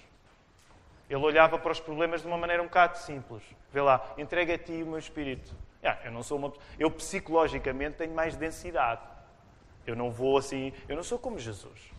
Ele 1.09 1.25
olhava 1.25 1.59
para 1.59 1.73
os 1.73 1.81
problemas 1.81 2.21
de 2.21 2.27
uma 2.29 2.39
maneira 2.39 2.63
um 2.63 2.67
bocado 2.67 2.99
simples. 2.99 3.43
Vê 3.73 3.81
lá, 3.81 4.15
entrega 4.19 4.55
a 4.55 4.59
ti 4.59 4.83
o 4.83 4.87
meu 4.87 4.99
espírito. 4.99 5.53
Ah, 5.83 5.99
eu 6.05 6.13
não 6.13 6.23
sou 6.23 6.39
uma 6.39 6.53
eu 6.79 6.91
psicologicamente 6.91 7.97
tenho 7.97 8.15
mais 8.15 8.37
densidade. 8.37 9.03
Eu 9.87 9.97
não 9.97 10.11
vou 10.11 10.37
assim, 10.39 10.73
eu 10.89 10.97
não 10.97 11.03
sou 11.03 11.19
como 11.19 11.39
Jesus. 11.39 11.96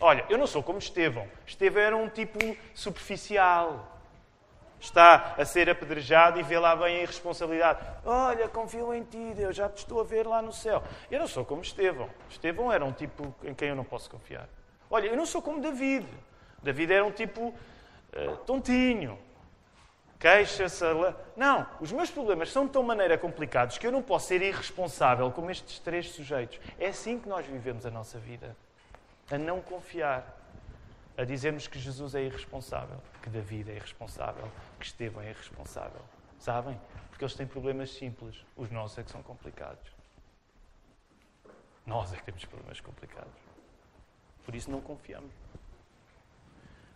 Olha, 0.00 0.24
eu 0.28 0.38
não 0.38 0.46
sou 0.46 0.62
como 0.62 0.78
Estevão. 0.78 1.26
Estevão 1.44 1.82
era 1.82 1.96
um 1.96 2.08
tipo 2.08 2.38
superficial. 2.74 3.96
Está 4.80 5.34
a 5.36 5.44
ser 5.44 5.68
apedrejado 5.68 6.38
e 6.38 6.42
vê 6.44 6.56
lá 6.56 6.76
bem 6.76 6.98
a 6.98 7.02
irresponsabilidade. 7.02 7.80
Olha, 8.04 8.48
confio 8.48 8.94
em 8.94 9.02
ti, 9.02 9.32
Deus, 9.34 9.56
já 9.56 9.68
te 9.68 9.78
estou 9.78 10.00
a 10.00 10.04
ver 10.04 10.24
lá 10.24 10.40
no 10.40 10.52
céu. 10.52 10.84
Eu 11.10 11.18
não 11.18 11.26
sou 11.26 11.44
como 11.44 11.62
Estevão. 11.62 12.08
Estevão 12.30 12.72
era 12.72 12.84
um 12.84 12.92
tipo 12.92 13.34
em 13.42 13.52
quem 13.52 13.70
eu 13.70 13.74
não 13.74 13.82
posso 13.82 14.08
confiar. 14.08 14.48
Olha, 14.88 15.08
eu 15.08 15.16
não 15.16 15.26
sou 15.26 15.42
como 15.42 15.60
David. 15.60 16.06
David 16.62 16.92
era 16.92 17.04
um 17.04 17.10
tipo 17.10 17.48
uh, 17.48 18.36
tontinho. 18.46 19.18
Queixa-se. 20.16 20.84
Não, 21.36 21.66
os 21.80 21.90
meus 21.90 22.08
problemas 22.08 22.52
são 22.52 22.66
de 22.66 22.72
tão 22.72 22.84
maneira 22.84 23.18
complicados 23.18 23.78
que 23.78 23.86
eu 23.86 23.92
não 23.92 24.02
posso 24.02 24.28
ser 24.28 24.42
irresponsável 24.42 25.28
como 25.32 25.50
estes 25.50 25.80
três 25.80 26.10
sujeitos. 26.10 26.60
É 26.78 26.86
assim 26.86 27.18
que 27.18 27.28
nós 27.28 27.44
vivemos 27.44 27.84
a 27.84 27.90
nossa 27.90 28.16
vida 28.16 28.56
a 29.30 29.38
não 29.38 29.60
confiar, 29.60 30.36
a 31.16 31.24
dizermos 31.24 31.66
que 31.66 31.78
Jesus 31.78 32.14
é 32.14 32.22
irresponsável, 32.22 32.98
que 33.22 33.28
David 33.28 33.70
é 33.70 33.74
irresponsável, 33.74 34.48
que 34.78 34.86
Estevão 34.86 35.22
é 35.22 35.30
irresponsável. 35.30 36.00
Sabem? 36.38 36.80
Porque 37.10 37.24
eles 37.24 37.34
têm 37.34 37.46
problemas 37.46 37.90
simples, 37.90 38.44
os 38.56 38.70
nossos 38.70 38.98
é 38.98 39.02
que 39.02 39.10
são 39.10 39.22
complicados. 39.22 39.90
Nós 41.84 42.12
é 42.12 42.16
que 42.16 42.22
temos 42.22 42.44
problemas 42.44 42.80
complicados. 42.80 43.32
Por 44.44 44.54
isso 44.54 44.70
não 44.70 44.80
confiamos. 44.80 45.32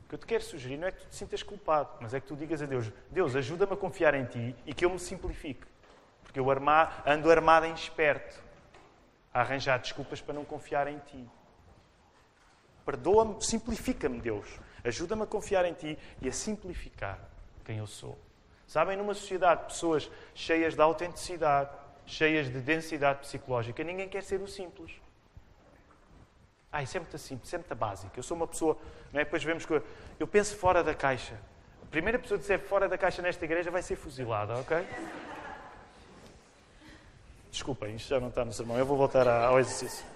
O 0.04 0.08
que 0.08 0.14
eu 0.14 0.18
te 0.18 0.26
quero 0.26 0.44
sugerir 0.44 0.76
não 0.76 0.86
é 0.86 0.92
que 0.92 1.00
tu 1.00 1.08
te 1.08 1.16
sintas 1.16 1.42
culpado, 1.42 1.90
mas 2.00 2.14
é 2.14 2.20
que 2.20 2.26
tu 2.26 2.36
digas 2.36 2.62
a 2.62 2.66
Deus: 2.66 2.92
Deus, 3.10 3.34
ajuda-me 3.34 3.72
a 3.72 3.76
confiar 3.76 4.14
em 4.14 4.26
ti 4.26 4.54
e 4.64 4.72
que 4.72 4.84
eu 4.84 4.90
me 4.90 4.98
simplifique. 4.98 5.66
Porque 6.22 6.38
eu 6.38 6.46
ando 7.06 7.30
armado 7.30 7.66
em 7.66 7.74
esperto, 7.74 8.42
a 9.34 9.40
arranjar 9.40 9.78
desculpas 9.78 10.20
para 10.20 10.34
não 10.34 10.44
confiar 10.44 10.86
em 10.86 10.98
ti. 10.98 11.28
Perdoa-me, 12.84 13.42
simplifica-me, 13.42 14.20
Deus. 14.20 14.48
Ajuda-me 14.84 15.22
a 15.22 15.26
confiar 15.26 15.64
em 15.64 15.72
Ti 15.72 15.98
e 16.20 16.28
a 16.28 16.32
simplificar 16.32 17.18
quem 17.64 17.78
eu 17.78 17.86
sou. 17.86 18.18
Sabem, 18.66 18.96
numa 18.96 19.14
sociedade 19.14 19.62
de 19.62 19.66
pessoas 19.68 20.10
cheias 20.34 20.74
de 20.74 20.80
autenticidade, 20.80 21.70
cheias 22.06 22.50
de 22.50 22.60
densidade 22.60 23.20
psicológica, 23.20 23.84
ninguém 23.84 24.08
quer 24.08 24.22
ser 24.22 24.40
o 24.40 24.48
simples. 24.48 24.92
Ah, 26.72 26.82
isso 26.82 26.96
é 26.96 27.00
muito 27.00 27.18
simples, 27.18 27.48
isso 27.48 27.54
é 27.54 27.58
muito 27.58 27.74
básico. 27.74 28.12
Eu 28.16 28.22
sou 28.22 28.34
uma 28.34 28.46
pessoa. 28.46 28.78
Não 29.12 29.20
é? 29.20 29.24
Depois 29.24 29.44
vemos 29.44 29.66
que 29.66 29.74
eu, 29.74 29.84
eu 30.18 30.26
penso 30.26 30.56
fora 30.56 30.82
da 30.82 30.94
caixa. 30.94 31.38
A 31.82 31.86
primeira 31.86 32.18
pessoa 32.18 32.38
que 32.38 32.42
disser 32.42 32.60
fora 32.60 32.88
da 32.88 32.96
caixa 32.96 33.20
nesta 33.20 33.44
igreja 33.44 33.70
vai 33.70 33.82
ser 33.82 33.96
fuzilada, 33.96 34.56
ok? 34.56 34.86
Desculpem, 37.50 37.96
isto 37.96 38.08
já 38.08 38.18
não 38.18 38.28
está 38.28 38.42
no 38.42 38.52
sermão. 38.54 38.78
Eu 38.78 38.86
vou 38.86 38.96
voltar 38.96 39.28
ao 39.28 39.60
exercício. 39.60 40.06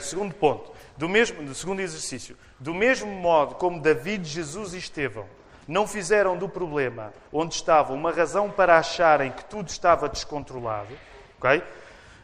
Segundo 0.00 0.34
ponto. 0.34 0.72
Do 0.96 1.08
mesmo, 1.08 1.54
segundo 1.54 1.80
exercício. 1.80 2.36
Do 2.58 2.72
mesmo 2.72 3.10
modo 3.10 3.54
como 3.56 3.80
David, 3.80 4.26
Jesus 4.26 4.74
e 4.74 4.78
Estevão 4.78 5.26
não 5.68 5.86
fizeram 5.86 6.36
do 6.36 6.48
problema 6.48 7.12
onde 7.32 7.54
estavam 7.54 7.96
uma 7.96 8.12
razão 8.12 8.50
para 8.50 8.78
acharem 8.78 9.32
que 9.32 9.44
tudo 9.44 9.68
estava 9.68 10.08
descontrolado, 10.08 10.94
ok? 11.38 11.62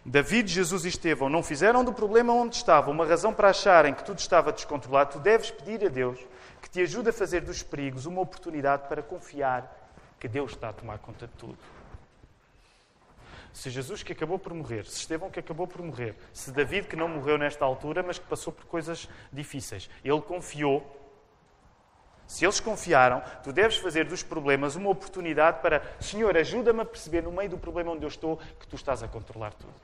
David, 0.05 0.51
Jesus 0.51 0.85
e 0.85 0.89
Estevão 0.89 1.29
não 1.29 1.43
fizeram 1.43 1.85
do 1.85 1.93
problema 1.93 2.33
onde 2.33 2.57
estavam 2.57 2.93
uma 2.93 3.07
razão 3.07 3.33
para 3.33 3.51
acharem 3.51 3.95
que 3.95 4.05
tudo 4.05 4.19
estava 4.19 4.53
descontrolado. 4.53 5.13
Tu 5.13 5.19
deves 5.21 5.51
pedir 5.51 5.85
a 5.85 5.89
Deus 5.89 6.19
que 6.61 6.69
te 6.69 6.81
ajude 6.81 7.11
a 7.11 7.13
fazer 7.13 7.41
dos 7.41 7.63
perigos 7.63 8.07
uma 8.07 8.21
oportunidade 8.21 8.89
para 8.89 9.03
confiar 9.03 9.81
que 10.19 10.27
Deus 10.27 10.53
está 10.53 10.71
a 10.71 10.73
tomar 10.73 10.99
conta 10.99 11.27
de 11.27 11.33
tudo. 11.35 11.59
Se 13.53 13.69
Jesus 13.69 14.03
que 14.03 14.13
acabou 14.13 14.39
por 14.39 14.55
morrer, 14.55 14.87
se 14.87 15.01
Estevão 15.01 15.31
que 15.31 15.39
acabou 15.39 15.67
por 15.67 15.83
morrer, 15.83 16.17
se 16.33 16.51
David 16.51 16.89
que 16.89 16.97
não 16.97 17.07
morreu 17.07 17.37
nesta 17.37 17.65
altura, 17.65 18.03
mas 18.03 18.19
que 18.19 18.27
passou 18.27 18.53
por 18.53 18.65
coisas 18.65 19.09
difíceis, 19.31 19.91
ele 20.03 20.21
confiou. 20.23 20.99
Se 22.27 22.47
eles 22.47 22.61
confiaram, 22.61 23.23
tu 23.43 23.53
deves 23.53 23.77
fazer 23.77 24.07
dos 24.07 24.23
problemas 24.23 24.75
uma 24.75 24.89
oportunidade 24.89 25.61
para, 25.61 25.83
Senhor, 26.01 26.35
ajuda-me 26.35 26.81
a 26.81 26.85
perceber 26.85 27.23
no 27.23 27.31
meio 27.31 27.51
do 27.51 27.59
problema 27.59 27.93
onde 27.93 28.05
eu 28.05 28.09
estou 28.09 28.39
que 28.59 28.67
tu 28.67 28.77
estás 28.77 29.03
a 29.03 29.09
controlar 29.09 29.53
tudo. 29.53 29.75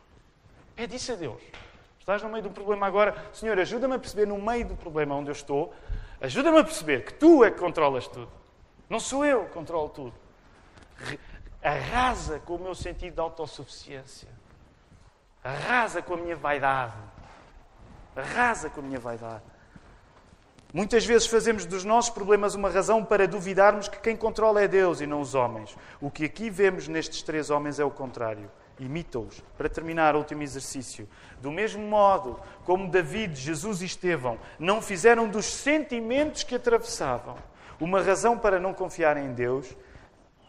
É 0.75 0.87
disso 0.87 1.12
a 1.12 1.16
Deus. 1.16 1.43
Estás 1.99 2.23
no 2.23 2.31
meio 2.31 2.45
do 2.45 2.51
problema 2.51 2.87
agora, 2.87 3.14
Senhor, 3.35 3.59
ajuda-me 3.59 3.97
a 3.97 3.99
perceber 3.99 4.27
no 4.27 4.41
meio 4.41 4.64
do 4.66 4.77
problema 4.77 5.14
onde 5.14 5.29
eu 5.29 5.35
estou, 5.35 5.75
ajuda-me 6.23 6.59
a 6.59 6.64
perceber 6.64 7.05
que 7.05 7.12
tu 7.12 7.45
é 7.45 7.51
que 7.51 7.59
controlas 7.59 8.09
tudo. 8.09 8.31
Não 8.89 8.99
sou 8.99 9.27
eu 9.27 9.45
que 9.45 9.53
controlo 9.53 9.91
tudo 9.91 10.14
arrasa 11.62 12.38
com 12.40 12.56
o 12.56 12.62
meu 12.62 12.74
sentido 12.74 13.14
de 13.14 13.20
autossuficiência, 13.20 14.28
arrasa 15.42 16.00
com 16.02 16.14
a 16.14 16.16
minha 16.16 16.36
vaidade, 16.36 16.94
arrasa 18.16 18.70
com 18.70 18.80
a 18.80 18.82
minha 18.82 19.00
vaidade. 19.00 19.42
Muitas 20.72 21.06
vezes 21.06 21.26
fazemos 21.26 21.64
dos 21.64 21.82
nossos 21.82 22.11
problemas 22.11 22.54
uma 22.54 22.68
razão 22.68 23.02
para 23.02 23.26
duvidarmos 23.26 23.88
que 23.88 23.98
quem 24.00 24.14
controla 24.14 24.61
é 24.61 24.68
Deus 24.68 25.00
e 25.00 25.06
não 25.06 25.22
os 25.22 25.34
homens. 25.34 25.74
O 25.98 26.11
que 26.11 26.26
aqui 26.26 26.50
vemos 26.50 26.86
nestes 26.86 27.22
três 27.22 27.48
homens 27.48 27.80
é 27.80 27.84
o 27.84 27.90
contrário. 27.90 28.50
Imita-os. 28.78 29.42
Para 29.56 29.68
terminar, 29.68 30.14
o 30.14 30.18
último 30.18 30.42
exercício. 30.42 31.09
Do 31.40 31.50
mesmo 31.50 31.82
modo 31.82 32.38
como 32.64 32.90
David, 32.90 33.34
Jesus 33.34 33.80
e 33.80 33.86
Estevão 33.86 34.38
não 34.59 34.82
fizeram 34.82 35.26
dos 35.26 35.46
sentimentos 35.46 36.42
que 36.42 36.54
atravessavam 36.54 37.36
uma 37.80 38.02
razão 38.02 38.36
para 38.36 38.61
não 38.61 38.74
confiar 38.74 39.16
em 39.16 39.32
Deus, 39.32 39.74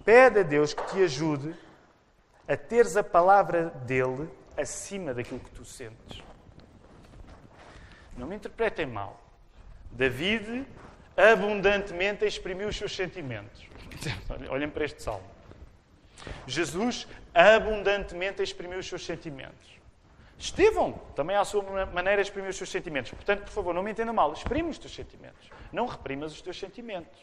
Pede 0.03 0.39
a 0.39 0.43
Deus 0.43 0.73
que 0.73 0.83
te 0.87 1.03
ajude 1.03 1.55
a 2.47 2.57
teres 2.57 2.97
a 2.97 3.03
palavra 3.03 3.65
dele 3.85 4.27
acima 4.57 5.13
daquilo 5.13 5.39
que 5.39 5.51
tu 5.51 5.63
sentes. 5.63 6.23
Não 8.17 8.27
me 8.27 8.35
interpretem 8.35 8.85
mal. 8.85 9.21
David 9.91 10.65
abundantemente 11.15 12.25
exprimiu 12.25 12.69
os 12.69 12.75
seus 12.75 12.95
sentimentos. 12.95 13.67
Olhem 14.49 14.69
para 14.69 14.85
este 14.85 15.01
salmo. 15.01 15.25
Jesus 16.47 17.07
abundantemente 17.33 18.41
exprimiu 18.41 18.79
os 18.79 18.87
seus 18.87 19.05
sentimentos. 19.05 19.79
Estevão 20.37 20.93
também, 21.15 21.35
à 21.35 21.43
sua 21.43 21.85
maneira, 21.87 22.21
exprimiu 22.21 22.49
os 22.49 22.55
seus 22.55 22.69
sentimentos. 22.69 23.11
Portanto, 23.11 23.41
por 23.41 23.51
favor, 23.51 23.73
não 23.73 23.83
me 23.83 23.91
entenda 23.91 24.13
mal. 24.13 24.31
Exprime 24.31 24.69
os 24.69 24.77
teus 24.77 24.95
sentimentos. 24.95 25.49
Não 25.71 25.85
reprimas 25.85 26.31
os 26.31 26.41
teus 26.41 26.57
sentimentos 26.57 27.19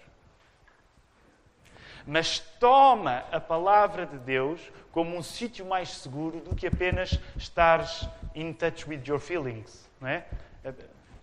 mas 2.07 2.39
toma 2.39 3.25
a 3.33 3.41
palavra 3.41 4.07
de 4.07 4.17
Deus 4.19 4.61
como 4.93 5.17
um 5.17 5.23
sítio 5.23 5.67
mais 5.67 5.91
seguro 5.91 6.41
do 6.41 6.55
que 6.55 6.67
apenas 6.67 7.19
estares 7.37 8.09
in 8.35 8.53
touch 8.53 8.89
with 8.89 9.03
your 9.07 9.19
feelings. 9.19 9.89
Não 10.01 10.09
é? 10.09 10.25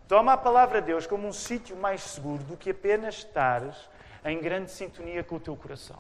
Toma 0.08 0.34
a 0.34 0.38
palavra 0.38 0.82
de 0.82 0.88
Deus 0.88 1.08
como 1.08 1.28
um 1.28 1.34
sítio 1.34 1.76
mais 1.78 2.02
seguro 2.02 2.44
do 2.44 2.58
que 2.58 2.70
apenas 2.72 3.16
estares 3.16 3.76
em 4.26 4.40
grande 4.40 4.72
sintonia 4.72 5.24
com 5.24 5.36
o 5.36 5.40
teu 5.40 5.56
coração. 5.56 6.00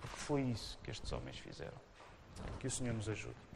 Porque 0.00 0.16
foi 0.16 0.42
isso 0.42 0.78
que 0.82 0.90
estes 0.90 1.10
homens 1.12 1.38
fizeram. 1.38 1.76
Que 2.58 2.68
o 2.68 2.70
Senhor 2.70 2.94
nos 2.94 3.08
ajude. 3.08 3.49